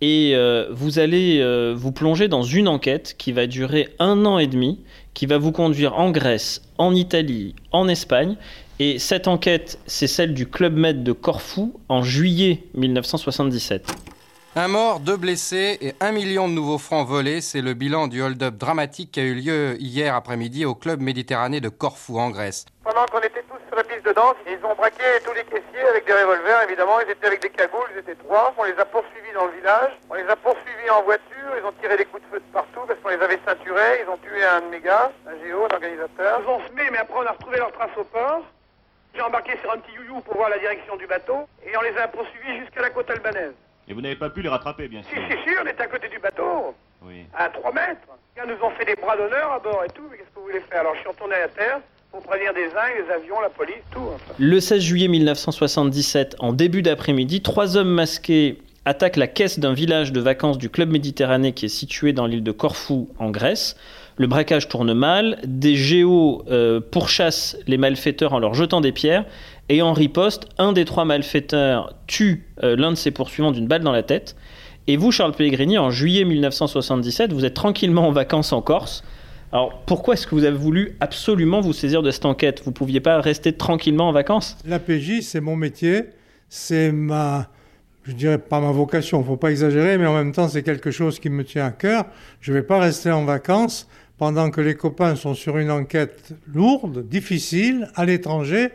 et 0.00 0.32
euh, 0.34 0.68
vous 0.70 0.98
allez 0.98 1.40
euh, 1.40 1.74
vous 1.76 1.92
plonger 1.92 2.28
dans 2.28 2.42
une 2.42 2.68
enquête 2.68 3.14
qui 3.16 3.32
va 3.32 3.46
durer 3.46 3.88
un 3.98 4.26
an 4.26 4.38
et 4.38 4.46
demi, 4.46 4.80
qui 5.14 5.26
va 5.26 5.38
vous 5.38 5.52
conduire 5.52 5.98
en 5.98 6.10
Grèce, 6.10 6.62
en 6.78 6.94
Italie, 6.94 7.54
en 7.72 7.88
Espagne. 7.88 8.36
Et 8.80 8.98
cette 8.98 9.28
enquête, 9.28 9.78
c'est 9.86 10.08
celle 10.08 10.34
du 10.34 10.46
Club 10.46 10.76
Med 10.76 11.04
de 11.04 11.12
Corfou 11.12 11.78
en 11.88 12.02
juillet 12.02 12.64
1977. 12.74 14.13
Un 14.56 14.68
mort, 14.68 15.00
deux 15.00 15.16
blessés 15.16 15.78
et 15.80 15.94
un 15.98 16.12
million 16.12 16.46
de 16.46 16.52
nouveaux 16.52 16.78
francs 16.78 17.04
volés, 17.04 17.40
c'est 17.40 17.60
le 17.60 17.74
bilan 17.74 18.06
du 18.06 18.22
hold-up 18.22 18.54
dramatique 18.54 19.10
qui 19.10 19.18
a 19.18 19.24
eu 19.24 19.34
lieu 19.34 19.74
hier 19.80 20.14
après-midi 20.14 20.64
au 20.64 20.76
club 20.76 21.00
méditerranéen 21.00 21.58
de 21.58 21.68
Corfou 21.68 22.20
en 22.20 22.30
Grèce. 22.30 22.64
Pendant 22.84 23.04
qu'on 23.06 23.18
était 23.18 23.42
tous 23.50 23.58
sur 23.66 23.74
la 23.74 23.82
piste 23.82 24.06
de 24.06 24.12
danse, 24.12 24.36
ils 24.46 24.64
ont 24.64 24.76
braqué 24.76 25.02
tous 25.26 25.34
les 25.34 25.42
caissiers 25.42 25.88
avec 25.90 26.06
des 26.06 26.12
revolvers 26.12 26.62
évidemment, 26.62 27.00
ils 27.00 27.10
étaient 27.10 27.26
avec 27.26 27.42
des 27.42 27.50
cagoules, 27.50 27.90
ils 27.96 27.98
étaient 27.98 28.14
trois, 28.14 28.54
on 28.56 28.62
les 28.62 28.78
a 28.78 28.84
poursuivis 28.84 29.34
dans 29.34 29.46
le 29.46 29.58
village, 29.58 29.90
on 30.08 30.14
les 30.14 30.28
a 30.30 30.36
poursuivis 30.36 30.88
en 30.88 31.02
voiture, 31.02 31.50
ils 31.58 31.66
ont 31.66 31.74
tiré 31.82 31.96
des 31.96 32.04
coups 32.04 32.22
de 32.22 32.28
feu 32.30 32.38
de 32.38 32.52
partout 32.52 32.86
parce 32.86 33.00
qu'on 33.00 33.10
les 33.10 33.24
avait 33.26 33.40
ceinturés, 33.44 34.06
ils 34.06 34.08
ont 34.08 34.18
tué 34.18 34.38
un 34.44 34.60
de 34.60 34.70
mes 34.70 34.80
gars, 34.80 35.10
un 35.26 35.34
géo, 35.42 35.66
un 35.66 35.74
organisateur. 35.74 36.38
Ils 36.46 36.48
ont 36.48 36.62
semé 36.70 36.86
mais 36.92 36.98
après 36.98 37.18
on 37.18 37.26
a 37.26 37.32
retrouvé 37.32 37.58
leur 37.58 37.72
trace 37.72 37.90
au 37.98 38.04
port. 38.04 38.46
J'ai 39.16 39.22
embarqué 39.22 39.58
sur 39.62 39.72
un 39.72 39.78
petit 39.78 39.98
youyou 39.98 40.20
pour 40.20 40.36
voir 40.36 40.48
la 40.48 40.58
direction 40.62 40.94
du 40.94 41.08
bateau 41.08 41.42
et 41.66 41.76
on 41.76 41.82
les 41.82 41.98
a 41.98 42.06
poursuivis 42.06 42.62
jusqu'à 42.62 42.82
la 42.82 42.90
côte 42.90 43.10
albanaise. 43.10 43.54
Et 43.88 43.94
vous 43.94 44.00
n'avez 44.00 44.16
pas 44.16 44.30
pu 44.30 44.42
les 44.42 44.48
rattraper, 44.48 44.88
bien 44.88 45.02
sûr. 45.02 45.10
Si, 45.12 45.34
si, 45.34 45.38
si, 45.44 45.56
on 45.62 45.66
est 45.66 45.80
à 45.80 45.86
côté 45.86 46.08
du 46.08 46.18
bateau. 46.18 46.74
Oui. 47.02 47.26
À 47.36 47.48
3 47.48 47.72
mètres. 47.72 48.08
Ils 48.36 48.48
nous 48.48 48.66
ont 48.66 48.70
fait 48.70 48.84
des 48.84 48.96
bras 48.96 49.16
d'honneur 49.16 49.52
à 49.52 49.58
bord 49.60 49.82
et 49.84 49.90
tout, 49.90 50.02
mais 50.10 50.16
qu'est-ce 50.16 50.30
que 50.30 50.40
vous 50.40 50.46
voulez 50.46 50.60
faire? 50.68 50.80
Alors 50.80 50.94
je 50.94 51.00
suis 51.00 51.08
retourné 51.08 51.36
à 51.36 51.48
terre 51.48 51.80
pour 52.10 52.22
prévenir 52.22 52.52
des 52.52 52.66
uns, 52.66 53.04
les 53.04 53.12
avions, 53.12 53.40
la 53.40 53.50
police, 53.50 53.82
tout. 53.92 54.00
Enfin. 54.14 54.34
Le 54.38 54.60
16 54.60 54.82
juillet 54.82 55.08
1977, 55.08 56.36
en 56.40 56.52
début 56.52 56.82
d'après-midi, 56.82 57.42
trois 57.42 57.76
hommes 57.76 57.90
masqués 57.90 58.58
attaquent 58.84 59.16
la 59.16 59.28
caisse 59.28 59.58
d'un 59.58 59.72
village 59.72 60.12
de 60.12 60.20
vacances 60.20 60.58
du 60.58 60.68
Club 60.68 60.90
Méditerranée 60.90 61.52
qui 61.52 61.66
est 61.66 61.70
situé 61.70 62.12
dans 62.12 62.26
l'île 62.26 62.42
de 62.42 62.52
Corfou, 62.52 63.08
en 63.18 63.30
Grèce. 63.30 63.76
Le 64.16 64.26
braquage 64.26 64.68
tourne 64.68 64.92
mal, 64.94 65.38
des 65.44 65.74
géos 65.74 66.44
euh, 66.48 66.80
pourchassent 66.80 67.56
les 67.66 67.78
malfaiteurs 67.78 68.32
en 68.32 68.38
leur 68.38 68.54
jetant 68.54 68.80
des 68.80 68.92
pierres, 68.92 69.24
et 69.68 69.82
en 69.82 69.92
riposte, 69.92 70.46
un 70.58 70.72
des 70.72 70.84
trois 70.84 71.04
malfaiteurs 71.04 71.94
tue 72.06 72.44
euh, 72.62 72.76
l'un 72.76 72.90
de 72.90 72.96
ses 72.96 73.10
poursuivants 73.10 73.52
d'une 73.52 73.66
balle 73.66 73.82
dans 73.82 73.92
la 73.92 74.02
tête. 74.02 74.36
Et 74.86 74.96
vous, 74.96 75.10
Charles 75.10 75.32
Pellegrini, 75.32 75.78
en 75.78 75.90
juillet 75.90 76.24
1977, 76.24 77.32
vous 77.32 77.44
êtes 77.44 77.54
tranquillement 77.54 78.06
en 78.06 78.12
vacances 78.12 78.52
en 78.52 78.60
Corse. 78.60 79.02
Alors 79.52 79.82
pourquoi 79.86 80.14
est-ce 80.14 80.26
que 80.26 80.34
vous 80.34 80.44
avez 80.44 80.56
voulu 80.56 80.96
absolument 81.00 81.60
vous 81.60 81.72
saisir 81.72 82.02
de 82.02 82.10
cette 82.10 82.26
enquête? 82.26 82.60
Vous 82.64 82.70
ne 82.70 82.74
pouviez 82.74 83.00
pas 83.00 83.20
rester 83.20 83.52
tranquillement 83.52 84.08
en 84.08 84.12
vacances? 84.12 84.58
La 84.66 84.78
PJ, 84.78 85.20
c'est 85.22 85.40
mon 85.40 85.56
métier, 85.56 86.06
c'est 86.48 86.90
ma, 86.90 87.48
je 88.02 88.12
dirais 88.12 88.38
pas 88.38 88.60
ma 88.60 88.72
vocation, 88.72 89.22
faut 89.22 89.36
pas 89.36 89.52
exagérer, 89.52 89.96
mais 89.96 90.06
en 90.06 90.14
même 90.14 90.32
temps 90.32 90.48
c'est 90.48 90.64
quelque 90.64 90.90
chose 90.90 91.20
qui 91.20 91.30
me 91.30 91.44
tient 91.44 91.66
à 91.66 91.70
cœur. 91.70 92.06
Je 92.40 92.50
ne 92.50 92.56
vais 92.56 92.64
pas 92.64 92.80
rester 92.80 93.12
en 93.12 93.24
vacances 93.24 93.88
pendant 94.18 94.50
que 94.50 94.60
les 94.60 94.74
copains 94.74 95.16
sont 95.16 95.34
sur 95.34 95.58
une 95.58 95.70
enquête 95.70 96.34
lourde, 96.52 97.06
difficile, 97.08 97.88
à 97.94 98.04
l'étranger. 98.04 98.70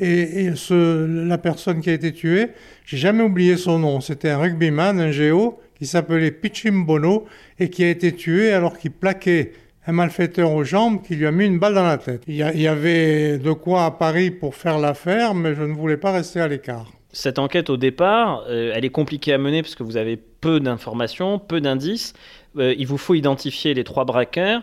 Et, 0.00 0.50
la 0.70 1.38
personne 1.38 1.80
qui 1.80 1.90
a 1.90 1.92
été 1.92 2.12
tuée, 2.12 2.48
j'ai 2.84 2.96
jamais 2.96 3.22
oublié 3.22 3.56
son 3.56 3.78
nom. 3.78 4.00
C'était 4.00 4.30
un 4.30 4.38
rugbyman, 4.38 4.98
un 5.00 5.12
géo, 5.12 5.60
qui 5.78 5.86
s'appelait 5.86 6.30
Pichimbono 6.30 7.26
et 7.58 7.70
qui 7.70 7.84
a 7.84 7.90
été 7.90 8.12
tué 8.12 8.52
alors 8.52 8.78
qu'il 8.78 8.90
plaquait 8.90 9.52
un 9.86 9.92
malfaiteur 9.92 10.52
aux 10.52 10.64
jambes 10.64 11.02
qui 11.02 11.14
lui 11.14 11.26
a 11.26 11.30
mis 11.30 11.46
une 11.46 11.58
balle 11.58 11.74
dans 11.74 11.84
la 11.84 11.98
tête. 11.98 12.22
Il 12.26 12.34
y, 12.34 12.42
a, 12.42 12.52
il 12.52 12.60
y 12.60 12.68
avait 12.68 13.38
de 13.38 13.52
quoi 13.52 13.84
à 13.84 13.90
Paris 13.90 14.30
pour 14.30 14.54
faire 14.54 14.78
l'affaire, 14.78 15.34
mais 15.34 15.54
je 15.54 15.62
ne 15.62 15.74
voulais 15.74 15.96
pas 15.96 16.12
rester 16.12 16.40
à 16.40 16.48
l'écart. 16.48 16.90
Cette 17.12 17.38
enquête, 17.38 17.70
au 17.70 17.76
départ, 17.76 18.44
euh, 18.48 18.72
elle 18.74 18.84
est 18.84 18.90
compliquée 18.90 19.32
à 19.32 19.38
mener 19.38 19.62
parce 19.62 19.76
que 19.76 19.84
vous 19.84 19.96
avez 19.96 20.16
peu 20.16 20.58
d'informations, 20.58 21.38
peu 21.38 21.60
d'indices. 21.60 22.12
Euh, 22.56 22.74
il 22.76 22.86
vous 22.86 22.98
faut 22.98 23.14
identifier 23.14 23.72
les 23.74 23.84
trois 23.84 24.04
braqueurs 24.04 24.62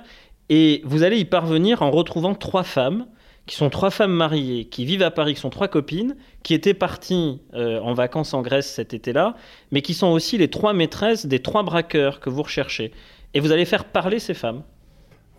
et 0.49 0.81
vous 0.83 1.03
allez 1.03 1.17
y 1.17 1.25
parvenir 1.25 1.81
en 1.81 1.91
retrouvant 1.91 2.35
trois 2.35 2.63
femmes 2.63 3.05
qui 3.45 3.56
sont 3.56 3.69
trois 3.69 3.89
femmes 3.89 4.13
mariées, 4.13 4.65
qui 4.65 4.86
vivent 4.86 5.01
à 5.01 5.12
Paris, 5.12 5.34
qui 5.34 5.41
sont 5.41 5.49
trois 5.49 5.67
copines, 5.67 6.15
qui 6.43 6.54
étaient 6.54 6.73
parties 6.73 7.41
euh, 7.54 7.80
en 7.80 7.93
vacances 7.93 8.34
en 8.34 8.41
Grèce 8.41 8.71
cet 8.71 8.93
été-là, 8.93 9.36
mais 9.71 9.82
qui 9.82 9.93
sont 9.93 10.08
aussi 10.08 10.38
les 10.38 10.49
trois 10.49 10.73
maîtresses 10.73 11.25
des 11.25 11.39
trois 11.39 11.63
braqueurs 11.63 12.19
que 12.19 12.30
vous 12.30 12.43
recherchez. 12.43 12.91
Et 13.34 13.39
vous 13.39 13.51
allez 13.51 13.65
faire 13.65 13.86
parler 13.86 14.19
ces 14.19 14.34
femmes. 14.34 14.63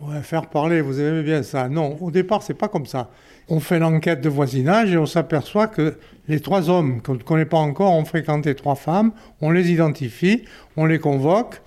Ouais, 0.01 0.21
faire 0.21 0.49
parler, 0.49 0.81
vous 0.81 0.99
aimez 0.99 1.23
bien 1.23 1.43
ça. 1.43 1.69
Non, 1.69 1.97
au 2.01 2.11
départ, 2.11 2.43
c'est 2.43 2.55
pas 2.55 2.67
comme 2.67 2.85
ça. 2.85 3.09
On 3.47 3.59
fait 3.59 3.79
l'enquête 3.79 4.21
de 4.21 4.29
voisinage 4.29 4.91
et 4.91 4.97
on 4.97 5.05
s'aperçoit 5.05 5.67
que 5.67 5.97
les 6.27 6.39
trois 6.39 6.69
hommes 6.69 7.01
qu'on 7.01 7.13
ne 7.13 7.19
connaît 7.23 7.45
pas 7.45 7.57
encore 7.57 7.93
ont 7.93 8.03
fréquenté 8.03 8.53
trois 8.55 8.75
femmes. 8.75 9.13
On 9.39 9.51
les 9.51 9.71
identifie, 9.71 10.43
on 10.75 10.85
les 10.85 10.99
convoque. 10.99 11.61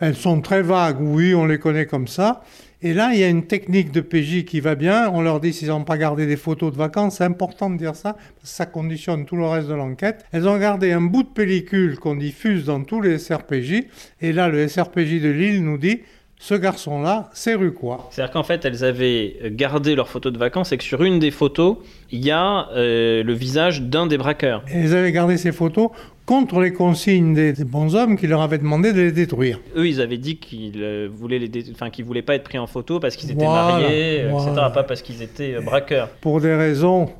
Elles 0.00 0.16
sont 0.16 0.40
très 0.40 0.62
vagues, 0.62 1.00
oui, 1.00 1.34
on 1.34 1.44
les 1.44 1.58
connaît 1.58 1.86
comme 1.86 2.06
ça. 2.06 2.42
Et 2.84 2.94
là, 2.94 3.10
il 3.12 3.20
y 3.20 3.24
a 3.24 3.28
une 3.28 3.46
technique 3.46 3.92
de 3.92 4.00
PJ 4.00 4.44
qui 4.44 4.58
va 4.58 4.74
bien. 4.74 5.08
On 5.14 5.22
leur 5.22 5.38
dit 5.38 5.52
s'ils 5.52 5.68
n'ont 5.68 5.84
pas 5.84 5.96
gardé 5.96 6.26
des 6.26 6.36
photos 6.36 6.72
de 6.72 6.76
vacances. 6.76 7.18
C'est 7.18 7.24
important 7.24 7.70
de 7.70 7.76
dire 7.76 7.94
ça, 7.94 8.14
parce 8.14 8.24
que 8.42 8.48
ça 8.48 8.66
conditionne 8.66 9.24
tout 9.24 9.36
le 9.36 9.46
reste 9.46 9.68
de 9.68 9.74
l'enquête. 9.74 10.24
Elles 10.32 10.48
ont 10.48 10.58
gardé 10.58 10.90
un 10.90 11.00
bout 11.00 11.22
de 11.22 11.28
pellicule 11.28 11.98
qu'on 12.00 12.16
diffuse 12.16 12.64
dans 12.64 12.82
tous 12.82 13.00
les 13.00 13.18
SRPJ. 13.18 13.84
Et 14.20 14.32
là, 14.32 14.48
le 14.48 14.66
SRPJ 14.66 15.20
de 15.20 15.28
Lille 15.28 15.62
nous 15.62 15.78
dit 15.78 16.00
ce 16.42 16.54
garçon-là, 16.54 17.30
c'est 17.32 17.54
Ruquois. 17.54 18.08
C'est-à-dire 18.10 18.32
qu'en 18.32 18.42
fait, 18.42 18.64
elles 18.64 18.82
avaient 18.82 19.36
gardé 19.52 19.94
leurs 19.94 20.08
photos 20.08 20.32
de 20.32 20.38
vacances 20.38 20.72
et 20.72 20.76
que 20.76 20.82
sur 20.82 21.04
une 21.04 21.20
des 21.20 21.30
photos, 21.30 21.76
il 22.10 22.24
y 22.24 22.32
a 22.32 22.68
euh, 22.72 23.22
le 23.22 23.32
visage 23.32 23.80
d'un 23.82 24.08
des 24.08 24.18
braqueurs. 24.18 24.64
Et 24.66 24.78
elles 24.78 24.96
avaient 24.96 25.12
gardé 25.12 25.36
ces 25.36 25.52
photos 25.52 25.90
contre 26.26 26.60
les 26.60 26.72
consignes 26.72 27.34
des, 27.34 27.52
des 27.52 27.64
bons 27.64 27.94
hommes 27.96 28.16
qui 28.16 28.26
leur 28.26 28.40
avaient 28.42 28.58
demandé 28.58 28.92
de 28.92 29.00
les 29.00 29.12
détruire. 29.12 29.58
Eux, 29.76 29.86
ils 29.88 30.00
avaient 30.00 30.18
dit 30.18 30.36
qu'ils 30.36 30.80
euh, 30.82 31.08
voulaient 31.12 31.38
les 31.38 31.48
dé- 31.48 31.64
enfin, 31.72 31.90
qu'ils 31.90 32.04
voulaient 32.04 32.22
pas 32.22 32.34
être 32.36 32.44
pris 32.44 32.58
en 32.58 32.66
photo 32.66 33.00
parce 33.00 33.16
qu'ils 33.16 33.30
étaient 33.30 33.44
Voilà, 33.44 33.72
mariés, 33.80 34.20
euh, 34.22 34.30
etc., 34.30 34.52
pas 34.72 34.84
parce 34.84 35.02
qu'ils 35.02 35.22
étaient 35.22 35.54
euh, 35.54 35.60
braqueurs. 35.60 36.08
Pour 36.20 36.40
des 36.40 36.54
raisons 36.54 37.10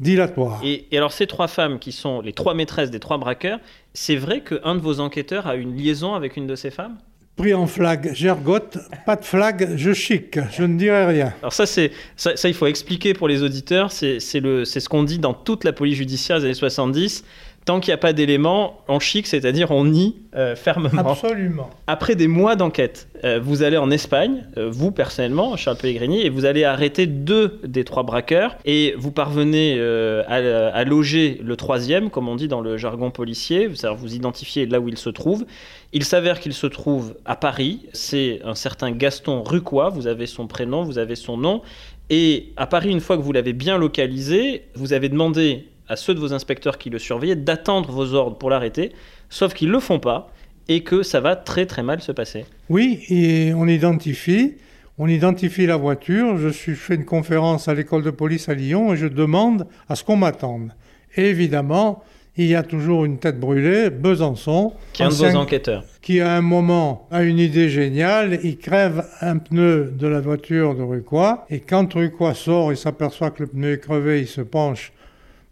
dilatoires. 0.00 0.60
Et, 0.64 0.86
et 0.92 0.96
alors 0.98 1.12
ces 1.12 1.26
trois 1.26 1.48
femmes 1.48 1.78
qui 1.78 1.92
sont 1.92 2.20
les 2.20 2.32
trois 2.32 2.54
maîtresses 2.54 2.90
des 2.90 3.00
trois 3.00 3.18
braqueurs, 3.18 3.58
c'est 3.94 4.16
vrai 4.16 4.42
qu'un 4.42 4.74
de 4.74 4.80
vos 4.80 5.00
enquêteurs 5.00 5.46
a 5.46 5.56
une 5.56 5.76
liaison 5.76 6.14
avec 6.14 6.36
une 6.36 6.46
de 6.46 6.54
ces 6.54 6.70
femmes? 6.70 6.96
Pris 7.36 7.54
en 7.54 7.68
flag, 7.68 8.10
j'ergote, 8.14 8.78
pas 9.06 9.14
de 9.14 9.24
flag, 9.24 9.76
je 9.76 9.92
chic, 9.92 10.38
je 10.50 10.64
ne 10.64 10.76
dirai 10.76 11.06
rien. 11.06 11.32
Alors 11.40 11.52
ça, 11.52 11.66
c'est 11.66 11.92
ça, 12.16 12.36
ça, 12.36 12.48
il 12.48 12.54
faut 12.54 12.66
expliquer 12.66 13.14
pour 13.14 13.28
les 13.28 13.44
auditeurs. 13.44 13.92
C'est 13.92 14.18
c'est 14.18 14.40
le 14.40 14.64
c'est 14.64 14.80
ce 14.80 14.88
qu'on 14.88 15.04
dit 15.04 15.20
dans 15.20 15.34
toute 15.34 15.62
la 15.62 15.72
police 15.72 15.96
judiciaire 15.98 16.38
des 16.40 16.46
années 16.46 16.54
70. 16.54 17.24
Tant 17.68 17.80
qu'il 17.80 17.90
n'y 17.90 17.96
a 17.96 17.98
pas 17.98 18.14
d'éléments, 18.14 18.78
on 18.88 18.98
chic, 18.98 19.26
c'est-à-dire 19.26 19.72
on 19.72 19.84
nie 19.84 20.16
euh, 20.34 20.56
fermement. 20.56 21.10
Absolument. 21.10 21.68
Après 21.86 22.14
des 22.14 22.26
mois 22.26 22.56
d'enquête, 22.56 23.08
euh, 23.24 23.40
vous 23.42 23.62
allez 23.62 23.76
en 23.76 23.90
Espagne, 23.90 24.46
euh, 24.56 24.70
vous 24.70 24.90
personnellement, 24.90 25.54
Charles 25.58 25.76
Pellegrini, 25.76 26.22
et 26.22 26.30
vous 26.30 26.46
allez 26.46 26.64
arrêter 26.64 27.06
deux 27.06 27.60
des 27.64 27.84
trois 27.84 28.04
braqueurs, 28.04 28.56
et 28.64 28.94
vous 28.96 29.10
parvenez 29.10 29.78
à, 30.26 30.36
à 30.68 30.84
loger 30.84 31.42
le 31.44 31.56
troisième, 31.56 32.08
comme 32.08 32.26
on 32.26 32.36
dit 32.36 32.48
dans 32.48 32.62
le 32.62 32.78
jargon 32.78 33.10
policier, 33.10 33.68
c'est-à-dire 33.74 33.98
vous 33.98 34.14
identifiez 34.14 34.64
là 34.64 34.80
où 34.80 34.88
il 34.88 34.96
se 34.96 35.10
trouve. 35.10 35.44
Il 35.92 36.04
s'avère 36.04 36.40
qu'il 36.40 36.54
se 36.54 36.66
trouve 36.66 37.16
à 37.26 37.36
Paris, 37.36 37.82
c'est 37.92 38.40
un 38.46 38.54
certain 38.54 38.92
Gaston 38.92 39.42
Rucois, 39.42 39.90
vous 39.90 40.06
avez 40.06 40.24
son 40.24 40.46
prénom, 40.46 40.84
vous 40.84 40.96
avez 40.96 41.16
son 41.16 41.36
nom, 41.36 41.60
et 42.08 42.54
à 42.56 42.66
Paris, 42.66 42.88
une 42.88 43.00
fois 43.00 43.18
que 43.18 43.22
vous 43.22 43.32
l'avez 43.32 43.52
bien 43.52 43.76
localisé, 43.76 44.62
vous 44.74 44.94
avez 44.94 45.10
demandé 45.10 45.66
à 45.88 45.96
ceux 45.96 46.14
de 46.14 46.20
vos 46.20 46.32
inspecteurs 46.32 46.78
qui 46.78 46.90
le 46.90 46.98
surveillaient 46.98 47.36
d'attendre 47.36 47.90
vos 47.90 48.14
ordres 48.14 48.36
pour 48.36 48.50
l'arrêter, 48.50 48.92
sauf 49.30 49.54
qu'ils 49.54 49.68
ne 49.68 49.72
le 49.72 49.80
font 49.80 49.98
pas 49.98 50.30
et 50.68 50.82
que 50.82 51.02
ça 51.02 51.20
va 51.20 51.34
très 51.36 51.66
très 51.66 51.82
mal 51.82 52.00
se 52.00 52.12
passer. 52.12 52.44
Oui, 52.68 53.00
et 53.08 53.54
on 53.54 53.66
identifie, 53.66 54.56
on 54.98 55.08
identifie 55.08 55.66
la 55.66 55.76
voiture. 55.76 56.36
Je 56.36 56.48
suis 56.48 56.74
fais 56.74 56.94
une 56.96 57.04
conférence 57.06 57.68
à 57.68 57.74
l'école 57.74 58.02
de 58.02 58.10
police 58.10 58.48
à 58.48 58.54
Lyon 58.54 58.92
et 58.92 58.96
je 58.96 59.06
demande 59.06 59.66
à 59.88 59.94
ce 59.94 60.04
qu'on 60.04 60.16
m'attende. 60.16 60.72
Et 61.16 61.26
évidemment, 61.26 62.02
il 62.36 62.46
y 62.46 62.54
a 62.54 62.62
toujours 62.62 63.04
une 63.04 63.18
tête 63.18 63.40
brûlée, 63.40 63.90
Besançon, 63.90 64.74
Qui 64.92 65.02
est 65.02 65.06
un 65.06 65.08
de 65.08 65.14
vos 65.14 65.36
enquêteurs. 65.36 65.84
qui 66.02 66.20
à 66.20 66.36
un 66.36 66.40
moment 66.40 67.08
a 67.10 67.22
une 67.24 67.38
idée 67.38 67.68
géniale, 67.68 68.38
il 68.44 68.58
crève 68.58 69.04
un 69.20 69.38
pneu 69.38 69.92
de 69.98 70.06
la 70.06 70.20
voiture 70.20 70.76
de 70.76 70.82
Rucois, 70.82 71.46
et 71.50 71.58
quand 71.58 71.92
Rucois 71.94 72.34
sort, 72.34 72.70
il 72.70 72.76
s'aperçoit 72.76 73.30
que 73.30 73.42
le 73.42 73.48
pneu 73.48 73.72
est 73.72 73.78
crevé, 73.78 74.20
il 74.20 74.28
se 74.28 74.40
penche 74.40 74.92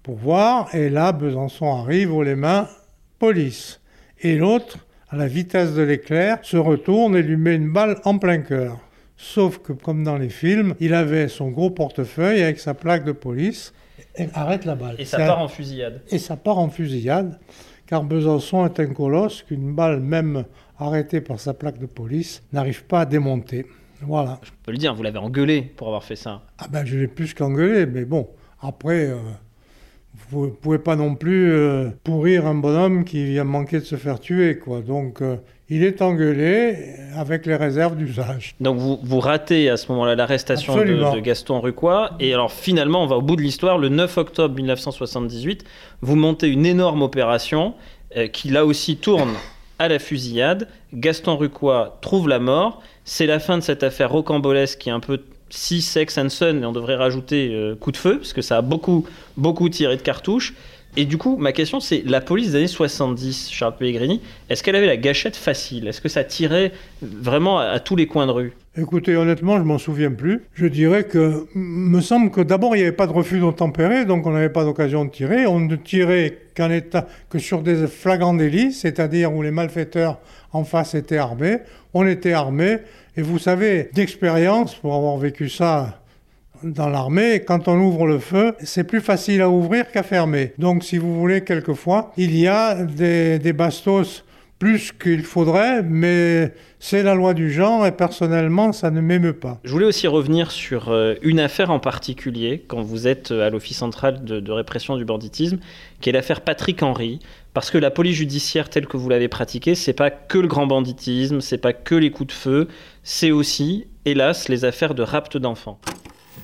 pour 0.07 0.15
voir, 0.15 0.73
et 0.73 0.89
là, 0.89 1.11
Besançon 1.11 1.67
arrive, 1.83 2.13
haut 2.15 2.23
les 2.23 2.37
mains, 2.37 2.69
police. 3.19 3.81
Et 4.21 4.37
l'autre, 4.37 4.87
à 5.11 5.17
la 5.17 5.27
vitesse 5.27 5.75
de 5.75 5.83
l'éclair, 5.83 6.39
se 6.43 6.57
retourne 6.57 7.17
et 7.17 7.23
lui 7.23 7.37
met 7.37 7.57
une 7.57 7.73
balle 7.73 7.97
en 8.05 8.17
plein 8.17 8.39
cœur. 8.39 8.79
Sauf 9.17 9.59
que, 9.59 9.73
comme 9.73 10.05
dans 10.05 10.17
les 10.17 10.29
films, 10.29 10.77
il 10.79 10.95
avait 10.95 11.27
son 11.27 11.49
gros 11.51 11.71
portefeuille 11.71 12.41
avec 12.41 12.61
sa 12.61 12.73
plaque 12.73 13.05
de 13.05 13.11
police, 13.11 13.75
et 14.15 14.29
arrête 14.33 14.65
la 14.65 14.77
balle. 14.77 14.95
Et 15.01 15.05
ça 15.05 15.19
part 15.19 15.41
un- 15.41 15.45
en 15.45 15.49
fusillade. 15.49 16.01
et 16.09 16.19
ça 16.19 16.37
part 16.37 16.59
en 16.59 16.69
fusillade, 16.71 17.41
car 17.89 18.05
Besançon 18.05 18.65
est 18.65 18.79
un 18.79 18.87
colosse 18.87 19.43
qu'une 19.43 19.75
balle, 19.75 19.99
même 19.99 20.45
arrêtée 20.79 21.21
par 21.21 21.41
sa 21.41 21.53
plaque 21.53 21.79
de 21.81 21.87
police, 21.87 22.45
n'arrive 22.53 22.85
pas 22.85 23.01
à 23.01 23.07
démonter. 23.07 23.67
Voilà. 24.03 24.39
Je 24.45 24.51
peux 24.63 24.71
le 24.71 24.79
dire, 24.79 24.95
vous 24.95 25.03
l'avez 25.03 25.19
engueulé 25.19 25.63
pour 25.63 25.89
avoir 25.89 26.05
fait 26.05 26.15
ça. 26.15 26.43
Ah 26.59 26.67
ben, 26.71 26.85
je 26.87 26.97
l'ai 26.97 27.09
plus 27.09 27.35
qu'engueulé, 27.35 27.87
mais 27.87 28.05
bon, 28.05 28.29
après, 28.61 29.07
euh, 29.07 29.17
vous 30.31 30.47
ne 30.47 30.51
pouvez 30.51 30.79
pas 30.79 30.97
non 30.97 31.15
plus 31.15 31.53
euh, 31.53 31.89
pourrir 32.05 32.47
un 32.47 32.55
bonhomme 32.55 33.05
qui 33.05 33.25
vient 33.25 33.45
manquer 33.45 33.79
de 33.79 33.85
se 33.85 33.97
faire 33.97 34.19
tuer. 34.21 34.59
Quoi. 34.59 34.81
Donc 34.81 35.23
euh, 35.23 35.37
il 35.69 35.85
est 35.85 36.03
engueulé 36.03 36.95
avec 37.17 37.47
les 37.47 37.57
réserves 37.57 37.97
d'usage. 37.97 38.55
Donc 38.61 38.79
vous, 38.79 38.99
vous 39.03 39.21
ratez 39.21 39.69
à 39.71 39.77
ce 39.77 39.91
moment-là 39.93 40.15
l'arrestation 40.15 40.77
de, 40.77 41.21
Gaston 41.21 41.61
Rucois. 41.61 42.13
Et 42.21 42.33
alors 42.35 42.53
finalement, 42.53 43.03
on 43.03 43.07
va 43.07 43.17
au 43.17 43.23
bout 43.23 43.37
de 43.37 43.43
l'histoire. 43.43 43.79
Le 43.79 43.89
9 43.89 44.19
octobre 44.19 44.55
1978, 44.55 45.65
vous 46.03 46.17
montez 46.17 46.49
une 46.49 46.67
énorme 46.67 47.03
opération 47.03 47.75
euh, 48.17 48.27
qui 48.27 48.49
là 48.49 48.65
aussi 48.65 48.97
tourne 48.97 49.35
à 49.79 49.89
la 49.89 49.99
fusillade. 49.99 50.69
Gaston 50.93 51.37
Rucois 51.37 51.99
trouve 52.01 52.29
la 52.29 52.39
mort. 52.39 52.83
C'est 53.05 53.27
la 53.27 53.39
fin 53.39 53.59
de 53.59 53.63
cette 53.63 53.83
affaire 53.83 54.11
rocambolesque 54.11 54.79
qui 54.79 54.89
est 54.89 54.93
un 54.93 55.01
peu 55.01 55.21
si 55.51 55.81
sex 55.83 56.19
and 56.19 56.29
son, 56.29 56.63
et 56.63 56.65
on 56.65 56.73
devrait 56.73 56.97
rajouter 56.97 57.51
euh, 57.53 57.75
coup 57.75 57.93
de 57.93 57.97
feu, 57.97 58.19
parce 58.19 58.33
que 58.33 58.43
ça 58.43 58.59
a 58.59 58.63
beaucoup, 58.63 59.07
beaucoup 59.37 59.69
tiré 59.69 59.97
de 59.97 60.03
cartouches. 60.03 60.55
Et 60.99 61.05
du 61.05 61.19
coup, 61.19 61.37
ma 61.37 61.53
question, 61.53 61.79
c'est 61.79 62.03
la 62.07 62.23
police 62.23 62.53
des 62.53 62.57
années 62.57 62.67
70, 62.67 63.51
Charles 63.51 63.77
Pellegrini, 63.77 64.23
est-ce 64.49 64.63
qu'elle 64.63 64.77
avait 64.77 64.87
la 64.87 64.97
gâchette 64.97 65.37
facile? 65.37 65.89
Est-ce 65.89 66.01
que 66.01 66.09
ça 66.09 66.25
tirait 66.25 66.73
vraiment 67.03 67.59
à, 67.59 67.79
tous 67.81 67.97
les 67.97 68.07
coins 68.07 68.27
de 68.27 68.33
rue? 68.33 68.53
Écoutez, 68.79 69.15
honnêtement, 69.15 69.59
je 69.59 69.63
m'en 69.63 69.77
souviens 69.77 70.11
plus. 70.11 70.45
Je 70.55 70.67
dirais 70.67 71.05
que, 71.05 71.47
me 71.55 72.01
semble 72.01 72.31
que 72.31 72.41
d'abord, 72.41 72.75
il 72.75 72.79
n'y 72.79 72.85
avait 72.85 72.97
pas 72.97 73.07
de 73.07 73.13
refus 73.13 73.41
d'obtempérer, 73.41 74.07
donc 74.07 74.27
on 74.27 74.31
n'avait 74.31 74.49
pas 74.49 74.65
d'occasion 74.65 75.05
de 75.05 75.11
tirer. 75.11 75.47
On 75.47 75.61
ne 75.61 75.77
tirait 75.77 76.39
qu'en 76.57 76.71
état, 76.71 77.07
que 77.29 77.39
sur 77.39 77.61
des 77.61 77.87
flagrants 77.87 78.33
délits, 78.33 78.73
c'est-à-dire 78.73 79.35
où 79.35 79.43
les 79.43 79.51
malfaiteurs 79.51 80.19
en 80.53 80.65
face 80.65 80.95
étaient 80.95 81.19
armés. 81.19 81.59
On 81.93 82.07
était 82.07 82.33
armés, 82.33 82.79
et 83.19 83.23
vous 83.23 83.39
savez, 83.39 83.91
d'expérience, 83.93 84.75
pour 84.75 84.95
avoir 84.95 85.19
vécu 85.19 85.51
ça 85.51 86.01
dans 86.73 86.89
l'armée, 86.89 87.43
quand 87.47 87.69
on 87.69 87.79
ouvre 87.79 88.07
le 88.07 88.19
feu, 88.19 88.55
c'est 88.63 88.85
plus 88.85 89.01
facile 89.01 89.41
à 89.41 89.51
ouvrir 89.51 89.91
qu'à 89.91 90.03
fermer. 90.03 90.53
Donc, 90.59 90.85
si 90.85 90.99
vous 90.99 91.19
voulez, 91.19 91.43
quelquefois, 91.43 92.13
il 92.17 92.37
y 92.37 92.47
a 92.47 92.85
des, 92.85 93.53
bastos 93.53 94.25
plus 94.59 94.93
qu'il 94.93 95.23
faudrait, 95.23 95.83
mais 95.83 96.55
c'est 96.79 97.03
la 97.03 97.15
loi 97.15 97.35
du 97.35 97.53
genre 97.53 97.87
et 97.87 97.93
personnellement, 97.93 98.73
ça 98.73 98.91
ne 98.91 99.03
m'émeut 99.03 99.35
pas. 99.35 99.61
Je 99.65 99.71
voulais 99.71 99.85
aussi 99.85 100.07
revenir 100.07 100.51
sur 100.51 100.89
euh, 100.89 101.15
une 101.21 101.41
affaire 101.41 101.71
en 101.71 101.79
particulier, 101.79 102.65
quand 102.67 102.81
vous 102.81 103.07
êtes 103.07 103.33
euh, 103.33 103.47
à 103.47 103.51
l'Office 103.51 103.77
central 103.77 104.25
de, 104.25 104.41
de 104.41 104.53
répression 104.53 104.97
du 104.97 105.05
banditisme, 105.05 105.59
qui 106.01 106.09
est 106.09 106.13
l'affaire 106.13 106.41
Patrick 106.41 106.83
Henry. 106.83 107.19
Parce 107.53 107.71
que 107.71 107.79
la 107.79 107.91
police 107.91 108.17
judiciaire 108.17 108.69
telle 108.69 108.87
que 108.87 108.99
vous 108.99 109.09
l'avez 109.09 109.29
pratiquée, 109.29 109.75
c'est 109.75 109.95
pas 109.95 110.11
que 110.11 110.37
le 110.39 110.47
grand 110.47 110.67
banditisme, 110.67 111.41
c'est 111.41 111.57
pas 111.57 111.73
que 111.73 111.95
les 111.95 112.11
coups 112.11 112.29
de 112.29 112.33
feu, 112.33 112.69
c'est 113.03 113.31
aussi, 113.31 113.87
hélas, 114.05 114.51
les 114.51 114.67
affaires 114.67 114.95
de 114.95 115.03
rapt 115.03 115.39
d'enfants. 115.39 115.79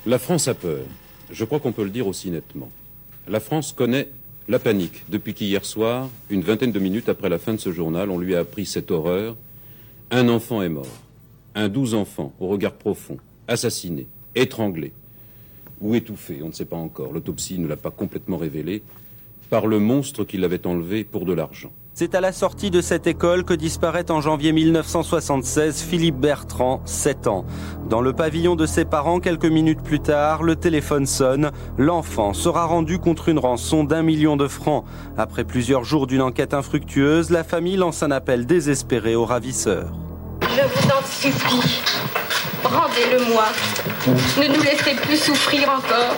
La 0.05 0.19
France 0.19 0.49
a 0.49 0.53
peur. 0.53 0.83
Je 1.31 1.45
crois 1.45 1.61
qu'on 1.61 1.71
peut 1.71 1.85
le 1.85 1.89
dire 1.89 2.07
aussi 2.07 2.29
nettement. 2.29 2.69
La 3.29 3.39
France 3.39 3.71
connaît 3.71 4.09
la 4.49 4.59
panique 4.59 5.05
depuis 5.07 5.33
qu'hier 5.33 5.63
soir, 5.63 6.09
une 6.29 6.41
vingtaine 6.41 6.73
de 6.73 6.79
minutes 6.79 7.07
après 7.07 7.29
la 7.29 7.39
fin 7.39 7.53
de 7.53 7.59
ce 7.59 7.71
journal, 7.71 8.09
on 8.09 8.19
lui 8.19 8.35
a 8.35 8.39
appris 8.39 8.65
cette 8.65 8.91
horreur. 8.91 9.37
Un 10.11 10.27
enfant 10.27 10.61
est 10.61 10.67
mort. 10.67 10.99
Un 11.55 11.69
douze 11.69 11.93
enfants, 11.93 12.33
au 12.41 12.49
regard 12.49 12.73
profond, 12.73 13.15
assassiné, 13.47 14.05
étranglé 14.35 14.91
ou 15.79 15.95
étouffé, 15.95 16.41
on 16.43 16.47
ne 16.47 16.53
sait 16.53 16.65
pas 16.65 16.75
encore. 16.75 17.13
L'autopsie 17.13 17.57
ne 17.57 17.67
l'a 17.67 17.77
pas 17.77 17.91
complètement 17.91 18.37
révélé 18.37 18.83
par 19.49 19.67
le 19.67 19.79
monstre 19.79 20.25
qui 20.25 20.37
l'avait 20.37 20.67
enlevé 20.67 21.05
pour 21.05 21.25
de 21.25 21.31
l'argent. 21.31 21.71
C'est 21.95 22.15
à 22.15 22.21
la 22.21 22.31
sortie 22.31 22.71
de 22.71 22.81
cette 22.81 23.05
école 23.05 23.43
que 23.43 23.53
disparaît 23.53 24.09
en 24.09 24.19
janvier 24.19 24.51
1976 24.51 25.83
Philippe 25.83 26.15
Bertrand, 26.15 26.81
7 26.85 27.27
ans. 27.27 27.45
Dans 27.87 28.01
le 28.01 28.13
pavillon 28.13 28.55
de 28.55 28.65
ses 28.65 28.83
parents, 28.83 29.19
quelques 29.19 29.45
minutes 29.45 29.83
plus 29.83 29.99
tard, 29.99 30.41
le 30.41 30.55
téléphone 30.55 31.05
sonne. 31.05 31.51
L'enfant 31.77 32.33
sera 32.33 32.65
rendu 32.65 32.97
contre 32.97 33.29
une 33.29 33.37
rançon 33.37 33.83
d'un 33.83 34.01
million 34.01 34.37
de 34.37 34.47
francs. 34.47 34.85
Après 35.19 35.43
plusieurs 35.43 35.83
jours 35.83 36.07
d'une 36.07 36.23
enquête 36.23 36.55
infructueuse, 36.55 37.29
la 37.29 37.43
famille 37.43 37.77
lance 37.77 38.01
un 38.01 38.09
appel 38.09 38.47
désespéré 38.47 39.13
aux 39.13 39.25
ravisseurs. 39.25 39.93
Je 40.41 40.47
vous 40.47 40.89
en 40.89 41.05
supplie, 41.05 41.79
rendez-le-moi. 42.63 43.45
Ne 44.39 44.47
nous 44.47 44.63
laissez 44.63 44.95
plus 44.95 45.17
souffrir 45.17 45.69
encore. 45.69 46.15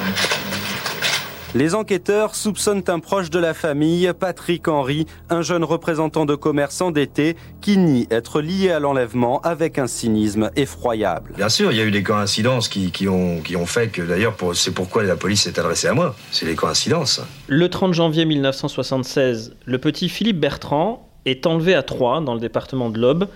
Les 1.58 1.74
enquêteurs 1.74 2.36
soupçonnent 2.36 2.84
un 2.90 3.00
proche 3.00 3.30
de 3.30 3.40
la 3.40 3.54
famille, 3.54 4.12
Patrick 4.20 4.68
Henry, 4.68 5.06
un 5.30 5.42
jeune 5.42 5.64
représentant 5.64 6.26
de 6.26 6.36
commerce 6.36 6.82
endetté 6.82 7.38
qui 7.62 7.78
nie 7.78 8.08
être 8.12 8.42
lié 8.42 8.72
à 8.72 8.80
l'enlèvement 8.82 9.40
avec 9.40 9.80
un 9.80 9.88
cynisme 9.88 10.52
effroyable. 10.58 11.32
Bien 11.38 11.48
sûr, 11.48 11.72
il 11.72 11.78
y 11.78 11.82
a 11.82 11.86
eu 11.86 11.92
des 11.92 12.04
coïncidences 12.04 12.68
qui, 12.68 12.92
qui 12.92 13.08
ont, 13.08 13.40
qui 13.40 13.56
ont 13.56 13.66
fait 13.66 13.88
que, 13.88 14.02
d'ailleurs, 14.02 14.36
pour- 14.36 14.54
c'est 14.54 14.72
pourquoi 14.74 15.04
la 15.04 15.16
police 15.16 15.44
s'est 15.44 15.58
adressée 15.58 15.88
à 15.88 15.94
moi. 15.94 16.14
C'est 16.30 16.46
les 16.46 16.56
coïncidences. 16.56 17.22
Le 17.48 17.70
30 17.70 17.94
janvier 17.94 18.26
1976, 18.26 19.56
le 19.64 19.78
petit 19.78 20.10
Philippe 20.10 20.42
Bertrand 20.42 21.10
est 21.26 21.46
enlevé 21.48 21.74
à 21.74 21.84
Troyes, 21.84 22.20
dans 22.20 22.34
le 22.34 22.42
département 22.42 22.90
de 22.90 23.00
l'Aube, 23.00 23.30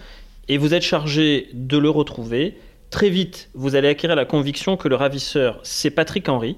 et 0.49 0.57
vous 0.57 0.73
êtes 0.73 0.83
chargé 0.83 1.47
de 1.53 1.77
le 1.77 1.89
retrouver. 1.89 2.57
Très 2.89 3.09
vite, 3.09 3.49
vous 3.53 3.75
allez 3.75 3.87
acquérir 3.87 4.17
la 4.17 4.25
conviction 4.25 4.75
que 4.75 4.89
le 4.89 4.95
ravisseur, 4.95 5.61
c'est 5.63 5.89
Patrick 5.91 6.27
Henry. 6.27 6.57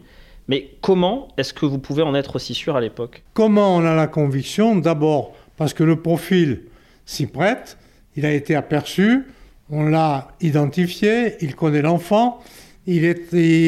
Mais 0.51 0.67
comment 0.81 1.29
est-ce 1.37 1.53
que 1.53 1.65
vous 1.65 1.77
pouvez 1.79 2.01
en 2.01 2.13
être 2.13 2.35
aussi 2.35 2.53
sûr 2.53 2.75
à 2.75 2.81
l'époque? 2.81 3.23
Comment 3.33 3.77
on 3.77 3.85
a 3.85 3.95
la 3.95 4.07
conviction? 4.07 4.75
D'abord, 4.75 5.33
parce 5.55 5.73
que 5.73 5.85
le 5.85 6.01
profil 6.01 6.63
s'y 7.05 7.25
prête, 7.25 7.77
il 8.17 8.25
a 8.25 8.33
été 8.33 8.53
aperçu, 8.53 9.27
on 9.69 9.83
l'a 9.83 10.27
identifié, 10.41 11.35
il 11.39 11.55
connaît 11.55 11.81
l'enfant, 11.81 12.41
il, 12.85 13.05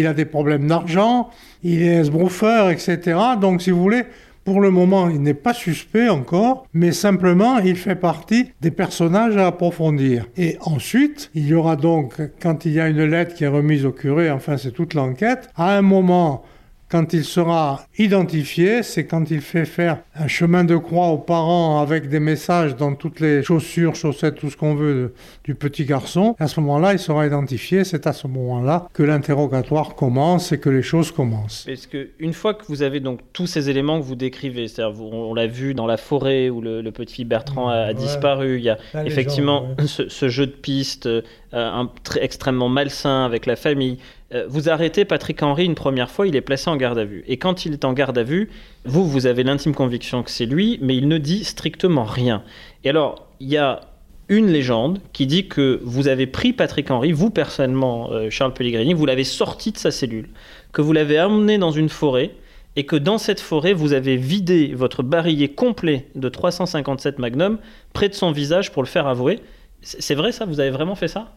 a 0.06 0.14
des 0.14 0.26
problèmes 0.26 0.68
d'argent, 0.68 1.30
il 1.64 1.84
est 1.84 2.02
esbroufeur, 2.02 2.70
etc. 2.70 3.18
Donc, 3.40 3.62
si 3.62 3.72
vous 3.72 3.82
voulez, 3.82 4.04
pour 4.44 4.60
le 4.60 4.70
moment, 4.70 5.08
il 5.08 5.22
n'est 5.22 5.34
pas 5.34 5.54
suspect 5.54 6.10
encore, 6.10 6.68
mais 6.74 6.92
simplement, 6.92 7.60
il 7.60 7.78
fait 7.78 7.96
partie 7.96 8.50
des 8.60 8.72
personnages 8.72 9.38
à 9.38 9.48
approfondir. 9.48 10.26
Et 10.36 10.58
ensuite, 10.60 11.32
il 11.34 11.48
y 11.48 11.54
aura 11.54 11.78
donc, 11.78 12.16
quand 12.42 12.66
il 12.66 12.74
y 12.74 12.82
a 12.82 12.90
une 12.90 13.06
lettre 13.06 13.36
qui 13.36 13.46
est 13.46 13.48
remise 13.48 13.86
au 13.86 13.94
curé, 13.94 14.30
enfin, 14.30 14.58
c'est 14.58 14.72
toute 14.72 14.96
l'enquête, 14.96 15.48
à 15.56 15.78
un 15.78 15.82
moment, 15.82 16.44
quand 16.94 17.12
il 17.12 17.24
sera 17.26 17.88
identifié, 17.98 18.84
c'est 18.84 19.08
quand 19.08 19.32
il 19.32 19.42
fait 19.42 19.66
faire 19.66 19.98
un 20.16 20.28
chemin 20.28 20.64
de 20.64 20.78
croix 20.78 21.08
aux 21.08 21.18
parents 21.18 21.82
avec 21.82 22.08
des 22.08 22.20
messages 22.20 22.76
dans 22.76 22.94
toutes 22.94 23.20
les 23.20 23.42
chaussures, 23.42 23.96
chaussettes, 23.96 24.36
tout 24.36 24.52
ce 24.52 24.58
qu'on 24.58 24.76
veut 24.76 25.16
du 25.44 25.56
petit 25.56 25.86
garçon. 25.86 26.36
À 26.38 26.48
ce 26.48 26.60
moment-là, 26.60 26.94
il 26.94 27.00
sera 27.00 27.26
identifié. 27.26 27.84
C'est 27.84 28.06
à 28.06 28.14
ce 28.14 28.28
moment-là 28.28 28.88
que 28.94 29.02
l'interrogatoire 29.02 29.96
commence 29.96 30.52
et 30.52 30.60
que 30.60 30.70
les 30.70 30.84
choses 30.84 31.12
commencent. 31.12 31.64
Parce 31.66 31.88
que 31.88 32.10
une 32.20 32.34
fois 32.34 32.54
que 32.54 32.64
vous 32.68 32.84
avez 32.84 33.00
donc 33.00 33.22
tous 33.34 33.48
ces 33.48 33.72
éléments 33.72 34.00
que 34.00 34.06
vous 34.06 34.16
décrivez, 34.16 34.68
c'est-à-dire 34.68 35.02
on 35.02 35.34
l'a 35.34 35.48
vu 35.48 35.74
dans 35.74 35.88
la 35.88 35.98
forêt 35.98 36.52
où 36.52 36.62
le, 36.62 36.84
le 36.84 36.92
petit 36.92 37.26
Bertrand 37.26 37.70
a, 37.70 37.74
a 37.74 37.88
Ouais. 37.88 37.94
disparu, 37.96 38.58
il 38.60 38.64
y 38.66 38.70
a 38.70 38.78
effectivement 39.04 39.66
ouais. 39.80 39.88
ce, 39.88 40.08
ce 40.10 40.30
jeu 40.30 40.46
de 40.46 40.52
piste 40.52 41.08
euh, 41.08 41.22
un, 41.54 41.90
très, 42.04 42.24
extrêmement 42.24 42.70
malsain 42.70 43.26
avec 43.26 43.48
la 43.48 43.56
famille. 43.56 43.98
Euh, 44.34 44.46
vous 44.48 44.70
arrêtez 44.70 45.06
Patrick 45.06 45.42
Henry 45.44 45.66
une 45.66 45.76
première 45.76 46.10
fois, 46.10 46.28
il 46.28 46.36
est 46.36 46.42
placé 46.42 46.70
en 46.70 46.76
garde 46.76 46.98
à 46.98 47.06
vue. 47.06 47.24
Et 47.28 47.38
quand 47.38 47.66
il 47.66 47.74
est 47.74 47.86
en 47.86 47.94
garde 47.94 48.18
à 48.18 48.24
vue, 48.24 48.50
vous, 48.86 49.08
vous 49.08 49.28
avez 49.28 49.44
l'intime 49.44 49.76
conviction 49.76 50.24
que 50.24 50.32
c'est 50.32 50.46
lui, 50.46 50.80
mais 50.82 50.96
il 50.96 51.08
ne 51.08 51.18
dit 51.18 51.44
strictement 51.44 52.04
rien. 52.04 52.44
Et 52.84 52.90
alors, 52.90 53.28
il 53.40 53.50
y 53.50 53.58
a 53.58 53.82
une 54.30 54.48
légende 54.48 55.00
qui 55.12 55.28
dit 55.28 55.48
que 55.48 55.80
vous 55.84 56.08
avez 56.08 56.26
pris 56.26 56.54
Patrick 56.54 56.90
Henry, 56.90 57.12
vous 57.12 57.30
personnellement, 57.30 58.12
euh, 58.12 58.30
Charles 58.30 58.54
Pellegrini, 58.54 58.94
vous 58.94 59.06
l'avez 59.06 59.26
sorti 59.26 59.72
de 59.72 59.78
sa 59.78 59.92
cellule, 59.92 60.30
que 60.72 60.82
vous 60.82 60.94
l'avez 60.94 61.18
amené 61.18 61.58
dans 61.58 61.72
une 61.72 61.90
forêt, 61.90 62.32
et 62.76 62.86
que 62.86 62.96
dans 62.96 63.20
cette 63.20 63.40
forêt, 63.40 63.74
vous 63.74 63.94
avez 63.94 64.18
vidé 64.18 64.74
votre 64.74 65.04
barillet 65.04 65.50
complet 65.50 66.08
de 66.16 66.28
357 66.28 67.20
Magnum 67.20 67.60
près 67.94 68.10
de 68.10 68.16
son 68.16 68.32
visage 68.32 68.72
pour 68.72 68.82
le 68.82 68.88
faire 68.88 69.06
avouer. 69.06 69.42
C'est 69.82 70.02
c'est 70.02 70.16
vrai 70.16 70.32
ça? 70.32 70.46
Vous 70.46 70.60
avez 70.60 70.72
vraiment 70.72 70.96
fait 70.96 71.08
ça? 71.08 71.34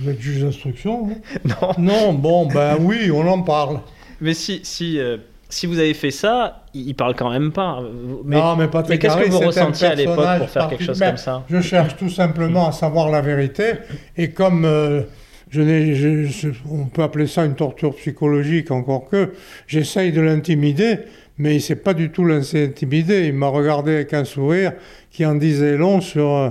Vous 0.00 0.08
êtes 0.10 0.20
juge 0.20 0.42
d'instruction 0.42 1.08
Non. 1.44 1.72
Non, 1.78 2.12
bon, 2.12 2.46
ben 2.46 2.76
oui, 2.80 3.10
on 3.12 3.26
en 3.28 3.42
parle. 3.42 3.80
Mais 4.20 4.34
si, 4.34 4.60
si, 4.62 4.98
euh, 4.98 5.16
si 5.48 5.66
vous 5.66 5.78
avez 5.78 5.94
fait 5.94 6.10
ça, 6.10 6.64
il 6.74 6.94
parle 6.94 7.14
quand 7.14 7.30
même 7.30 7.52
pas. 7.52 7.80
Mais, 8.24 8.36
non, 8.36 8.56
mais 8.56 8.68
Patrick 8.68 9.00
qu'est-ce 9.00 9.16
que 9.16 9.30
vous 9.30 9.38
ressentiez 9.40 9.88
à 9.88 9.94
l'époque 9.94 10.38
pour 10.38 10.48
faire 10.50 10.68
quelque 10.68 10.84
chose 10.84 10.98
comme 11.00 11.16
ça 11.16 11.44
Je 11.50 11.60
cherche 11.60 11.96
tout 11.96 12.08
simplement 12.10 12.68
à 12.68 12.72
savoir 12.72 13.10
la 13.10 13.20
vérité. 13.20 13.72
Et 14.16 14.30
comme 14.30 14.64
euh, 14.64 15.02
je 15.50 15.62
n'ai, 15.62 15.94
je- 15.94 16.24
je- 16.24 16.48
on 16.70 16.84
peut 16.86 17.02
appeler 17.02 17.26
ça 17.26 17.44
une 17.44 17.54
torture 17.56 17.94
psychologique, 17.96 18.70
encore 18.70 19.08
que, 19.08 19.32
j'essaye 19.66 20.12
de 20.12 20.20
l'intimider, 20.20 20.98
mais 21.38 21.52
il 21.52 21.56
ne 21.56 21.60
s'est 21.60 21.76
pas 21.76 21.94
du 21.94 22.10
tout 22.10 22.24
laissé 22.24 22.66
intimider. 22.66 23.26
Il 23.26 23.32
m'a 23.34 23.48
regardé 23.48 23.94
avec 23.94 24.14
un 24.14 24.24
sourire 24.24 24.72
qui 25.10 25.24
en 25.26 25.34
disait 25.34 25.76
long 25.76 26.00
sur, 26.00 26.28
euh, 26.28 26.50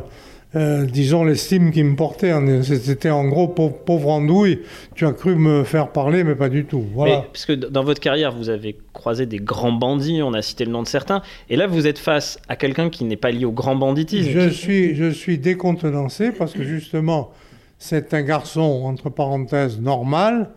euh, 0.55 0.85
disons, 0.85 1.23
l'estime 1.23 1.71
qu'il 1.71 1.85
me 1.85 1.95
portait. 1.95 2.33
C'était 2.63 3.11
en 3.11 3.27
gros, 3.27 3.47
pauvre, 3.47 3.77
pauvre 3.85 4.09
andouille, 4.09 4.61
tu 4.95 5.05
as 5.05 5.11
cru 5.11 5.35
me 5.35 5.63
faire 5.63 5.91
parler, 5.91 6.23
mais 6.23 6.35
pas 6.35 6.49
du 6.49 6.65
tout. 6.65 6.83
Voilà. 6.93 7.17
Mais, 7.17 7.23
parce 7.31 7.45
que 7.45 7.53
dans 7.53 7.83
votre 7.83 8.01
carrière, 8.01 8.35
vous 8.35 8.49
avez 8.49 8.75
croisé 8.93 9.27
des 9.27 9.37
grands 9.37 9.71
bandits, 9.71 10.21
on 10.23 10.33
a 10.33 10.41
cité 10.41 10.65
le 10.65 10.71
nom 10.71 10.81
de 10.81 10.87
certains, 10.87 11.21
et 11.49 11.55
là 11.55 11.67
vous 11.67 11.85
êtes 11.85 11.99
face 11.99 12.39
à 12.47 12.55
quelqu'un 12.55 12.89
qui 12.89 13.03
n'est 13.03 13.15
pas 13.15 13.29
lié 13.29 13.45
au 13.45 13.51
grand 13.51 13.75
banditisme. 13.75 14.31
Je 14.31 14.49
suis, 14.49 14.95
je 14.95 15.09
suis 15.09 15.37
décontenancé 15.37 16.31
parce 16.31 16.53
que 16.53 16.63
justement, 16.63 17.29
c'est 17.77 18.13
un 18.15 18.23
garçon, 18.23 18.81
entre 18.85 19.09
parenthèses, 19.09 19.79
normal, 19.79 20.49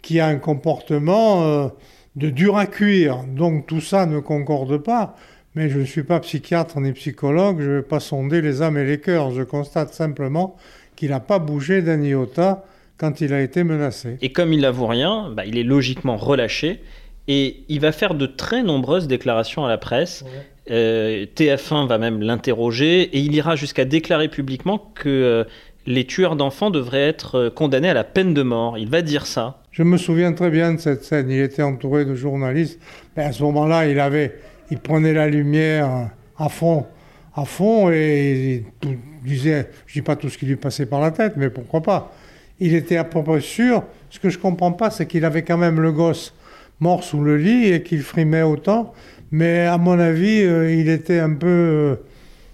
qui 0.00 0.20
a 0.20 0.26
un 0.26 0.36
comportement, 0.36 1.42
euh, 1.42 1.68
de 2.16 2.30
dur 2.30 2.56
à 2.56 2.66
cuire. 2.66 3.24
Donc 3.28 3.66
tout 3.66 3.80
ça 3.80 4.06
ne 4.06 4.20
concorde 4.20 4.78
pas. 4.78 5.14
Mais 5.58 5.70
je 5.70 5.80
ne 5.80 5.84
suis 5.84 6.04
pas 6.04 6.20
psychiatre 6.20 6.78
ni 6.78 6.92
psychologue, 6.92 7.56
je 7.60 7.68
ne 7.68 7.76
vais 7.78 7.82
pas 7.82 7.98
sonder 7.98 8.40
les 8.42 8.62
âmes 8.62 8.78
et 8.78 8.84
les 8.84 9.00
cœurs. 9.00 9.32
Je 9.32 9.42
constate 9.42 9.92
simplement 9.92 10.54
qu'il 10.94 11.10
n'a 11.10 11.18
pas 11.18 11.40
bougé 11.40 11.82
d'un 11.82 12.00
iota 12.00 12.64
quand 12.96 13.20
il 13.20 13.34
a 13.34 13.42
été 13.42 13.64
menacé. 13.64 14.18
Et 14.22 14.30
comme 14.30 14.52
il 14.52 14.60
n'avoue 14.60 14.86
rien, 14.86 15.32
bah, 15.34 15.44
il 15.46 15.58
est 15.58 15.64
logiquement 15.64 16.16
relâché 16.16 16.80
et 17.26 17.64
il 17.68 17.80
va 17.80 17.90
faire 17.90 18.14
de 18.14 18.26
très 18.26 18.62
nombreuses 18.62 19.08
déclarations 19.08 19.64
à 19.64 19.68
la 19.68 19.78
presse. 19.78 20.24
Euh, 20.70 21.26
TF1 21.34 21.88
va 21.88 21.98
même 21.98 22.22
l'interroger 22.22 23.02
et 23.02 23.18
il 23.18 23.34
ira 23.34 23.56
jusqu'à 23.56 23.84
déclarer 23.84 24.28
publiquement 24.28 24.92
que 24.94 25.08
euh, 25.08 25.44
les 25.86 26.04
tueurs 26.04 26.36
d'enfants 26.36 26.70
devraient 26.70 27.08
être 27.08 27.34
euh, 27.34 27.50
condamnés 27.50 27.88
à 27.88 27.94
la 27.94 28.04
peine 28.04 28.32
de 28.32 28.42
mort. 28.42 28.78
Il 28.78 28.90
va 28.90 29.02
dire 29.02 29.26
ça. 29.26 29.60
Je 29.72 29.82
me 29.82 29.96
souviens 29.96 30.32
très 30.34 30.50
bien 30.50 30.74
de 30.74 30.78
cette 30.78 31.02
scène. 31.02 31.28
Il 31.32 31.40
était 31.40 31.62
entouré 31.62 32.04
de 32.04 32.14
journalistes. 32.14 32.80
Mais 33.16 33.24
à 33.24 33.32
ce 33.32 33.42
moment-là, 33.42 33.88
il 33.88 33.98
avait, 33.98 34.36
il 34.70 34.78
prenait 34.78 35.12
la 35.12 35.28
lumière 35.28 36.10
à 36.36 36.48
fond, 36.48 36.86
à 37.34 37.44
fond, 37.44 37.90
et 37.90 38.64
il 38.82 38.98
disait, 39.22 39.70
je 39.86 39.94
dis 39.94 40.02
pas 40.02 40.16
tout 40.16 40.28
ce 40.28 40.38
qui 40.38 40.46
lui 40.46 40.56
passait 40.56 40.86
par 40.86 41.00
la 41.00 41.10
tête, 41.10 41.34
mais 41.36 41.50
pourquoi 41.50 41.82
pas. 41.82 42.12
Il 42.60 42.74
était 42.74 42.96
à 42.96 43.04
peu 43.04 43.22
près 43.22 43.40
sûr. 43.40 43.84
Ce 44.10 44.18
que 44.18 44.30
je 44.30 44.38
comprends 44.38 44.72
pas, 44.72 44.90
c'est 44.90 45.06
qu'il 45.06 45.24
avait 45.24 45.42
quand 45.42 45.58
même 45.58 45.80
le 45.80 45.92
gosse 45.92 46.34
mort 46.80 47.04
sous 47.04 47.22
le 47.22 47.36
lit 47.36 47.66
et 47.72 47.82
qu'il 47.82 48.02
frimait 48.02 48.42
autant. 48.42 48.92
Mais 49.30 49.60
à 49.60 49.78
mon 49.78 49.98
avis, 49.98 50.42
euh, 50.42 50.72
il 50.72 50.88
était 50.88 51.18
un 51.18 51.34
peu 51.34 51.46
euh, 51.46 51.96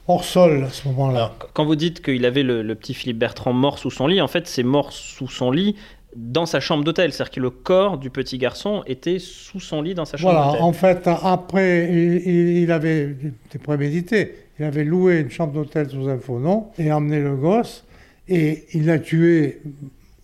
hors 0.09 0.25
sol 0.25 0.65
à 0.65 0.71
ce 0.71 0.89
moment-là. 0.89 1.33
Quand 1.53 1.65
vous 1.65 1.77
dites 1.77 2.03
qu'il 2.03 2.25
avait 2.27 2.43
le, 2.43 2.63
le, 2.63 2.75
petit 2.75 2.95
Philippe 2.95 3.19
Bertrand 3.19 3.53
mort 3.53 3.79
sous 3.79 3.91
son 3.91 4.07
lit, 4.07 4.21
en 4.21 4.29
fait, 4.29 4.47
c'est 4.47 4.63
mort 4.63 4.93
sous 4.93 5.29
son 5.29 5.51
lit 5.51 5.77
dans 6.17 6.47
sa 6.47 6.61
chambre 6.61 6.85
d'hôtel. 6.85 7.13
C'est-à-dire 7.13 7.33
que 7.33 7.41
le 7.41 7.51
corps 7.51 7.99
du 7.99 8.11
petit 8.11 8.39
garçon 8.39 8.83
était 8.87 9.19
sous 9.19 9.61
son 9.61 9.83
lit 9.83 9.95
dans 9.95 10.05
sa 10.05 10.17
chambre 10.17 10.35
voilà, 10.35 10.47
d'hôtel. 10.49 10.63
en 10.63 10.73
fait, 10.73 11.07
après, 11.07 11.89
il, 11.91 12.59
il 12.63 12.73
avait 12.73 13.15
été 13.47 13.59
prémédité. 13.59 14.35
Il 14.59 14.65
avait 14.65 14.85
loué 14.85 15.21
une 15.21 15.31
chambre 15.31 15.53
d'hôtel 15.53 15.91
sous 15.91 16.09
un 16.09 16.19
faux 16.19 16.39
nom 16.39 16.69
et 16.79 16.93
emmené 16.93 17.21
le 17.21 17.35
gosse. 17.35 17.85
Et 18.29 18.65
il 18.73 18.87
l'a 18.87 18.99
tué 18.99 19.61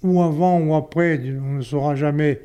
ou 0.03 0.23
avant 0.23 0.61
ou 0.61 0.75
après, 0.75 1.21
on 1.41 1.57
ne 1.59 1.63
saura 1.63 1.95
jamais, 1.95 2.41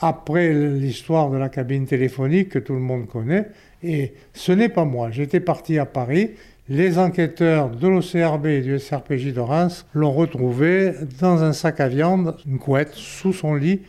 après 0.00 0.52
l'histoire 0.52 1.30
de 1.30 1.36
la 1.36 1.48
cabine 1.48 1.86
téléphonique 1.86 2.50
que 2.50 2.58
tout 2.58 2.74
le 2.74 2.80
monde 2.80 3.08
connaît. 3.08 3.48
Et 3.82 4.12
ce 4.34 4.52
n'est 4.52 4.68
pas 4.68 4.84
moi. 4.84 5.10
J'étais 5.10 5.40
parti 5.40 5.78
à 5.78 5.86
Paris. 5.86 6.30
Les 6.68 6.98
enquêteurs 6.98 7.70
de 7.70 7.88
l'OCRB 7.88 8.46
et 8.46 8.60
du 8.60 8.78
SRPJ 8.78 9.32
de 9.32 9.40
Reims 9.40 9.84
l'ont 9.94 10.12
retrouvé 10.12 10.92
dans 11.20 11.42
un 11.42 11.52
sac 11.52 11.80
à 11.80 11.88
viande, 11.88 12.36
une 12.46 12.58
couette, 12.58 12.94
sous 12.94 13.32
son 13.32 13.54
lit, 13.54 13.80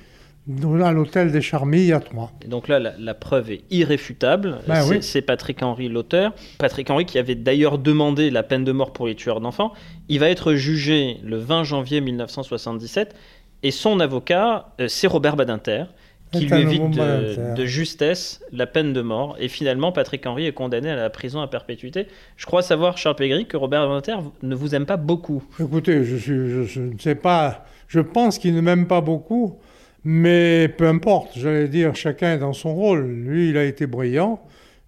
à 0.83 0.91
l'hôtel 0.91 1.31
des 1.31 1.41
Charmilles 1.41 1.93
à 1.93 1.99
Troyes. 1.99 2.31
Et 2.43 2.47
donc 2.47 2.67
là, 2.67 2.79
la, 2.79 2.93
la, 2.97 3.13
preuve 3.13 3.51
est 3.51 3.61
irréfutable. 3.69 4.57
Ben 4.67 4.81
c'est, 4.81 4.89
oui. 4.89 4.97
c'est 5.01 5.21
Patrick 5.21 5.61
Henry, 5.61 5.87
l'auteur. 5.87 6.33
Patrick 6.57 6.89
Henry 6.89 7.05
qui 7.05 7.19
avait 7.19 7.35
d'ailleurs 7.35 7.77
demandé 7.77 8.31
la 8.31 8.41
peine 8.41 8.63
de 8.63 8.71
mort 8.71 8.91
pour 8.91 9.07
les 9.07 9.15
tueurs 9.15 9.39
d'enfants. 9.39 9.73
Il 10.09 10.19
va 10.19 10.29
être 10.29 10.55
jugé 10.55 11.19
le 11.23 11.37
20 11.37 11.63
janvier 11.63 12.01
1977 12.01 13.15
et 13.61 13.71
son 13.71 13.99
avocat, 13.99 14.73
euh, 14.81 14.87
c'est 14.89 15.07
Robert 15.07 15.35
Badinter 15.35 15.85
qui 16.33 16.45
lui 16.45 16.61
évite 16.61 16.91
de, 16.91 17.55
de, 17.55 17.65
justesse 17.65 18.41
la 18.51 18.67
peine 18.67 18.91
de 18.91 19.01
mort. 19.01 19.35
Et 19.39 19.47
finalement, 19.47 19.91
Patrick 19.91 20.25
Henry 20.25 20.45
est 20.45 20.51
condamné 20.51 20.89
à 20.89 20.95
la 20.95 21.09
prison 21.09 21.41
à 21.41 21.47
perpétuité. 21.47 22.07
Je 22.37 22.45
crois 22.45 22.61
savoir, 22.61 22.97
Charles 22.97 23.15
Pégry, 23.15 23.45
que 23.45 23.57
Robert 23.57 23.87
Badinter 23.87 24.17
ne 24.41 24.55
vous 24.55 24.75
aime 24.75 24.85
pas 24.85 24.97
beaucoup. 24.97 25.43
Écoutez, 25.59 26.03
je, 26.03 26.15
suis, 26.15 26.49
je, 26.49 26.63
je 26.63 26.81
ne 26.81 26.99
sais 26.99 27.15
pas. 27.15 27.65
Je 27.87 27.99
pense 27.99 28.39
qu'il 28.39 28.55
ne 28.55 28.61
m'aime 28.61 28.87
pas 28.87 29.01
beaucoup. 29.01 29.59
Mais 30.03 30.67
peu 30.67 30.87
importe, 30.87 31.31
j'allais 31.37 31.69
dire, 31.69 31.95
chacun 31.95 32.33
est 32.33 32.39
dans 32.39 32.53
son 32.53 32.75
rôle. 32.75 33.05
Lui, 33.05 33.49
il 33.49 33.57
a 33.57 33.63
été 33.63 33.87
brillant, 33.87 34.41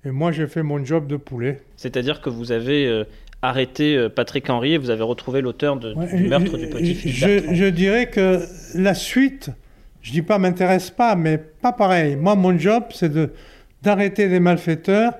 et 0.05 0.11
moi, 0.11 0.31
j'ai 0.31 0.47
fait 0.47 0.61
mon 0.61 0.83
job 0.83 1.07
de 1.07 1.15
poulet. 1.15 1.61
C'est-à-dire 1.77 2.21
que 2.21 2.29
vous 2.29 2.51
avez 2.51 2.85
euh, 2.85 3.05
arrêté 3.41 3.95
euh, 3.95 4.09
Patrick 4.09 4.49
Henry 4.49 4.73
et 4.73 4.77
vous 4.77 4.89
avez 4.89 5.03
retrouvé 5.03 5.41
l'auteur 5.41 5.79
ouais, 5.83 6.15
du 6.15 6.27
meurtre 6.27 6.57
du 6.57 6.67
petit 6.67 6.95
je, 7.09 7.53
je, 7.53 7.65
dirais 7.65 8.09
que 8.09 8.41
la 8.75 8.93
suite, 8.93 9.51
je 10.05 10.11
dis 10.11 10.21
pas 10.21 10.37
m'intéresse 10.37 10.91
pas, 10.91 11.15
mais 11.15 11.39
pas 11.39 11.71
pareil. 11.71 12.15
Moi, 12.15 12.35
mon 12.35 12.55
job, 12.59 12.83
c'est 12.91 13.11
de 13.11 13.33
d'arrêter 13.81 14.27
les 14.27 14.39
malfaiteurs 14.39 15.13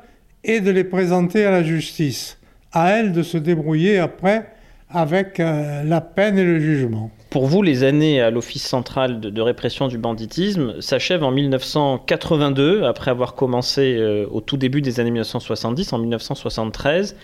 et 0.43 0.59
de 0.59 0.69
les 0.69 0.83
présenter 0.83 1.43
à 1.43 1.49
la 1.49 1.63
justice. 1.63 2.38
À 2.71 2.91
elle 2.91 3.11
de 3.11 3.23
se 3.23 3.39
débrouiller 3.39 3.97
après 3.97 4.47
avec 4.88 5.39
euh, 5.39 5.81
la 5.83 6.01
peine 6.01 6.38
et 6.38 6.43
le 6.43 6.59
jugement. 6.59 7.09
Pour 7.31 7.47
vous, 7.47 7.63
les 7.63 7.83
années 7.83 8.21
à 8.21 8.29
l'Office 8.29 8.63
central 8.63 9.19
de, 9.19 9.41
répression 9.41 9.88
du 9.88 9.97
banditisme 9.97 10.79
s'achèvent 10.81 11.23
en 11.23 11.31
1982, 11.31 12.83
après 12.83 13.09
avoir 13.09 13.33
commencé 13.33 13.95
euh, 13.97 14.27
au 14.29 14.39
tout 14.39 14.57
début 14.57 14.83
des 14.83 14.99
années 14.99 15.09
1970, 15.09 15.93
en 15.93 15.97
1973. 15.97 17.15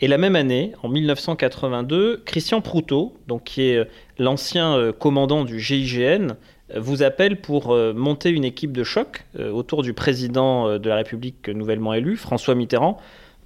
Et 0.00 0.08
la 0.08 0.18
même 0.18 0.34
année, 0.34 0.72
en 0.82 0.88
1982, 0.88 2.22
Christian 2.26 2.60
Proutot, 2.60 3.14
donc 3.28 3.44
qui 3.44 3.62
est 3.62 3.88
l'ancien 4.18 4.76
euh, 4.76 4.92
commandant 4.92 5.44
du 5.44 5.60
GIGN, 5.60 6.34
vous 6.76 7.02
appelle 7.02 7.40
pour 7.40 7.72
euh, 7.72 7.92
monter 7.92 8.30
une 8.30 8.44
équipe 8.44 8.72
de 8.72 8.84
choc 8.84 9.24
euh, 9.38 9.50
autour 9.50 9.82
du 9.82 9.92
président 9.92 10.78
de 10.78 10.88
la 10.88 10.96
République 10.96 11.48
nouvellement 11.48 11.94
élu, 11.94 12.16
François 12.16 12.54
Mitterrand, 12.54 12.98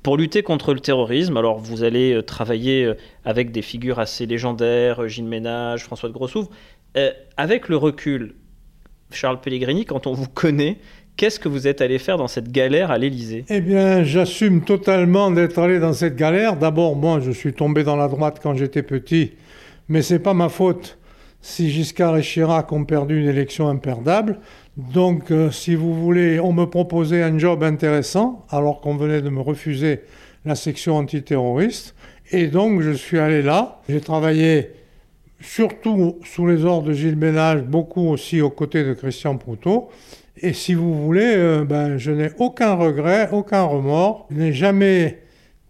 pour 0.02 0.16
lutter 0.16 0.42
contre 0.42 0.74
le 0.74 0.80
terrorisme. 0.80 1.36
Alors 1.36 1.58
vous 1.58 1.82
allez 1.82 2.14
euh, 2.14 2.22
travailler 2.22 2.92
avec 3.24 3.52
des 3.52 3.62
figures 3.62 3.98
assez 3.98 4.26
légendaires, 4.26 5.08
Gilles 5.08 5.24
Ménage, 5.24 5.84
François 5.84 6.08
de 6.08 6.14
Grossouvre. 6.14 6.50
Euh, 6.96 7.10
avec 7.36 7.68
le 7.68 7.76
recul, 7.76 8.34
Charles 9.10 9.40
Pellegrini, 9.40 9.84
quand 9.84 10.06
on 10.06 10.12
vous 10.12 10.28
connaît, 10.28 10.78
qu'est-ce 11.16 11.38
que 11.38 11.48
vous 11.48 11.68
êtes 11.68 11.80
allé 11.80 11.98
faire 11.98 12.16
dans 12.16 12.28
cette 12.28 12.50
galère 12.50 12.90
à 12.90 12.98
l'Élysée? 12.98 13.44
Eh 13.48 13.60
bien, 13.60 14.02
j'assume 14.02 14.64
totalement 14.64 15.30
d'être 15.30 15.58
allé 15.58 15.78
dans 15.78 15.92
cette 15.92 16.16
galère. 16.16 16.56
D'abord, 16.56 16.96
moi, 16.96 17.20
je 17.20 17.30
suis 17.30 17.52
tombé 17.52 17.84
dans 17.84 17.96
la 17.96 18.08
droite 18.08 18.40
quand 18.42 18.54
j'étais 18.54 18.82
petit, 18.82 19.32
mais 19.88 20.02
c'est 20.02 20.18
pas 20.18 20.34
ma 20.34 20.48
faute 20.48 20.97
si 21.49 21.70
Giscard 21.70 22.18
et 22.18 22.22
Chirac 22.22 22.70
ont 22.72 22.84
perdu 22.84 23.20
une 23.20 23.28
élection 23.28 23.68
imperdable. 23.68 24.38
Donc, 24.76 25.30
euh, 25.30 25.51
si 25.51 25.74
vous 25.74 25.94
voulez, 25.94 26.38
on 26.38 26.53
me 26.53 26.66
proposait 26.66 27.22
un 27.22 27.38
job 27.38 27.62
intéressant, 27.62 28.44
alors 28.51 28.80
qu'on 28.80 28.96
venait 28.96 29.22
de 29.22 29.30
me 29.30 29.40
refuser 29.40 30.03
la 30.44 30.55
section 30.55 30.96
antiterroriste. 30.96 31.94
Et 32.30 32.49
donc, 32.49 32.82
je 32.82 32.90
suis 32.90 33.18
allé 33.18 33.40
là. 33.40 33.80
J'ai 33.88 34.01
travaillé 34.01 34.72
surtout 35.40 36.18
sous 36.22 36.46
les 36.46 36.64
ordres 36.64 36.88
de 36.88 36.92
Gilles 36.92 37.16
Ménage, 37.16 37.62
beaucoup 37.62 38.09
aussi 38.09 38.42
aux 38.42 38.51
côtés 38.51 38.84
de 38.84 38.92
Christian 38.92 39.38
Proutot. 39.38 39.88
Et 40.36 40.53
si 40.53 40.74
vous 40.74 40.94
voulez, 40.94 41.34
euh, 41.34 41.64
ben, 41.64 41.96
je 41.96 42.11
n'ai 42.11 42.30
aucun 42.38 42.74
regret, 42.74 43.30
aucun 43.32 43.62
remords. 43.62 44.28
Je 44.30 44.36
n'ai 44.36 44.53
jamais 44.53 45.22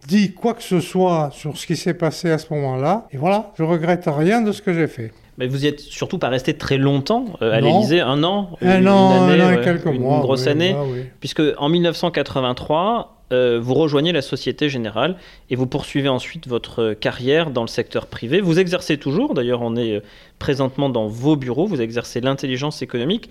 dit 0.07 0.33
quoi 0.33 0.53
que 0.53 0.63
ce 0.63 0.81
soit 0.81 1.29
sur 1.31 1.57
ce 1.57 1.65
qui 1.65 1.77
s'est 1.77 1.93
passé 1.93 2.29
à 2.31 2.37
ce 2.37 2.53
moment-là. 2.53 3.07
Et 3.11 3.17
voilà, 3.17 3.53
je 3.57 3.63
regrette 3.63 4.03
rien 4.07 4.41
de 4.41 4.51
ce 4.51 4.61
que 4.61 4.73
j'ai 4.73 4.87
fait. 4.87 5.11
Mais 5.39 5.47
vous 5.47 5.63
y 5.63 5.67
êtes 5.67 5.79
surtout 5.79 6.19
pas 6.19 6.27
resté 6.27 6.53
très 6.53 6.77
longtemps 6.77 7.25
euh, 7.41 7.53
à 7.53 7.61
l'Élysée, 7.61 8.01
un 8.01 8.23
an, 8.25 8.57
un 8.61 8.81
une, 8.81 8.89
an, 8.89 9.23
année, 9.23 9.41
un 9.41 9.47
an 9.47 9.51
et 9.51 9.63
quelques 9.63 9.85
une 9.85 10.01
mois, 10.01 10.19
grosse 10.19 10.43
oui, 10.43 10.49
année, 10.49 10.73
bah 10.73 10.83
oui. 10.85 11.05
puisque 11.21 11.41
en 11.57 11.69
1983, 11.69 13.15
euh, 13.31 13.57
vous 13.61 13.73
rejoignez 13.73 14.11
la 14.11 14.21
Société 14.21 14.67
Générale 14.67 15.15
et 15.49 15.55
vous 15.55 15.65
poursuivez 15.65 16.09
ensuite 16.09 16.47
votre 16.49 16.93
carrière 16.93 17.51
dans 17.51 17.61
le 17.61 17.67
secteur 17.67 18.07
privé. 18.07 18.41
Vous 18.41 18.59
exercez 18.59 18.97
toujours, 18.97 19.33
d'ailleurs, 19.33 19.61
on 19.61 19.77
est 19.77 20.01
présentement 20.39 20.89
dans 20.89 21.07
vos 21.07 21.37
bureaux, 21.37 21.67
vous 21.67 21.81
exercez 21.81 22.19
l'intelligence 22.19 22.81
économique 22.81 23.29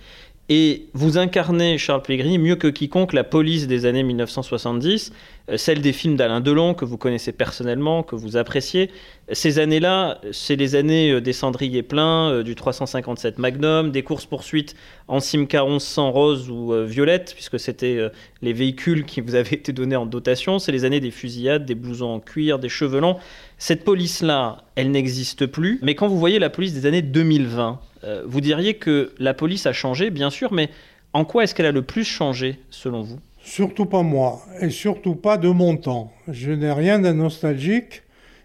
et 0.51 0.87
vous 0.95 1.19
incarnez, 1.19 1.77
Charles 1.77 2.03
Pellegrini, 2.03 2.39
mieux 2.39 2.57
que 2.57 2.69
quiconque 2.69 3.13
la 3.13 3.23
police 3.23 3.67
des 3.67 3.85
années 3.85 4.03
1970, 4.03 5.13
euh, 5.51 5.59
celle 5.59 5.83
des 5.83 5.93
films 5.93 6.17
d'Alain 6.17 6.41
Delon 6.41 6.73
que 6.73 6.87
vous 6.87 6.97
connaissez 6.97 7.33
personnellement, 7.33 8.03
que 8.03 8.17
vous 8.17 8.39
appréciez. 8.39 8.91
Ces 9.31 9.59
années-là, 9.59 10.23
c'est 10.33 10.57
les 10.57 10.75
années 10.75 11.11
euh, 11.11 11.21
des 11.21 11.35
cendriers 11.35 11.83
pleins, 11.83 12.31
euh, 12.31 12.43
du 12.43 12.55
357 12.55 13.39
Magnum, 13.39 13.91
des 13.91 14.03
courses-poursuites 14.03 14.75
en 15.07 15.21
Simca 15.21 15.67
1100 15.67 16.13
rose 16.13 16.49
ou 16.49 16.73
violette, 16.85 17.33
puisque 17.35 17.61
c'était 17.61 18.11
les 18.43 18.53
véhicules 18.53 19.05
qui 19.05 19.23
vous 19.23 19.35
avaient 19.35 19.57
été 19.57 19.73
donnés 19.73 19.97
en 19.97 20.05
dotation. 20.07 20.59
C'est 20.59 20.73
les 20.73 20.85
années 20.85 21.01
des 21.01 21.11
fusillades, 21.11 21.65
des 21.65 21.75
blousons 21.75 22.15
en 22.15 22.21
cuir, 22.21 22.59
des 22.59 22.69
cheveux 22.69 23.01
longs. 23.01 23.17
Cette 23.59 23.85
police-là, 23.85 24.65
elle 24.77 24.91
n'existe 24.91 25.47
plus. 25.47 25.79
Mais 25.83 25.95
quand 25.95 26.09
vous 26.09 26.19
voyez 26.19 26.39
la 26.39 26.51
police 26.51 26.75
des 26.75 26.85
années 26.85 27.01
2020, 27.01 27.81
euh, 28.05 28.23
vous 28.27 28.41
diriez 28.41 28.75
que 28.75 29.13
la 29.19 29.35
police 29.35 29.67
a 29.67 29.73
changé, 29.73 30.11
bien 30.11 30.31
sûr, 30.31 30.53
mais 30.53 30.71
en 31.13 31.25
quoi 31.25 31.45
est-ce 31.45 31.55
qu'elle 31.55 31.67
a 31.67 31.73
le 31.73 31.83
plus 31.83 32.05
changé, 32.05 32.59
selon 32.71 33.03
vous? 33.03 33.19
Surtout 33.43 33.87
pas 33.87 34.03
moi, 34.03 34.43
et 34.61 34.71
surtout 34.71 35.15
pas 35.15 35.39
de 35.39 35.49
mon 35.49 35.77
temps. 35.77 36.13
Je 36.29 36.53
n'ai 36.53 36.73
rien 36.73 36.99
d'un 36.99 37.15
nostalgique, 37.15 38.03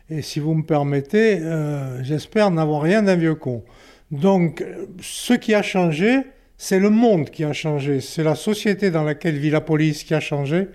et 0.09 0.21
si 0.21 0.39
vous 0.39 0.53
me 0.53 0.63
permettez, 0.63 1.39
euh, 1.39 2.03
j'espère 2.03 2.51
n'avoir 2.51 2.81
rien 2.81 3.03
d'un 3.03 3.15
vieux 3.15 3.35
con. 3.35 3.63
Donc, 4.11 4.63
ce 5.01 5.33
qui 5.33 5.53
a 5.53 5.61
changé, 5.61 6.19
c'est 6.57 6.79
le 6.79 6.89
monde 6.89 7.29
qui 7.29 7.43
a 7.43 7.53
changé, 7.53 7.99
c'est 7.99 8.23
la 8.23 8.35
société 8.35 8.91
dans 8.91 9.03
laquelle 9.03 9.37
vit 9.37 9.49
la 9.49 9.61
police 9.61 10.03
qui 10.03 10.13
a 10.13 10.19
changé, 10.19 10.67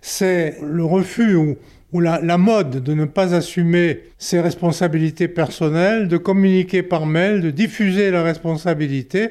c'est 0.00 0.58
le 0.62 0.84
refus 0.84 1.34
ou, 1.34 1.56
ou 1.92 2.00
la, 2.00 2.20
la, 2.22 2.38
mode 2.38 2.82
de 2.82 2.94
ne 2.94 3.04
pas 3.04 3.34
assumer 3.34 4.00
ses 4.18 4.40
responsabilités 4.40 5.28
personnelles, 5.28 6.08
de 6.08 6.16
communiquer 6.16 6.82
par 6.82 7.06
mail, 7.06 7.40
de 7.40 7.50
diffuser 7.50 8.10
la 8.10 8.22
responsabilité. 8.22 9.30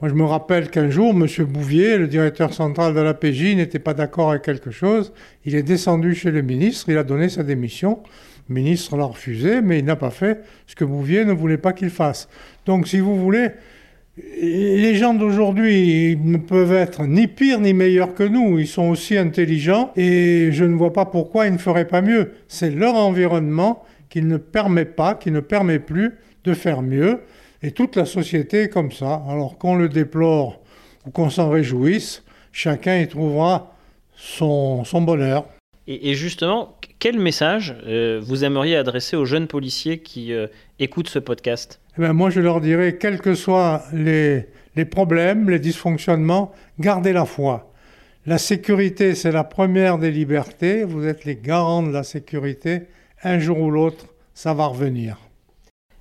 Moi, 0.00 0.08
je 0.08 0.14
me 0.14 0.24
rappelle 0.24 0.70
qu'un 0.70 0.90
jour, 0.90 1.12
M. 1.12 1.26
Bouvier, 1.46 1.96
le 1.96 2.08
directeur 2.08 2.52
central 2.52 2.94
de 2.94 3.00
la 3.00 3.14
PJ, 3.14 3.54
n'était 3.54 3.78
pas 3.78 3.94
d'accord 3.94 4.30
avec 4.30 4.42
quelque 4.42 4.70
chose. 4.70 5.12
Il 5.44 5.54
est 5.54 5.62
descendu 5.62 6.14
chez 6.14 6.30
le 6.30 6.42
ministre, 6.42 6.88
il 6.88 6.98
a 6.98 7.04
donné 7.04 7.28
sa 7.28 7.42
démission. 7.42 8.00
Le 8.48 8.56
ministre 8.56 8.96
l'a 8.96 9.04
refusé, 9.04 9.62
mais 9.62 9.78
il 9.78 9.84
n'a 9.84 9.96
pas 9.96 10.10
fait 10.10 10.42
ce 10.66 10.74
que 10.74 10.84
Bouvier 10.84 11.24
ne 11.24 11.32
voulait 11.32 11.58
pas 11.58 11.72
qu'il 11.72 11.90
fasse. 11.90 12.28
Donc, 12.66 12.88
si 12.88 12.98
vous 12.98 13.16
voulez, 13.16 13.48
les 14.16 14.94
gens 14.94 15.14
d'aujourd'hui 15.14 16.16
ne 16.22 16.36
peuvent 16.36 16.72
être 16.72 17.04
ni 17.04 17.26
pires 17.26 17.60
ni 17.60 17.74
meilleurs 17.74 18.14
que 18.14 18.22
nous. 18.22 18.58
Ils 18.58 18.68
sont 18.68 18.88
aussi 18.88 19.16
intelligents 19.16 19.92
et 19.96 20.50
je 20.52 20.64
ne 20.64 20.76
vois 20.76 20.92
pas 20.92 21.04
pourquoi 21.04 21.46
ils 21.46 21.52
ne 21.52 21.58
feraient 21.58 21.88
pas 21.88 22.00
mieux. 22.02 22.32
C'est 22.46 22.70
leur 22.70 22.94
environnement 22.94 23.82
qui 24.10 24.22
ne 24.22 24.36
permet 24.36 24.84
pas, 24.84 25.14
qui 25.14 25.30
ne 25.32 25.40
permet 25.40 25.80
plus 25.80 26.14
de 26.44 26.54
faire 26.54 26.82
mieux. 26.82 27.22
Et 27.62 27.72
toute 27.72 27.96
la 27.96 28.04
société 28.04 28.62
est 28.62 28.68
comme 28.68 28.92
ça. 28.92 29.22
Alors 29.28 29.58
qu'on 29.58 29.74
le 29.74 29.88
déplore 29.88 30.60
ou 31.06 31.10
qu'on 31.10 31.30
s'en 31.30 31.50
réjouisse, 31.50 32.22
chacun 32.52 32.98
y 32.98 33.08
trouvera 33.08 33.74
son, 34.14 34.84
bonheur. 35.02 35.46
Et, 35.86 36.14
justement, 36.14 36.78
quel 36.98 37.18
message 37.18 37.74
euh, 37.86 38.20
vous 38.22 38.44
aimeriez 38.44 38.76
adresser 38.76 39.16
aux 39.16 39.26
jeunes 39.26 39.48
policiers 39.48 39.98
qui 39.98 40.32
euh, 40.32 40.46
écoutent 40.78 41.08
ce 41.08 41.18
podcast? 41.18 41.80
Eh 41.96 42.00
bien, 42.00 42.12
Moi, 42.12 42.30
je 42.30 42.40
leur 42.40 42.60
dirais, 42.60 42.96
quels 42.96 43.20
que 43.20 43.34
soient 43.34 43.82
les, 43.92 44.46
les 44.76 44.84
problèmes, 44.84 45.50
les 45.50 45.58
dysfonctionnements, 45.58 46.52
gardez 46.78 47.12
la 47.12 47.24
foi. 47.24 47.72
La 48.26 48.38
sécurité, 48.38 49.14
c'est 49.14 49.32
la 49.32 49.44
première 49.44 49.98
des 49.98 50.10
libertés. 50.10 50.84
Vous 50.84 51.06
êtes 51.06 51.24
les 51.24 51.36
garants 51.36 51.82
de 51.82 51.92
la 51.92 52.02
sécurité. 52.02 52.82
Un 53.22 53.38
jour 53.38 53.60
ou 53.60 53.70
l'autre, 53.70 54.06
ça 54.32 54.54
va 54.54 54.66
revenir. 54.66 55.18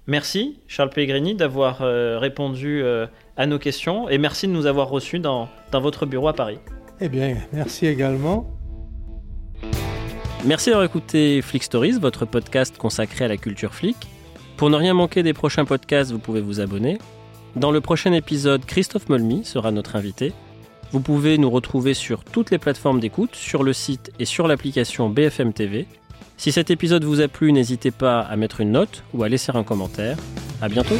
Merci, 0.07 0.59
Charles 0.67 0.89
Pellegrini, 0.89 1.35
d'avoir 1.35 1.81
euh, 1.81 2.17
répondu 2.17 2.83
à 3.37 3.45
nos 3.45 3.59
questions 3.59 4.09
et 4.09 4.17
merci 4.17 4.47
de 4.47 4.51
nous 4.51 4.65
avoir 4.65 4.89
reçus 4.89 5.19
dans, 5.19 5.47
dans 5.71 5.81
votre 5.81 6.05
bureau 6.05 6.27
à 6.27 6.33
Paris. 6.33 6.59
Eh 6.99 7.09
bien, 7.09 7.37
merci 7.51 7.87
également. 7.87 8.49
Merci 10.45 10.69
d'avoir 10.69 10.85
écouté 10.85 11.41
Flick 11.41 11.63
Stories, 11.63 11.99
votre 11.99 12.25
podcast 12.25 12.77
consacré 12.77 13.25
à 13.25 13.27
la 13.29 13.37
culture 13.37 13.73
flic. 13.73 13.95
Pour 14.57 14.69
ne 14.69 14.75
rien 14.75 14.93
manquer 14.93 15.23
des 15.23 15.33
prochains 15.33 15.65
podcasts, 15.65 16.11
vous 16.11 16.19
pouvez 16.19 16.41
vous 16.41 16.59
abonner. 16.59 16.97
Dans 17.55 17.71
le 17.71 17.81
prochain 17.81 18.13
épisode, 18.13 18.65
Christophe 18.65 19.09
Molmy 19.09 19.45
sera 19.45 19.71
notre 19.71 19.95
invité. 19.95 20.33
Vous 20.91 20.99
pouvez 20.99 21.37
nous 21.37 21.49
retrouver 21.49 21.93
sur 21.93 22.23
toutes 22.23 22.51
les 22.51 22.59
plateformes 22.59 22.99
d'écoute, 22.99 23.35
sur 23.35 23.63
le 23.63 23.73
site 23.73 24.11
et 24.19 24.25
sur 24.25 24.47
l'application 24.47 25.09
BFM 25.09 25.53
TV. 25.53 25.87
Si 26.37 26.51
cet 26.51 26.71
épisode 26.71 27.03
vous 27.03 27.21
a 27.21 27.27
plu, 27.27 27.51
n'hésitez 27.51 27.91
pas 27.91 28.21
à 28.21 28.35
mettre 28.35 28.61
une 28.61 28.71
note 28.71 29.03
ou 29.13 29.23
à 29.23 29.29
laisser 29.29 29.51
un 29.55 29.63
commentaire. 29.63 30.17
À 30.61 30.69
bientôt! 30.69 30.97